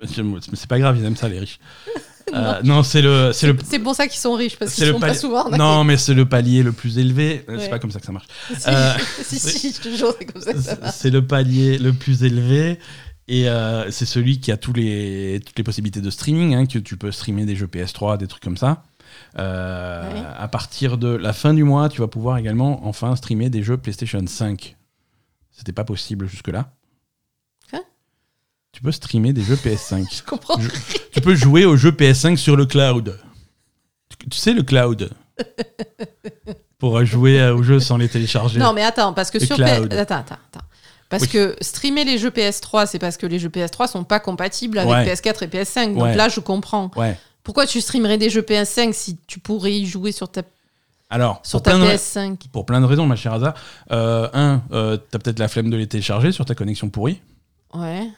[0.00, 0.06] Mais
[0.54, 1.58] c'est pas grave, ils aiment ça, les riches.
[2.32, 4.84] Euh, non, c'est le, c'est le, C'est pour ça qu'ils sont riches, parce c'est qu'ils
[4.84, 5.58] le se font pas souvent arnaquer.
[5.58, 7.44] Non, mais c'est le palier le plus élevé.
[7.48, 7.62] Euh, Ouais.
[7.64, 8.28] C'est pas comme ça que ça marche.
[8.56, 8.92] si, Euh,
[9.24, 10.92] si, si, je te jure, c'est comme ça que ça va.
[10.92, 12.78] C'est le palier le plus élevé.
[13.26, 16.78] Et euh, c'est celui qui a tous les, toutes les possibilités de streaming, hein, que
[16.78, 18.84] tu peux streamer des jeux PS3, des trucs comme ça.
[19.40, 20.22] Euh, Ouais.
[20.38, 23.76] À partir de la fin du mois, tu vas pouvoir également enfin streamer des jeux
[23.76, 24.76] PlayStation 5.
[25.60, 26.72] C'était pas possible jusque-là.
[28.72, 30.06] Tu peux streamer des jeux PS5.
[30.10, 30.58] Je comprends.
[30.58, 30.68] Je-
[31.12, 33.20] tu peux jouer aux jeux PS5 sur le cloud.
[34.08, 35.10] Tu, tu sais le cloud
[36.78, 38.58] Pour jouer aux jeux sans les télécharger.
[38.58, 39.56] Non, mais attends, parce que Le sur.
[39.56, 39.60] PS...
[39.90, 40.64] Attends, attends, attends.
[41.10, 41.28] Parce Oui.
[41.30, 44.90] que streamer les jeux PS3, c'est parce que les jeux PS3 sont pas compatibles avec
[44.92, 45.04] Ouais.
[45.14, 45.92] PS4 et PS5.
[45.94, 46.14] Donc Ouais.
[46.16, 46.90] là, je comprends.
[46.96, 47.18] Ouais.
[47.42, 50.42] Pourquoi tu streamerais des jeux PS5 si tu pourrais y jouer sur ta,
[51.10, 53.54] Alors, sur pour ta plein, de, PS5 pour plein de raisons, ma chère Asa.
[53.92, 57.20] Euh, un, euh, t'as peut-être la flemme de les télécharger sur ta connexion pourrie.
[57.74, 58.08] Ouais,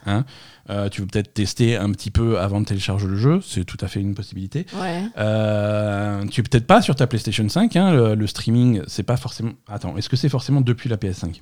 [0.69, 3.39] Euh, tu veux peut-être tester un petit peu avant de télécharger le jeu.
[3.45, 4.65] C'est tout à fait une possibilité.
[4.79, 5.03] ouais.
[5.17, 7.75] Euh, tu es peut-être pas sur ta PlayStation 5.
[7.75, 9.51] hein, le, le streaming, c'est pas forcément.
[9.67, 11.39] Attends, est-ce que c'est forcément depuis la PS5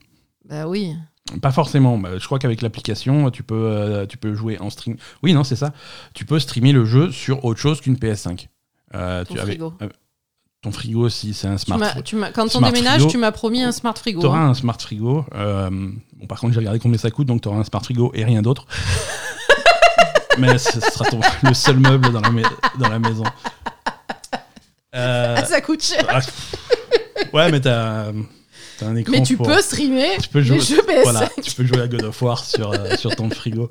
[0.49, 0.93] Bah oui.
[1.41, 1.97] Pas forcément.
[1.97, 4.97] Bah, je crois qu'avec l'application, tu peux, euh, tu peux jouer en stream.
[5.23, 5.71] Oui, non, c'est ça.
[6.13, 8.47] Tu peux streamer le jeu sur autre chose qu'une PS5.
[8.93, 9.73] Euh, Ton tu- frigo.
[10.62, 11.80] Ton frigo, si c'est un Tu smart.
[12.05, 13.09] tu m'as- quand on déménage, frigo.
[13.09, 14.22] tu m'as promis un smart frigo.
[14.22, 14.49] T'auras hein.
[14.49, 15.26] un smart frigo.
[15.34, 18.24] euh, bon, par contre, j'ai regardé combien ça coûte, donc t'auras un smart frigo et
[18.24, 18.66] rien d'autre.
[20.38, 22.43] Mais ce sera ton- le seul meuble dans la, mai-
[22.80, 23.24] dans la maison.
[24.95, 26.05] Euh, Ah, ça coûte cher.
[26.09, 26.20] ah,
[27.34, 28.12] ouais, mais t'as
[28.82, 29.13] t'as un écran.
[29.15, 31.03] Mais tu pour- peux streamer tu peux jouer, les jeux PS5.
[31.03, 33.69] voilà, tu peux jouer à God of War sur, euh, sur ton frigo.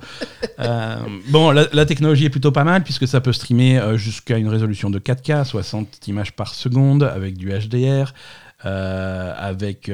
[0.58, 0.96] Euh,
[1.28, 4.48] bon, la, la technologie est plutôt pas mal puisque ça peut streamer euh, jusqu'à une
[4.48, 8.14] résolution de 4K, 60 images par seconde avec du HDR,
[8.62, 9.90] avec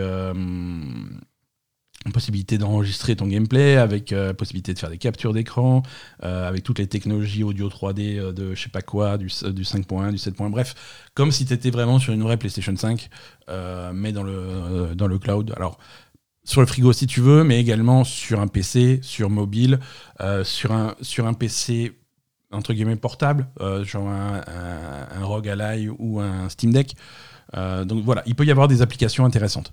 [2.13, 5.83] possibilité d'enregistrer ton gameplay, avec euh, possibilité de faire des captures d'écran,
[6.23, 9.63] euh, avec toutes les technologies audio 3D euh, de je sais pas quoi, du, du
[9.63, 10.75] 5.1, du 7.1, bref,
[11.15, 13.09] comme si tu étais vraiment sur une vraie PlayStation 5,
[13.49, 15.53] euh, mais dans le, dans le cloud.
[15.57, 15.79] Alors,
[16.45, 19.81] sur le frigo si tu veux, mais également sur un PC, sur mobile,
[20.45, 21.99] sur, un, sur un PC
[22.53, 23.49] entre guillemets portable,
[23.83, 26.95] genre un, un, un ROG Ally ou un Steam Deck.
[27.53, 29.73] Donc voilà, il peut y avoir des applications intéressantes.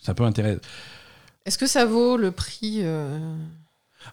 [0.00, 0.60] Ça peut intéresser.
[1.46, 3.18] Est-ce que ça vaut le prix euh,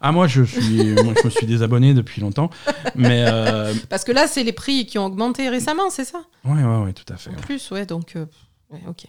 [0.02, 2.50] Ah moi je suis, moi je me suis désabonné depuis longtemps,
[2.96, 6.20] mais euh, Parce que là, c'est les prix qui ont augmenté récemment, c'est ça?
[6.46, 7.30] Ouais ouais ouais tout à fait.
[7.30, 7.40] En ouais.
[7.42, 8.16] plus, ouais, donc.
[8.16, 8.26] euh,
[8.70, 9.06] ouais, ok.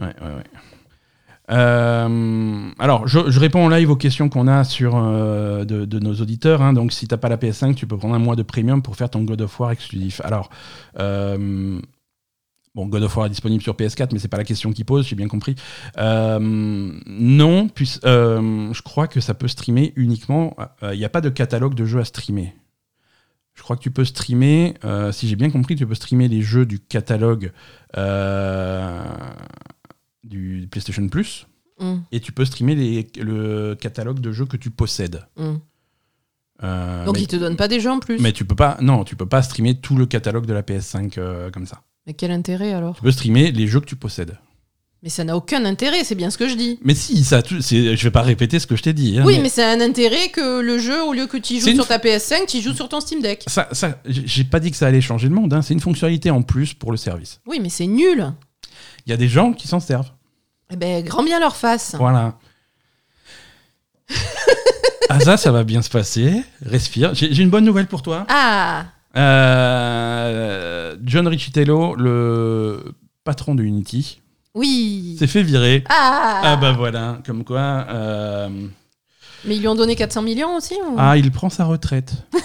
[0.00, 0.44] Ouais, ouais, ouais.
[1.50, 6.14] Euh, alors, je, je réponds en live aux questions qu'on a sur de, de nos
[6.14, 6.62] auditeurs.
[6.62, 6.72] hein.
[6.72, 9.10] Donc, si t'as pas la PS5, tu peux prendre un mois de premium pour faire
[9.10, 10.20] ton God of War exclusif.
[10.24, 10.48] Alors,
[12.74, 15.06] bon, God of War est disponible sur PS4, mais c'est pas la question qu'il pose,
[15.06, 15.54] j'ai bien compris.
[15.98, 20.56] Euh, non, puis, euh, je crois que ça peut streamer uniquement.
[20.82, 22.54] Il n'y a pas de catalogue de jeux à streamer.
[23.54, 26.40] Je crois que tu peux streamer, euh, si j'ai bien compris, tu peux streamer les
[26.40, 27.52] jeux du catalogue
[27.98, 29.02] euh,
[30.24, 31.46] du PlayStation Plus
[31.78, 35.26] Hum, et tu peux streamer les- le catalogue de jeux que tu possèdes.
[36.62, 38.18] Euh, Donc, mais, ils te donnent pas des jeux en plus.
[38.20, 41.18] mais tu peux pas, non, tu peux pas streamer tout le catalogue de la PS5
[41.18, 41.82] euh, comme ça.
[42.06, 44.36] Mais quel intérêt alors Tu peux streamer les jeux que tu possèdes.
[45.04, 46.78] Mais ça n'a aucun intérêt, c'est bien ce que je dis.
[46.82, 49.18] Mais si, ça, c'est- je vais pas répéter ce que je t'ai dit.
[49.18, 51.64] hein, Oui, mais c'est un intérêt que le jeu, au lieu que tu y C'est
[51.64, 53.42] joues une sur ta PS5, tu y joues sur ton Steam Deck.
[53.48, 55.52] ça, ça, j'ai j'ai pas dit que ça allait changer le monde.
[55.54, 57.40] hein, C'est une fonctionnalité en plus pour le service.
[57.46, 58.32] Oui, mais c'est nul.
[59.06, 60.10] Il y a des gens qui s'en servent.
[60.70, 61.96] Eh ben, grand bien leur face.
[61.98, 62.38] Voilà.
[65.08, 66.42] ah ça, ça va bien se passer.
[66.64, 67.12] Respire.
[67.14, 68.24] J'ai j'ai une bonne nouvelle pour toi.
[68.28, 72.94] Ah Euh, John Riccitello, le
[73.24, 74.20] patron de Unity,
[74.54, 75.84] Oui s'est fait virer.
[75.88, 77.86] Ah, Ah bah voilà, comme quoi.
[77.90, 78.48] euh,
[79.44, 80.94] Mais ils lui ont donné 400 millions aussi ou...
[80.98, 82.14] Ah, il prend sa retraite.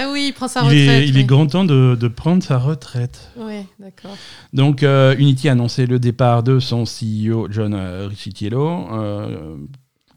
[0.00, 0.78] Ah oui, il prend sa il, retraite.
[1.02, 1.20] est, il oui.
[1.22, 3.32] est grand temps de, de prendre sa retraite.
[3.36, 4.16] Ouais, d'accord.
[4.52, 8.86] Donc euh, Unity a annoncé le départ de son CEO John euh, Riccitiello.
[8.92, 9.56] euh,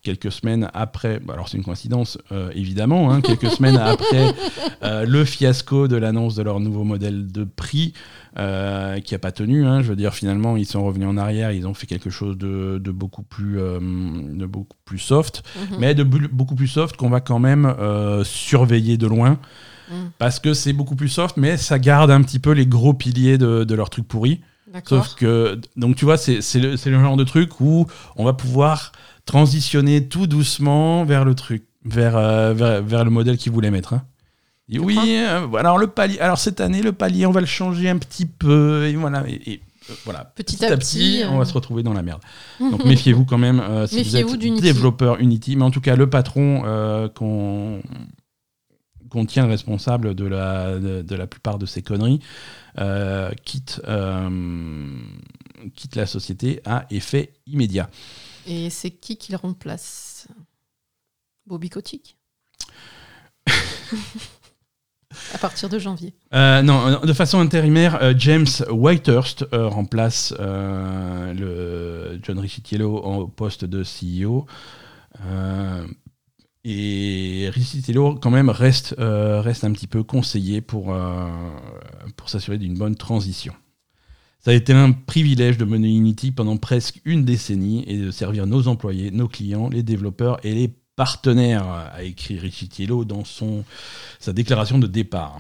[0.03, 4.33] quelques semaines après, bah, alors c'est une coïncidence euh, évidemment, hein, quelques semaines après
[4.83, 7.93] euh, le fiasco de l'annonce de leur nouveau modèle de prix
[8.37, 9.65] euh, qui a pas tenu.
[9.65, 9.81] hein.
[9.81, 12.79] je veux dire finalement ils sont revenus en arrière, ils ont fait quelque chose de,
[12.83, 15.77] de beaucoup plus de beaucoup plus soft, Mhm.
[15.79, 17.73] mais de beaucoup plus soft qu'on va quand même
[18.23, 19.37] surveiller de loin.
[19.91, 20.11] Mhm.
[20.17, 23.37] Parce que c'est beaucoup plus soft, mais ça garde un petit peu les gros piliers
[23.37, 24.41] de, de leur truc pourri.
[24.85, 28.23] Sauf que, donc tu vois, c'est c'est le, c'est le genre de truc où on
[28.23, 28.93] va pouvoir
[29.25, 33.93] transitionner tout doucement vers le truc, vers, euh, vers, vers le modèle qu'ils voulaient mettre.
[33.93, 34.03] hein.
[34.69, 36.19] Et oui, euh, alors le palier.
[36.19, 38.85] Alors cette année, le palier, on va le changer un petit peu.
[38.87, 39.23] Et voilà.
[39.27, 40.23] Et, et, euh, voilà.
[40.35, 42.21] Petit à petit, on va se retrouver dans la merde.
[42.59, 45.57] Donc méfiez-vous quand même si Méfiez-vous vous êtes développeur Unity.
[45.57, 46.61] Mais en tout cas, le patron
[47.15, 47.81] qu'on
[49.09, 52.21] qu'on tient responsable de la, de, de la plupart de ces conneries
[53.43, 53.81] quitte,
[55.75, 57.89] quitte la société à effet immédiat.
[58.47, 60.27] Et c'est qui qui le remplace?
[61.45, 62.17] Bobby Kotick
[65.33, 66.13] À partir de janvier.
[66.33, 73.27] Euh, non, euh, de façon intérimaire, euh, James Whitehurst euh, remplace le John Riccitiello au
[73.27, 74.45] poste de CEO.
[76.63, 80.95] Et Riccitiello, quand même, reste, reste un petit peu conseillé pour,
[82.15, 83.53] pour s'assurer d'une bonne transition.
[84.43, 88.47] Ça a été un privilège de mener Unity pendant presque une décennie et de servir
[88.47, 93.63] nos employés, nos clients, les développeurs et les partenaires, a écrit Riccitiello dans son,
[94.19, 95.39] sa déclaration de départ.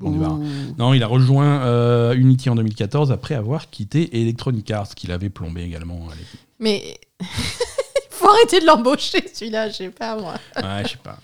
[0.00, 0.30] On y va.
[0.30, 0.44] Ouh.
[0.78, 5.30] Non, il a rejoint euh, Unity en 2014 après avoir quitté Electronic Arts, qu'il avait
[5.30, 6.08] plombé également.
[6.10, 6.40] à l'époque.
[6.60, 7.26] Mais il
[8.10, 10.34] faut arrêter de l'embaucher, celui-là, je sais pas moi.
[10.56, 11.18] Ouais, je sais pas.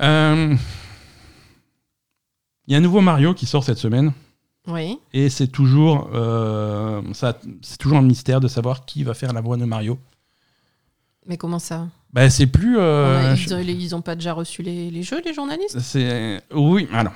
[0.00, 0.54] Euh,
[2.66, 4.12] Il y a un nouveau Mario qui sort cette semaine.
[4.66, 4.98] Oui.
[5.12, 9.40] Et c'est toujours, euh, ça, c'est toujours un mystère de savoir qui va faire la
[9.42, 9.98] voix de Mario.
[11.26, 11.88] Mais comment ça?
[12.12, 12.78] Bah, c'est plus.
[12.78, 15.78] Euh, a- ils, ont, ils ont pas déjà reçu les, les jeux, les journalistes?
[15.80, 17.12] C'est oui, alors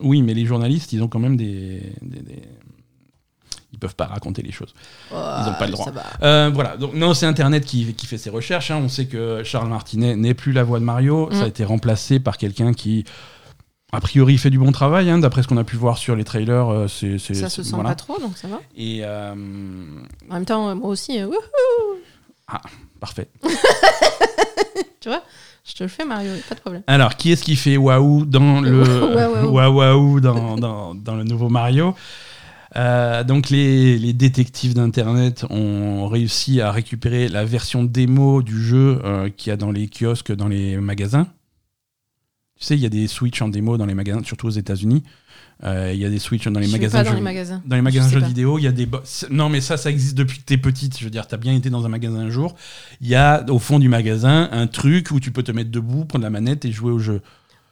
[0.00, 2.42] oui, mais les journalistes, ils ont quand même des, des- des-
[3.72, 4.74] ils peuvent pas raconter les choses.
[5.10, 5.14] Ils
[5.48, 5.86] ont pas le droit.
[6.22, 8.70] Euh, voilà, donc non, c'est Internet qui, qui fait ses recherches.
[8.70, 8.80] hein.
[8.82, 11.28] On sait que Charles Martinet n'est plus la voix de Mario.
[11.32, 11.48] Ça a Mm.
[11.48, 13.04] été remplacé par quelqu'un qui,
[13.94, 15.08] a priori, fait du bon travail.
[15.10, 15.18] hein.
[15.18, 17.70] D'après ce qu'on a pu voir sur les trailers, euh, c'est, c'est- Ça se sent
[17.74, 17.90] voilà.
[17.90, 18.60] pas trop, donc ça va.
[18.76, 19.34] Et euh,
[20.30, 21.36] En même temps, euh, moi aussi, euh, wouhou,
[23.00, 23.28] parfait.
[25.00, 25.22] tu vois
[25.64, 26.82] Je te le fais, Mario, pas de problème.
[26.86, 28.82] Alors, qui est-ce qui fait waouh dans le
[29.46, 30.20] Waouh, waouh.
[30.20, 31.94] dans, dans, dans le nouveau Mario?
[32.76, 39.00] Donc les, les détectives d'internet ont réussi à récupérer la version démo du jeu
[39.36, 41.28] qu'il y a dans les kiosques, dans les magasins.
[42.58, 45.02] Tu sais, il y a des Switch en démo dans les magasins, surtout aux États-Unis.
[45.64, 47.62] Euh, Il y a des Switch dans les je magasins pas dans jeux- les magasins.
[47.64, 48.26] dans les magasins jeux pas.
[48.26, 48.88] vidéo, il y a des
[49.30, 51.70] non mais ça ça existe depuis que t'es petite, je veux dire, t'as bien été
[51.70, 52.54] dans un magasin un jour,
[53.00, 56.04] il y a au fond du magasin un truc où tu peux te mettre debout,
[56.04, 57.22] prendre la manette et jouer au jeu.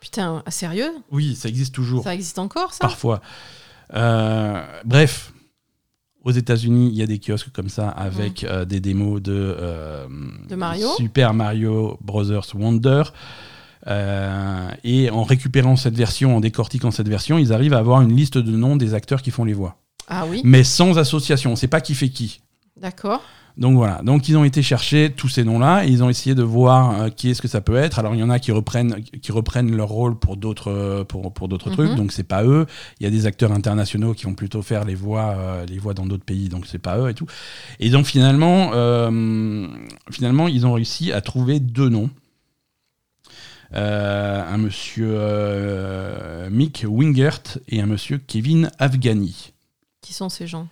[0.00, 0.90] Putain, sérieux?
[1.10, 2.02] Oui, ça existe toujours.
[2.04, 2.78] Ça existe encore, ça?
[2.80, 3.20] Parfois.
[3.94, 5.32] Euh, bref,
[6.24, 9.56] aux États-Unis, il y a des kiosques comme ça avec euh, des démos de,
[10.48, 10.88] De Mario?
[10.96, 13.02] Super Mario Brothers Wonder.
[13.88, 18.14] Euh, et en récupérant cette version, en décortiquant cette version, ils arrivent à avoir une
[18.16, 19.76] liste de noms des acteurs qui font les voix.
[20.08, 22.40] Ah oui, Mais sans association, on sait pas qui fait qui.
[22.80, 23.22] d'accord.
[23.58, 26.42] Donc voilà, donc ils ont été chercher tous ces noms-là et ils ont essayé de
[26.42, 27.98] voir euh, qui est-ce que ça peut être.
[27.98, 31.34] Alors il y en a qui reprennent, qui reprennent leur rôle pour d'autres, euh, pour,
[31.34, 31.74] pour d'autres Mhm.
[31.76, 32.64] trucs, donc c'est pas eux.
[32.98, 35.92] Il y a des acteurs internationaux qui vont plutôt faire les voix, euh, les voix
[35.92, 37.26] dans d'autres pays, donc c'est pas eux et tout.
[37.78, 39.66] Et donc finalement, euh,
[40.10, 42.08] finalement ils ont réussi à trouver deux noms.
[43.74, 49.52] Euh, un monsieur euh, Mick Wingert et un monsieur Kevin Afghani.
[50.02, 50.68] Qui sont ces gens?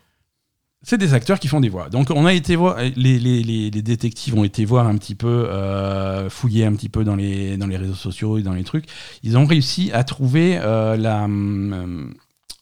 [0.83, 1.89] C'est des acteurs qui font des voix.
[1.89, 5.15] Donc on a été voir, les, les, les, les détectives ont été voir un petit
[5.15, 8.65] peu, euh, fouiller un petit peu dans les, dans les réseaux sociaux et dans les
[8.65, 8.87] trucs.
[9.23, 11.27] Ils ont réussi à trouver euh, la,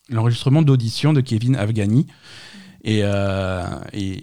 [0.09, 2.06] l'enregistrement d'audition de Kevin Afghani.
[2.85, 3.01] Et,
[3.93, 4.20] et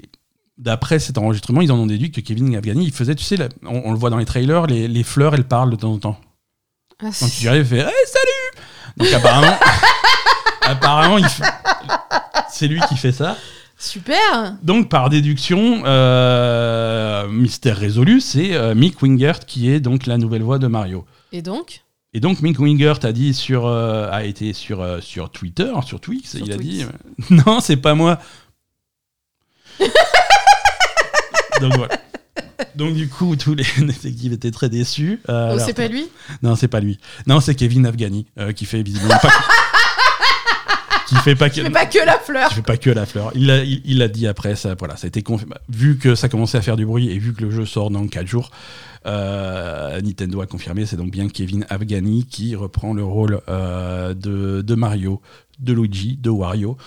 [0.58, 3.50] d'après cet enregistrement, ils en ont déduit que Kevin Afghani, il faisait, tu sais, la-
[3.64, 5.98] on, on le voit dans les trailers, les, les fleurs, elles parlent de temps en
[6.00, 6.20] temps.
[7.04, 8.64] Ah, Quand tu arrives, il fait Hey, salut
[8.98, 9.58] Donc apparemment,
[10.62, 11.44] apparemment il fait-
[12.50, 13.38] c'est lui qui fait ça.
[13.78, 20.18] Super Donc, par déduction, euh, mystère résolu, c'est euh, Mick Wingert qui est donc la
[20.18, 21.06] nouvelle voix de Mario.
[21.34, 21.82] Et donc?
[22.14, 26.30] Et donc, Mick Wingert a dit sur, euh, a été sur, sur Twitter, sur Twix,
[26.38, 26.86] Sur il a dit
[27.30, 28.18] non, c'est pas moi.
[31.62, 31.98] donc voilà.
[32.76, 35.20] Donc du coup, tous les détectives étaient très déçus.
[35.30, 36.08] Euh, Oh, alors, C'est pas lui
[36.44, 37.00] Non, c'est pas lui.
[37.28, 39.30] Non, c'est Kevin Afghani euh, qui fait visiblement pas.
[41.08, 41.62] qui fait pas que.
[41.70, 43.32] Pas la fleur pas que la fleur.
[43.36, 45.56] Il l'a il, il l'a dit après, ça, voilà, ça a été confirmé.
[45.70, 48.06] Vu que ça commençait à faire du bruit et vu que le jeu sort dans
[48.08, 48.52] 4 jours,
[49.06, 54.62] euh, Nintendo a confirmé, c'est donc bien Kevin Afghani qui reprend le rôle euh, de,
[54.62, 55.22] de Mario,
[55.60, 56.78] de Luigi, de Wario.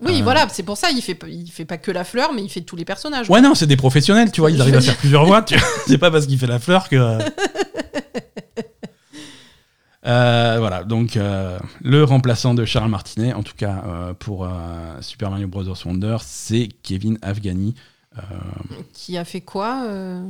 [0.00, 2.42] Oui, Euh, voilà, c'est pour ça, il fait, il fait pas que la fleur, mais
[2.42, 3.28] il fait tous les personnages.
[3.28, 5.42] Ouais, non, c'est des professionnels, tu vois, ils arrivent à faire plusieurs voix.
[5.42, 7.18] tu c'est pas parce qu'il fait la fleur que.
[10.06, 14.48] Euh, voilà, donc euh, le remplaçant de Charles Martinet, en tout cas euh, pour euh,
[15.00, 15.64] Super Mario Bros.
[15.84, 17.74] Wonder, c'est Kevin Afghani.
[18.16, 18.20] Euh,
[18.94, 20.22] Qui a fait quoi euh,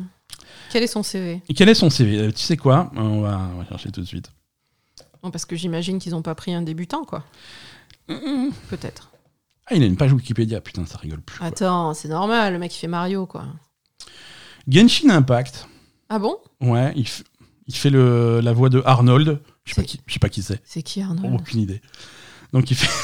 [0.70, 2.90] Quel est son CV quel est son CV Euh, Tu sais quoi?
[2.96, 4.30] On va, on va chercher tout de suite.
[5.22, 7.24] Non, Parce que j'imagine qu'ils n'ont pas pris un débutant, quoi.
[8.08, 9.10] Peut-être.
[9.70, 11.38] Ah, il a une page Wikipédia, putain, ça rigole plus.
[11.44, 13.44] Attends, c'est normal, le mec il fait Mario, quoi.
[14.66, 15.68] Genshin Impact.
[16.08, 16.36] Ah bon?
[16.60, 17.22] Ouais, il, f-
[17.66, 19.40] il fait le, la voix de Arnold.
[19.64, 20.60] Je sais pas qui, je sais pas qui c'est.
[20.64, 21.34] C'est qui Arnold?
[21.34, 21.82] Aucune idée.
[22.52, 22.88] Donc il fait.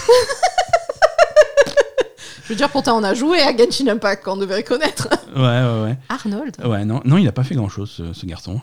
[2.44, 5.08] Je veux dire, pourtant on a joué à Genshin Impact, qu'on devait connaître.
[5.34, 5.98] ouais, ouais, ouais.
[6.10, 6.54] Arnold?
[6.62, 8.60] Ouais, non, non, il a pas fait grand chose, ce, ce garçon.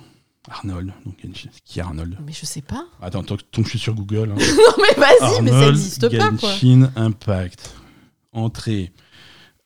[0.51, 0.93] Arnold.
[1.05, 2.15] Donc, Genshin- c'est qui Arnold?
[2.25, 2.85] Mais je sais pas.
[3.01, 4.31] Attends, tant, que- tant que je suis sur Google.
[4.33, 4.35] hein.
[4.39, 6.49] non mais vas-y, mais ça Arnold existe pas, quoi.
[6.51, 7.73] Genshin Impact.
[8.33, 8.91] Entrée.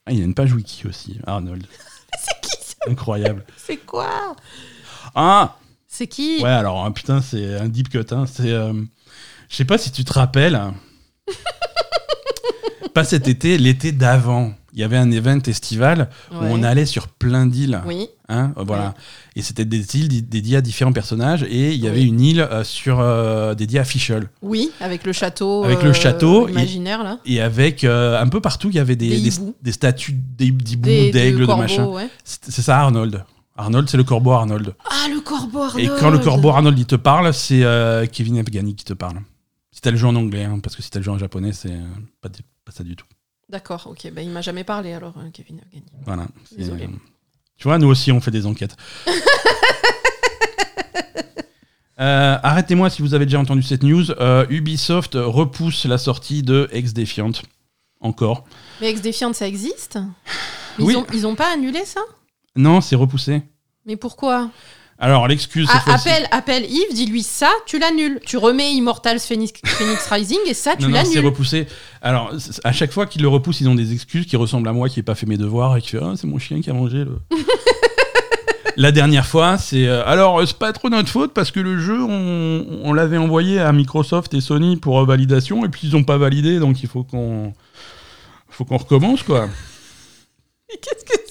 [0.06, 1.66] Ah, il y a une page wiki aussi, Arnold.
[2.18, 3.46] C'est qui ça Incroyable.
[3.58, 4.36] C'est quoi
[5.16, 8.06] Ah C'est qui Ouais, alors, hein, putain, c'est un deep cut.
[8.12, 8.26] Hein.
[8.26, 8.52] C'est.
[8.52, 8.74] euh,
[9.50, 10.60] Je sais pas si tu te rappelles.
[12.94, 14.54] pas cet été, l'été d'avant.
[14.76, 17.82] Il y avait un event estival où on allait sur plein d'îles.
[17.88, 18.94] Oui, Hein, euh, voilà.
[19.36, 21.44] Et c'était des îles di- dédiées à différents personnages.
[21.44, 22.08] Et il y avait Oui.
[22.08, 24.28] une île euh, sur, euh, dédiée à Fischl.
[24.42, 25.64] oui, avec le château.
[25.64, 27.20] Avec le château, imaginaire là.
[27.26, 30.90] Et avec un peu partout, il y avait des, Des des, des statues d'hi- d'hiboux,
[30.90, 31.86] Des, d'aigles, de machin.
[31.86, 32.10] ouais.
[32.24, 33.24] C'est ça, Arnold.
[33.56, 34.74] Arnold, c'est le corbeau Arnold.
[34.90, 37.64] Ah, le corbeau Arnold Et quand le corbeau Arnold il te parle, c'est
[38.12, 39.20] Kevin Evgeny qui te parle.
[39.72, 41.52] Si t'as le jeu en anglais, hein, parce que si t'as le jeu en japonais,
[41.54, 41.78] c'est
[42.22, 43.06] pas, pas ça du tout.
[43.56, 44.12] D'accord, ok.
[44.12, 45.86] Ben, il m'a jamais parlé alors, euh, Kevin Evgeny.
[46.06, 46.28] Voilà.
[46.50, 46.84] C'est, Désolé.
[46.84, 46.98] euh,
[47.56, 48.76] tu vois, nous aussi, on fait des enquêtes.
[51.98, 54.12] Euh, Arrêtez-moi si vous avez déjà entendu cette news.
[54.20, 57.32] Euh, Ubisoft repousse la sortie de Ex Defiant.
[58.02, 58.44] Encore.
[58.82, 59.98] Mais Ex Defiant, ça existe?
[60.78, 60.92] Oui.
[60.94, 62.02] Ils, ont, ils ont pas annulé ça?
[62.58, 63.44] Non, c'est repoussé.
[63.86, 64.50] Mais pourquoi?
[64.98, 68.20] Alors, l'excuse, cette fois-ci- appelle, appelle Yves, dis-lui ça, tu l'annules.
[68.26, 71.26] Tu remets Immortals Phoenix, Phoenix Rising et ça, tu Non, non, c'est l'annules.
[71.26, 71.68] repoussé.
[72.02, 72.32] Alors,
[72.64, 75.00] à chaque fois qu'ils le repoussent, ils ont des excuses qui ressemblent à moi qui
[75.00, 77.00] n'ai pas fait mes devoirs et qui fait Ah, c'est mon chien qui a mangé
[77.00, 77.20] le.
[78.78, 81.80] La dernière fois, c'est euh, alors euh, c'est pas trop notre faute parce que le
[81.80, 85.96] jeu on, on l'avait envoyé à Microsoft et Sony pour euh, validation et puis ils
[85.96, 87.54] ont pas validé donc il faut qu'on
[88.50, 89.48] faut qu'on recommence quoi.
[90.70, 91.25] Mais Qu'est-ce que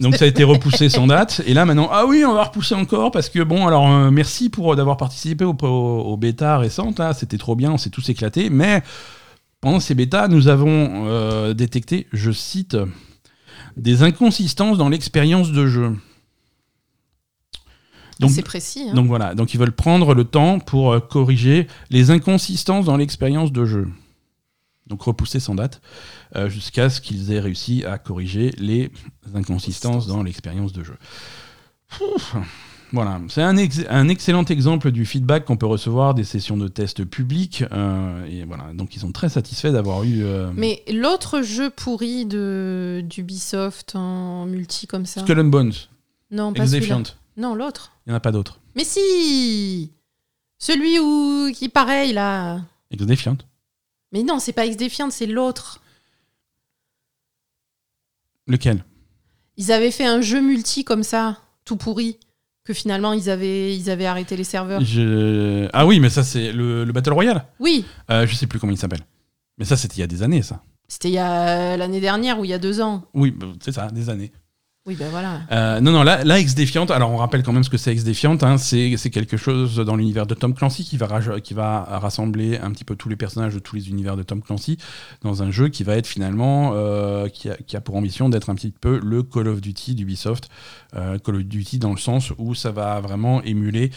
[0.00, 2.74] Donc ça a été repoussé sans date et là maintenant ah oui on va repousser
[2.74, 6.58] encore parce que bon alors euh, merci pour euh, d'avoir participé au, au, au bêta
[6.58, 8.82] récente là c'était trop bien on s'est tous éclatés mais
[9.60, 12.76] pendant ces bêtas nous avons euh, détecté je cite
[13.76, 15.96] des inconsistances dans l'expérience de jeu.
[18.20, 18.86] Donc, C'est précis.
[18.88, 18.94] hein.
[18.94, 23.50] donc voilà, donc ils veulent prendre le temps pour euh, corriger les inconsistances dans l'expérience
[23.50, 23.88] de jeu.
[24.86, 25.80] Donc repousser sans date
[26.36, 28.90] euh, jusqu'à ce qu'ils aient réussi à corriger les
[29.34, 30.96] inconsistances dans l'expérience de jeu.
[32.00, 32.36] Ouf.
[32.92, 36.68] Voilà, c'est un, ex- un excellent exemple du feedback qu'on peut recevoir des sessions de
[36.68, 37.64] tests publics.
[37.72, 42.24] euh, et voilà, donc ils sont très satisfaits d'avoir eu euh, Mais l'autre jeu pourri
[42.26, 45.22] de d'Ubisoft en multi comme ça?
[45.22, 45.72] Skull and Bones,
[46.30, 46.98] Non, pas Ex celui-là.
[46.98, 47.14] Defiant.
[47.36, 47.92] Non, l'autre.
[48.06, 48.60] Il n'y en a pas d'autres.
[48.76, 49.90] Mais si
[50.58, 52.60] Celui où qui pareil là.
[52.92, 53.38] Ex Defiant.
[54.14, 55.80] Mais non, c'est pas Ex Defiant, c'est l'autre.
[58.46, 58.84] Lequel?
[59.56, 62.18] Ils avaient fait un jeu multi comme ça, tout pourri,
[62.64, 64.80] que finalement ils avaient ils avaient arrêté les serveurs.
[64.82, 67.44] Je- Ah oui, mais ça c'est le, le Battle Royale.
[67.60, 69.04] Oui, Euh, je sais plus comment il s'appelle.
[69.58, 70.62] Mais ça c'était il y a des années ça.
[70.88, 73.04] c'était il y a l'année dernière ou il y a deux ans.
[73.14, 74.32] Oui, bah, c'est ça, des années.
[74.86, 75.40] Oui, ben voilà.
[75.50, 77.90] Euh, non, non, là, là, Ex Defiant, alors on rappelle quand même ce que c'est
[77.90, 81.08] Ex Defiant, hein, c'est quelque chose dans l'univers de Tom Clancy qui va,
[81.42, 84.42] qui va rassembler un petit peu tous les personnages de tous les univers de Tom
[84.42, 84.76] Clancy
[85.22, 88.50] dans un jeu qui va être finalement, euh, qui, a, qui a pour ambition d'être
[88.50, 90.50] un petit peu le Call of Duty d'Ubisoft.
[90.94, 93.90] Euh, Call of Duty dans le sens où ça va vraiment émuler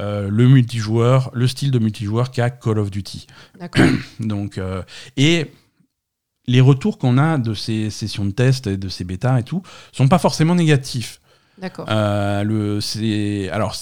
[0.00, 3.26] euh, le multijoueur, le style de multijoueur qu'a Call of Duty.
[3.58, 3.84] D'accord.
[4.20, 4.58] Donc,
[5.18, 5.50] et
[6.46, 9.62] les retours qu'on a de ces sessions de test et de ces bêtas et tout
[9.92, 11.20] sont pas forcément négatifs.
[11.58, 11.86] D'accord.
[11.90, 13.74] Euh, le, c'est, alors,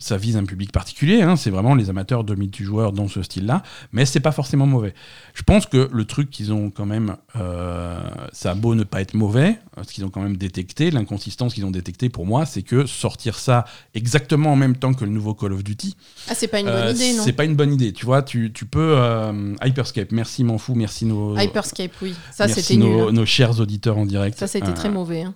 [0.00, 3.64] ça vise un public particulier, hein, c'est vraiment les amateurs de multijoueurs dans ce style-là,
[3.90, 4.94] mais c'est pas forcément mauvais.
[5.34, 7.98] Je pense que le truc qu'ils ont quand même, euh,
[8.32, 11.64] ça a beau ne pas être mauvais, ce qu'ils ont quand même détecté, l'inconsistance qu'ils
[11.66, 13.64] ont détecté pour moi, c'est que sortir ça
[13.94, 15.96] exactement en même temps que le nouveau Call of Duty,
[16.28, 17.22] Ah, c'est pas une euh, bonne idée, non?
[17.24, 17.92] c'est pas une bonne idée.
[17.92, 18.94] Tu vois, tu, tu peux.
[18.96, 21.36] euh, Hyperscape, merci, m'en fous, merci nos.
[21.36, 22.14] Hyperscape, oui.
[22.32, 22.88] Ça, c'était nul.
[22.88, 23.12] nos, hein.
[23.12, 24.38] nos chers auditeurs en direct.
[24.38, 25.22] Ça, c'était très mauvais.
[25.22, 25.34] hein.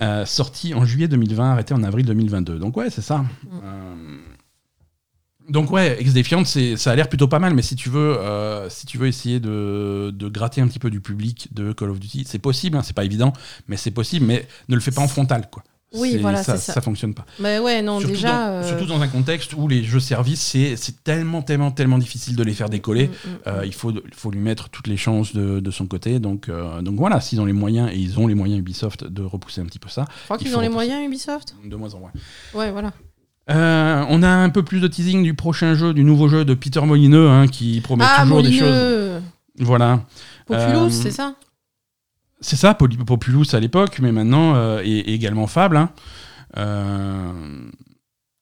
[0.00, 2.58] Euh, sorti en juillet 2020, arrêté en avril 2022.
[2.58, 3.18] Donc ouais, c'est ça.
[3.18, 3.26] Mm.
[3.62, 3.94] Euh,
[5.48, 8.18] donc ouais, Ex Defiant, c'est, ça a l'air plutôt pas mal, mais si tu veux,
[8.18, 11.90] euh, si tu veux essayer de, de gratter un petit peu du public de Call
[11.90, 13.32] of Duty, c'est possible, hein, c'est pas évident,
[13.68, 15.62] mais c'est possible, mais ne le fais pas en frontal, quoi.
[15.94, 16.80] Oui, voilà, ça, c'est ça.
[16.80, 17.24] fonctionne pas.
[17.38, 18.28] Mais ouais, non, surtout, déjà.
[18.28, 21.98] dans, euh, surtout dans un contexte où les jeux services, c'est c'est tellement, tellement, tellement
[21.98, 23.08] difficile de les faire décoller.
[23.08, 23.66] mm, mm, Euh, mm.
[23.66, 26.18] il, faut, il faut lui mettre toutes les chances de, de son côté.
[26.18, 29.22] Donc, euh, donc voilà, s'ils ont les moyens, et ils ont les moyens Ubisoft de
[29.22, 31.94] repousser un petit peu ça, Je crois il qu'ils ont les moyens, Ubisoft de moins
[31.94, 32.12] en moins.
[32.54, 32.92] Ouais, voilà.
[33.50, 36.54] Euh, on a un peu plus de teasing du prochain jeu, du nouveau jeu de
[36.54, 38.62] Peter Molineux, hein, qui promet ah, toujours des choses.
[38.62, 39.22] Molineux
[39.58, 40.00] Voilà.
[40.46, 41.34] Populous, Euh, c'est ça
[42.40, 45.76] C'est ça, Poly- Populous à l'époque, mais maintenant, euh, et, et également Fable.
[45.76, 45.90] hein.
[46.56, 47.32] Euh,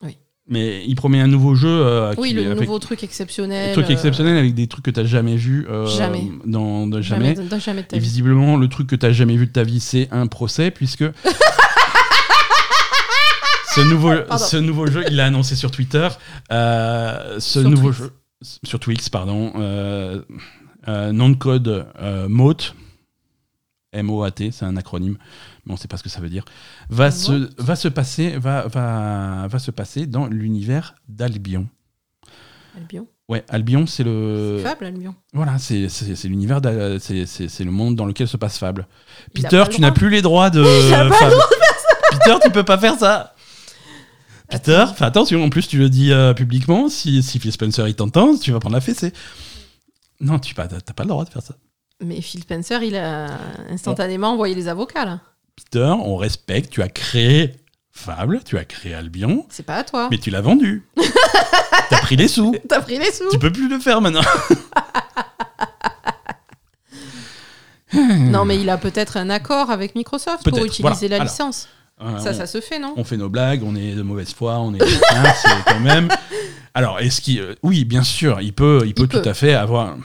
[0.03, 0.19] Oui.
[0.49, 1.69] Mais il promet un nouveau jeu.
[1.69, 3.69] euh, Oui, le nouveau truc exceptionnel.
[3.69, 5.67] des trucs euh, exceptionnels avec des trucs que tu n'as jamais vu
[5.97, 6.31] Jamais.
[6.45, 7.35] dans, dans- jamais.
[7.37, 9.63] Jamais, jamais de ta Et visiblement, le truc que tu n'as jamais vu de ta
[9.63, 11.05] vie, c'est un procès, puisque.
[13.75, 14.45] ce, nouveau, Pardon.
[14.45, 16.09] ce nouveau jeu, il l'a annoncé sur Twitter.
[16.51, 17.99] ce Sur nouveau Twix.
[18.03, 18.13] jeu.
[18.65, 19.53] Sur Twix, pardon.
[20.87, 22.27] nom de code euh,
[23.95, 24.31] MOAT.
[24.51, 25.17] C'est un acronyme,
[25.65, 26.45] mais on ne sait pas ce que ça veut dire.
[26.89, 27.11] Va, Moat.
[27.13, 31.69] se, va, se, passer, va, va, va se passer dans l'univers d'Albion.
[32.77, 33.07] Albion?
[33.29, 34.61] Ouais, Albion, c'est le.
[34.63, 35.15] Fable, Albion.
[35.33, 35.89] Voilà, c'est
[36.25, 36.61] l'univers,
[36.99, 38.87] c'est le monde dans lequel se passe Fable.
[39.35, 39.99] Il Peter, le tu n'as droit.
[39.99, 41.37] plus les droits de Il a pas le Fable.
[42.11, 43.35] Peter, tu peux pas faire ça.
[44.49, 47.95] Peter, fais attention, en plus tu le dis euh, publiquement, si, si Phil Spencer il
[47.95, 49.13] t'entend, tu vas prendre la fessée.
[50.21, 51.55] Non, tu n'as pas le droit de faire ça.
[52.05, 53.29] Mais Phil Spencer, il a
[53.71, 55.21] instantanément envoyé les avocats, là.
[55.57, 57.53] Peter, on respecte, tu as créé
[57.95, 60.09] Fable, tu as créé Albion, C'est pas à toi.
[60.11, 60.83] mais tu l'as vendu.
[61.91, 62.55] T'as pris les sous.
[62.69, 63.29] T'as pris les sous.
[63.31, 64.23] Tu peux plus le faire maintenant.
[67.95, 71.09] Non, mais il a peut-être un accord avec Microsoft pour utiliser voilà.
[71.09, 71.69] la Alors, licence.
[72.01, 72.95] Euh, Ça, on- ça se fait, non?
[72.97, 76.09] on fait nos blagues, on est de mauvaise foi, on est hein, c'est quand même.
[76.75, 79.29] Alors, est-ce qu'il euh, oui, bien sûr, il peut il peut Il tout peut.
[79.29, 79.97] à fait avoir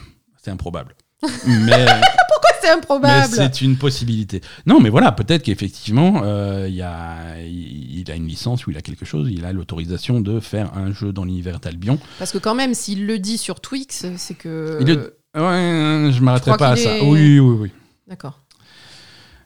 [0.44, 0.94] c'est improbable.
[1.22, 1.86] Mais,
[2.60, 3.32] C'est mais improbable.
[3.34, 4.40] c'est une possibilité.
[4.66, 8.76] Non, mais voilà, peut-être qu'effectivement, euh, il a, il il a une licence ou il
[8.76, 11.98] a quelque chose, il a l'autorisation de faire un jeu dans l'univers d'Albion.
[12.18, 14.78] Parce que quand même, s'il le dit sur Twix, c'est que...
[14.80, 16.96] Il le- Ouais, je m'arrêterai crois pas à qu'il ça.
[16.98, 17.70] est- Oui, oui, oui.
[18.08, 18.40] D'accord.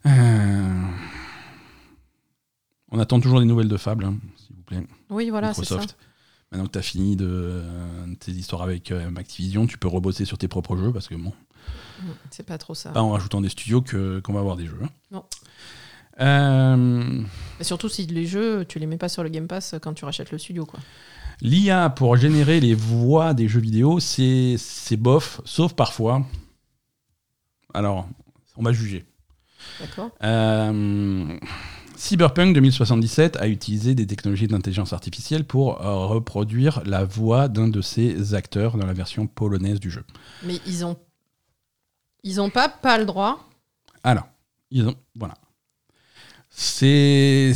[0.06, 0.82] Euh,
[2.90, 4.82] On attend toujours des nouvelles de Fable, hein, s'il vous plaît.
[5.10, 5.74] Oui, voilà, c'est ça.
[5.76, 5.96] Microsoft.
[6.50, 10.26] Maintenant que tu as fini de euh, tes histoires avec euh, Activision, tu peux rebosser
[10.26, 11.32] sur tes propres jeux parce que bon,
[12.30, 12.90] C'est pas trop ça.
[12.90, 14.78] pas en rajoutant des studios qu'on va avoir des jeux.
[14.82, 14.88] hein.
[15.10, 15.24] Non.
[16.20, 17.22] Euh,
[17.60, 20.04] Et surtout si les jeux, tu les mets pas sur le Game Pass quand tu
[20.04, 20.80] rachètes le studio, quoi.
[21.40, 26.24] L'IA pour générer les voix des jeux vidéo, c'est c'est bof, sauf parfois.
[27.74, 28.06] Alors,
[28.56, 29.04] on va juger.
[29.80, 31.38] D'accord Euh,
[31.96, 37.80] Cyberpunk 2077 a utilisé des technologies d'intelligence artificielle pour euh, reproduire la voix d'un de
[37.80, 40.04] ses acteurs dans la version polonaise du jeu.
[40.44, 40.96] Mais ils ont...
[42.24, 43.48] Ils ont pas, pas le droit.
[44.04, 44.28] Alors,
[44.70, 45.34] ils ont, voilà.
[46.54, 47.54] C'est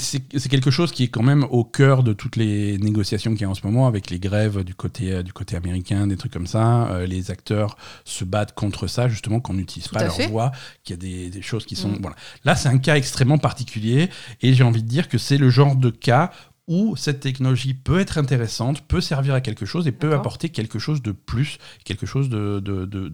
[0.51, 3.51] quelque chose qui est quand même au cœur de toutes les négociations qu'il y a
[3.51, 6.47] en ce moment avec les grèves du côté, euh, du côté américain, des trucs comme
[6.47, 6.87] ça.
[6.93, 7.77] Euh, les acteurs
[8.07, 10.29] se battent contre ça, justement, qu'on n'utilise pas leur fait.
[10.29, 10.51] voix,
[10.83, 11.91] qu'il y a des, des choses qui sont.
[11.91, 11.99] Mm.
[12.01, 12.17] Voilà.
[12.45, 14.09] Là, c'est un cas extrêmement particulier
[14.41, 16.31] et j'ai envie de dire que c'est le genre de cas
[16.67, 20.79] où cette technologie peut être intéressante, peut servir à quelque chose et peut apporter quelque
[20.79, 23.13] chose de plus, quelque chose de, de, de-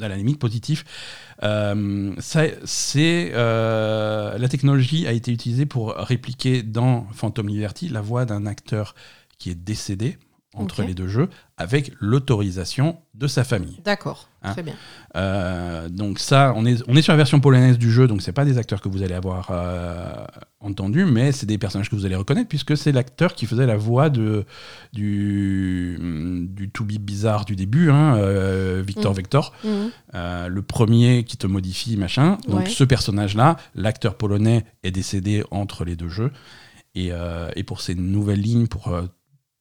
[0.00, 0.84] à la limite positif.
[1.42, 2.14] Euh,
[2.96, 8.94] euh, la technologie a été utilisée pour répliquer dans Phantom Liberty la voix d'un acteur
[9.38, 10.18] qui est décédé
[10.56, 11.28] entre les deux jeux
[11.58, 13.78] avec l'autorisation de sa famille.
[13.84, 14.52] D'accord, Hein.
[14.52, 14.74] très bien.
[15.16, 18.32] Euh, donc ça, on est, on est sur la version polonaise du jeu, donc c'est
[18.32, 20.24] pas des acteurs que vous allez avoir euh,
[20.60, 23.76] entendus, mais c'est des personnages que vous allez reconnaître puisque c'est l'acteur qui faisait la
[23.76, 24.44] voix de
[24.92, 25.98] du
[26.50, 29.16] du to be bizarre du début, hein, euh, Victor Mm.
[29.16, 29.70] Vector, Mhm.
[30.14, 32.38] euh, le premier qui te modifie machin.
[32.48, 32.68] Donc Ouais.
[32.68, 36.30] ce personnage-là, l'acteur polonais est décédé entre les deux jeux
[36.94, 39.02] et, euh, et pour ces nouvelles lignes pour euh,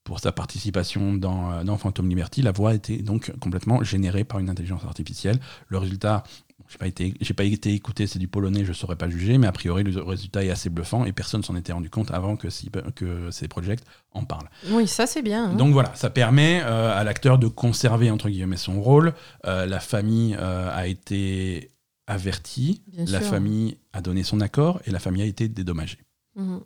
[0.06, 4.40] pour sa participation dans, euh, dans Phantom Liberty, la voix était donc complètement générée par
[4.40, 5.40] une intelligence artificielle.
[5.68, 6.23] Le résultat,
[6.69, 9.48] j'ai pas été, j'ai pas été écouté, c'est du polonais, je saurais pas juger, mais
[9.48, 12.49] a priori le résultat est assez bluffant et personne s'en était rendu compte avant que,
[12.49, 13.82] si- que ces projects
[14.14, 14.49] en parlent.
[14.69, 15.52] Oui, ça c'est bien.
[15.52, 15.56] hein.
[15.56, 19.14] Donc voilà, ça permet euh, à l'acteur de conserver entre guillemets son rôle.
[19.45, 21.72] Euh, la famille euh, a été
[22.07, 23.30] avertie, Bien la sûr.
[23.32, 25.98] famille a donné son accord et la famille a été dédommagée.
[26.36, 26.61] Mhm.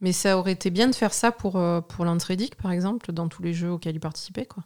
[0.00, 2.04] Mais ça aurait été bien de faire ça pour, euh, pour
[2.56, 4.46] par exemple, dans tous les jeux auxquels il participait.
[4.46, 4.64] Quoi.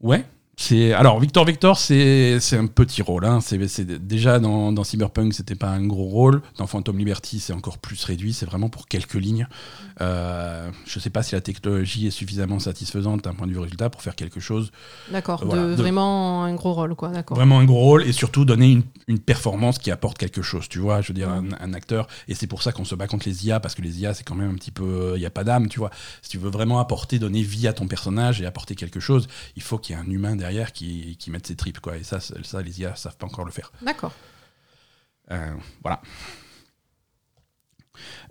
[0.00, 0.24] Ouais,
[0.60, 3.38] c'est alors Victor Victor c'est un petit rôle hein.
[3.40, 6.42] c'est déjà dans, dans Cyberpunk c'était pas un gros rôle.
[6.56, 8.32] Dans Phantom Liberty c'est encore plus réduit.
[8.32, 9.46] C'est vraiment pour quelques lignes.
[10.00, 13.88] Euh, je sais pas si la technologie est suffisamment satisfaisante d'un point de vue résultat
[13.88, 14.72] pour faire quelque chose.
[15.12, 17.10] D'accord, Voilà, vraiment un gros rôle, quoi.
[17.10, 17.36] D'accord.
[17.36, 20.80] vraiment un gros rôle et surtout donner une, une performance qui apporte quelque chose tu
[20.80, 22.08] vois je veux dire un, un acteur.
[22.26, 24.24] Et c'est pour ça qu'on se bat contre les IA parce que les IA c'est
[24.24, 25.90] quand même un petit peu il y a pas d'âme tu vois.
[26.22, 29.62] Si tu veux vraiment apporter donner vie à ton personnage et apporter quelque chose il
[29.62, 32.18] faut qu'il y ait un humain derrière qui, qui mette ses tripes quoi et ça
[32.20, 34.12] ça les IA savent pas encore le faire D'accord.
[35.30, 35.52] Euh,
[35.82, 36.00] voilà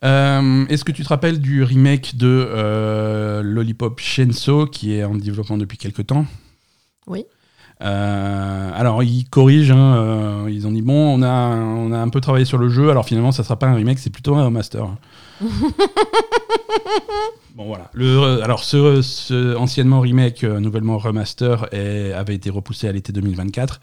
[0.04, 5.16] Euh, Est-ce que tu te rappelles du remake de euh, Lollipop Chainsaw qui est en
[5.16, 6.26] développement depuis quelques temps?
[7.08, 7.26] Oui.
[7.82, 12.22] Euh, alors ils corrigent, hein, ils ont dit bon, on a, on a un peu
[12.22, 14.88] travaillé sur le jeu, alors finalement ça sera pas un remake, c'est plutôt un remaster.
[17.58, 17.90] bon voilà.
[17.94, 23.12] Le, alors ce, ce anciennement remake, euh, nouvellement remaster, est- avait été repoussé à l'été
[23.12, 23.82] 2024.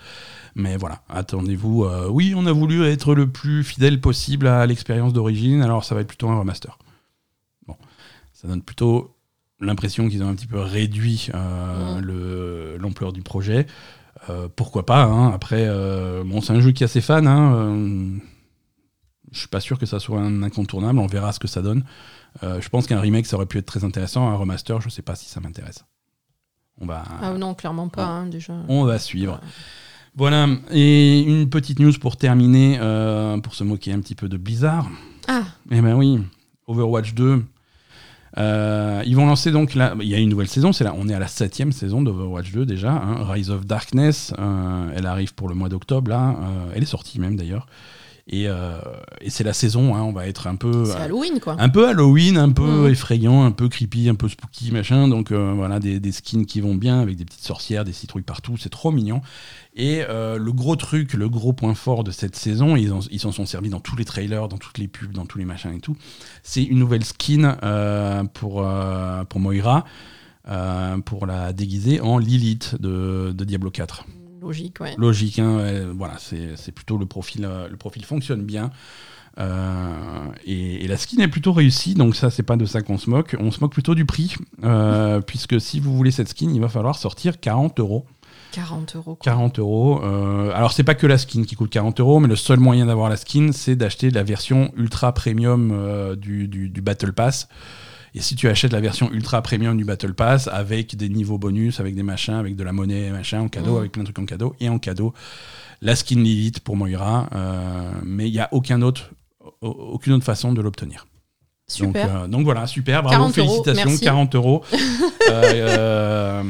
[0.55, 1.85] Mais voilà, attendez-vous.
[1.85, 5.95] euh, oui, on a voulu être le plus fidèle possible à l'expérience d'origine, alors ça
[5.95, 6.79] va être plutôt un remaster.
[7.67, 7.77] Bon,
[8.33, 9.17] ça donne plutôt
[9.61, 13.67] l'impression qu'ils ont un petit peu réduit euh, le- l'ampleur du projet.
[14.31, 15.33] Euh, pourquoi pas hein.
[15.35, 17.27] Après, euh, bon, c'est un jeu qui a ses fans.
[17.27, 18.09] Hein, euh,
[19.35, 20.99] je suis pas sûr que ça soit un incontournable.
[20.99, 21.85] On verra ce que ça donne.
[22.43, 24.29] Euh, je pense qu'un remake, ça aurait pu être très intéressant.
[24.29, 25.85] Un remaster, je sais pas si ça m'intéresse.
[26.81, 28.55] On va, Ah non, clairement pas, hein, déjà.
[28.69, 29.41] on va suivre.
[30.17, 30.49] Voilà.
[30.73, 34.89] Et une petite news pour terminer, euh, pour se moquer un petit peu de Blizzard.
[35.29, 36.21] Ah, Eh ben oui,
[36.67, 37.45] Overwatch 2.
[38.37, 41.09] Euh, ils vont lancer donc là, il y a une nouvelle saison, c'est là, on
[41.09, 45.35] est à la septième saison d'Overwatch 2 déjà, hein, Rise of Darkness, euh, elle arrive
[45.35, 46.35] pour le mois d'octobre là,
[46.75, 47.69] elle est sortie même d'ailleurs,
[48.27, 48.79] et, euh,
[49.21, 51.57] et c'est la saison, hein, on va être un peu, c'est Halloween, quoi.
[51.59, 52.93] un peu Halloween, un peu Mm.
[52.93, 55.09] effrayant, un peu creepy, un peu spooky, machin.
[55.09, 58.23] Donc euh, voilà, des, des skins qui vont bien avec des petites sorcières, des citrouilles
[58.23, 59.21] partout, c'est trop mignon.
[59.77, 63.21] Et euh, le gros truc, le gros point fort de cette saison, ils en- ils
[63.21, 65.75] s'en sont servis dans tous les trailers, dans toutes les pubs, dans tous les machins
[65.75, 65.97] et tout.
[66.43, 69.85] C'est une nouvelle skin euh, pour, euh, pour Moira,
[70.49, 74.07] euh, pour la déguiser en Lilith de, de Diablo 4
[74.45, 74.95] Logique, ouais.
[74.99, 75.39] logique.
[75.39, 77.45] hein, voilà, c'est plutôt le profil.
[77.45, 78.71] euh, le profil fonctionne bien.
[79.39, 82.99] Euh, et, et la skin est plutôt réussie, donc ça, c'est pas de ça qu'on
[82.99, 83.37] se moque.
[83.41, 86.69] On se moque plutôt du prix, euh, puisque si vous voulez cette skin, il va
[86.69, 88.07] falloir sortir 40 euros.
[88.53, 89.25] 40 euros, quoi.
[89.25, 90.01] 40 euros.
[90.05, 92.87] euh, alors, c'est pas que la skin qui coûte 40 euros, mais le seul moyen
[92.87, 97.49] d'avoir la skin, c'est d'acheter la version ultra premium du, du- du Battle Pass.
[98.15, 101.81] Et si tu achètes la version ultra premium du Battle Pass avec des niveaux bonus,
[101.81, 103.79] avec des machins, avec de la monnaie, machin en cadeau, Mhm.
[103.79, 105.13] avec plein de trucs en cadeau, et en cadeau,
[105.83, 109.11] la skin Lilith pour Moira, euh, mais il n'y a aucun autre,
[109.61, 111.07] au- aucune autre façon de l'obtenir.
[111.81, 112.17] Donc, Super.
[112.17, 114.05] euh, donc voilà, super, bravo, 40 euros, félicitations, merci.
[114.05, 114.63] 40 euros.
[115.31, 116.43] Euh,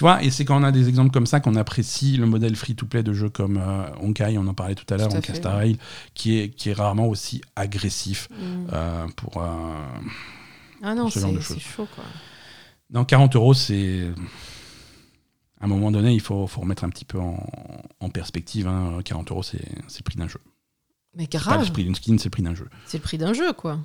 [0.00, 2.56] tu vois, et c'est quand on a des exemples comme ça qu'on apprécie le modèle
[2.56, 5.56] free-to-play de jeux comme euh, Honkai, on en parlait tout à l'heure, Honkai fait, Star
[5.56, 5.76] Rail,
[6.14, 8.66] qui est, qui est rarement aussi agressif Mm.
[8.72, 9.42] euh, pour...
[9.42, 9.76] euh,
[10.82, 11.58] ah non, ce genre de choses.
[11.58, 12.04] chaud, quoi.
[12.88, 14.08] Non, 40 euros, c'est...
[15.60, 17.46] À un moment donné, il faut, faut remettre un petit peu en,
[18.00, 18.66] en perspective.
[18.66, 19.00] hein.
[19.04, 20.40] 40 euros, c'est le prix d'un jeu.
[21.14, 22.70] Mais Pas grave, le prix d'une skin, c'est le prix d'un jeu.
[22.86, 23.78] c'est le prix d'un jeu, quoi.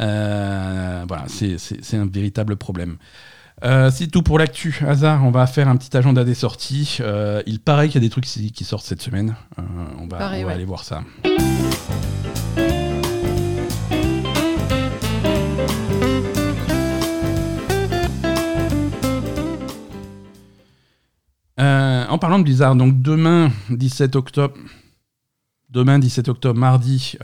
[0.00, 2.96] Euh, voilà, c'est un véritable problème.
[3.64, 4.82] Euh, c'est tout pour l'actu.
[4.86, 6.98] Hasard, on va faire un petit agenda des sorties.
[7.00, 9.36] Euh, il paraît qu'il y a des trucs qui sortent cette semaine.
[9.58, 9.62] Euh,
[9.98, 10.54] on va, Pareil, on va ouais.
[10.54, 11.02] aller voir ça.
[22.08, 24.54] En parlant de Blizzard, donc demain 17 octobre,
[25.70, 27.16] demain 17 octobre, mardi,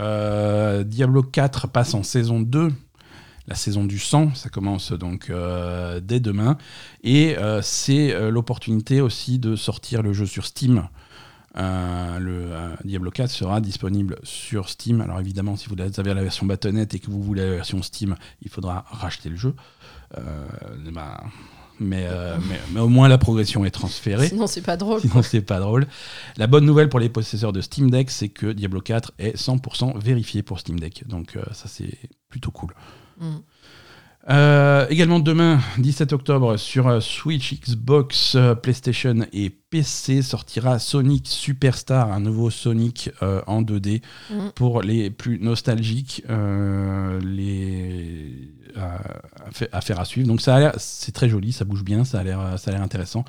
[0.86, 2.72] Diablo 4 passe en saison 2,
[3.48, 6.58] la saison du sang, ça commence donc euh, dès demain,
[7.02, 10.88] et euh, c'est euh, l'opportunité aussi de sortir le jeu sur Steam.
[11.56, 12.52] Le
[12.84, 15.00] Diablo 4 sera disponible sur Steam.
[15.00, 18.14] Alors évidemment, si vous avez la version Battle.net et que vous voulez la version Steam,
[18.42, 19.54] il faudra racheter le jeu.
[20.92, 21.24] Bah,
[21.80, 24.28] mais, euh, mais, mais au moins la progression est transférée.
[24.28, 25.00] Sinon, c'est pas drôle.
[25.00, 25.86] Sinon, c'est pas drôle.
[26.36, 29.98] La bonne nouvelle pour les possesseurs de Steam Deck, c'est que Diablo 4 est 100%
[29.98, 31.06] vérifié pour Steam Deck.
[31.06, 31.98] Donc, euh, ça, c'est
[32.28, 32.74] plutôt cool.
[33.18, 33.36] Mm.
[34.30, 41.26] Euh, également demain, 17 octobre, sur euh, Switch, Xbox, euh, PlayStation et PC sortira Sonic
[41.26, 44.34] Superstar, un nouveau Sonic euh, en 2D Mm.
[44.54, 48.96] pour les plus nostalgiques, euh, les à,
[49.46, 50.28] à fa- à faire à suivre.
[50.28, 52.74] Donc ça a l'air, c'est très joli, ça bouge bien, ça a l'air, ça a
[52.74, 53.24] l'air intéressant.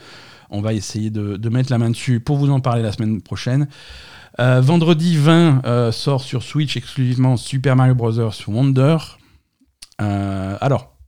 [0.50, 3.22] On va essayer de, de mettre la main dessus pour vous en parler la semaine
[3.22, 3.68] prochaine.
[4.38, 8.12] Vendredi 20 euh, sort sur Switch exclusivement Super Mario Bros.
[8.48, 8.98] Wonder.
[10.02, 11.00] Euh, alors,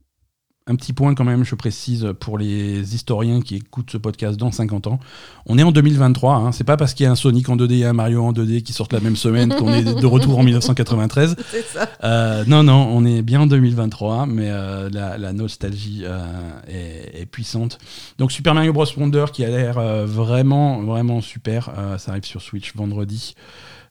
[0.66, 4.52] un petit point quand même, je précise, pour les historiens qui écoutent ce podcast dans
[4.52, 5.00] 50 ans.
[5.46, 6.52] On est en 2023, hein.
[6.52, 8.62] c'est pas parce qu'il y a un Sonic en 2D et un Mario en 2D
[8.62, 11.36] qui sortent la même semaine qu'on est de retour en 1993.
[11.50, 11.88] C'est ça.
[12.04, 16.20] Euh, non, non, on est bien en 2023, mais euh, la, la nostalgie euh,
[16.68, 17.78] est, est puissante.
[18.18, 18.86] Donc Super Mario Bros.
[18.96, 21.70] Wonder qui a l'air vraiment, vraiment super.
[21.98, 23.34] Ça arrive sur Switch vendredi.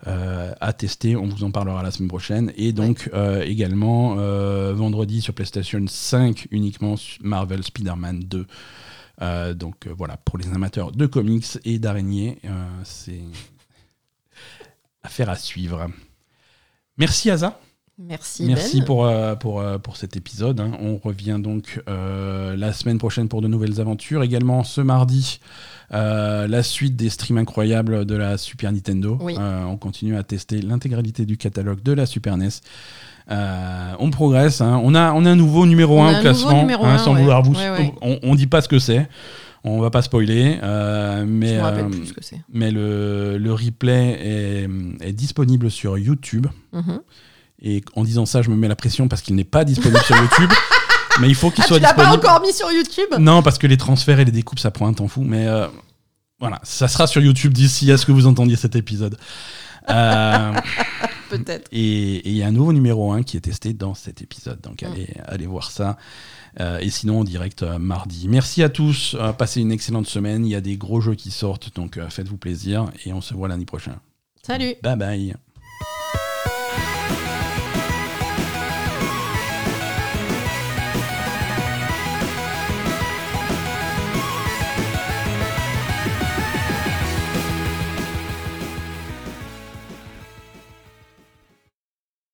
[0.08, 2.52] Euh, à tester, on vous en parlera la semaine prochaine.
[2.56, 8.46] Et donc euh, également euh, vendredi sur PlayStation 5 uniquement Marvel Spider-Man 2.
[9.22, 13.22] Euh, donc euh, voilà, pour les amateurs de comics et d'araignées, euh, c'est
[15.04, 15.88] affaire à suivre.
[16.98, 17.60] Merci Asa.
[18.08, 18.46] Merci.
[18.46, 18.86] Merci Ben.
[18.86, 20.60] pour, euh, pour, euh, pour cet épisode.
[20.60, 20.72] hein.
[20.82, 24.24] On revient donc euh, la semaine prochaine pour de nouvelles aventures.
[24.24, 25.40] Également ce mardi,
[25.92, 29.18] la suite des streams incroyables de la Super Nintendo.
[29.22, 29.36] Oui.
[29.38, 32.50] On continue à tester l'intégralité du catalogue de la Super NES.
[33.30, 34.62] On progresse.
[34.62, 34.80] hein.
[34.84, 36.68] On, a, on a un nouveau numéro On 1 a au classement.
[36.84, 37.22] hein, sans ouais.
[37.22, 37.54] vouloir vous.
[37.54, 37.94] Ouais, ouais.
[38.02, 39.08] On, on dit pas ce que c'est.
[39.64, 40.58] On va pas spoiler.
[40.64, 41.88] euh, mais euh,
[42.52, 44.70] mais le, le replay est,
[45.08, 46.48] est disponible sur YouTube.
[46.74, 47.00] Mhm.
[47.62, 50.16] Et en disant ça, je me mets la pression parce qu'il n'est pas disponible sur
[50.18, 50.50] YouTube.
[51.20, 52.26] Mais il faut qu'il Ah, soit tu l'as pas disponible.
[52.28, 53.10] encore mis sur YouTube?
[53.20, 55.22] Non, parce que les transferts et les découpes, ça prend un temps fou.
[55.22, 55.68] Mais euh,
[56.40, 59.18] voilà, ça sera sur YouTube d'ici à ce que vous entendiez cet épisode.
[59.90, 60.54] Euh,
[61.30, 61.68] Peut-être.
[61.72, 64.60] et il y a un nouveau numéro 1 qui est testé dans cet épisode.
[64.62, 64.86] Donc Mm.
[64.86, 65.98] allez, allez voir ça.
[66.60, 68.28] Euh, et sinon, en direct euh, mardi.
[68.28, 69.16] Merci à tous.
[69.38, 70.46] passez une excellente semaine.
[70.46, 71.76] Il y a des gros jeux qui sortent.
[71.76, 72.86] Donc faites-vous plaisir.
[73.06, 73.96] Et on se voit lundi prochain.
[74.46, 75.36] Salut Bye bye.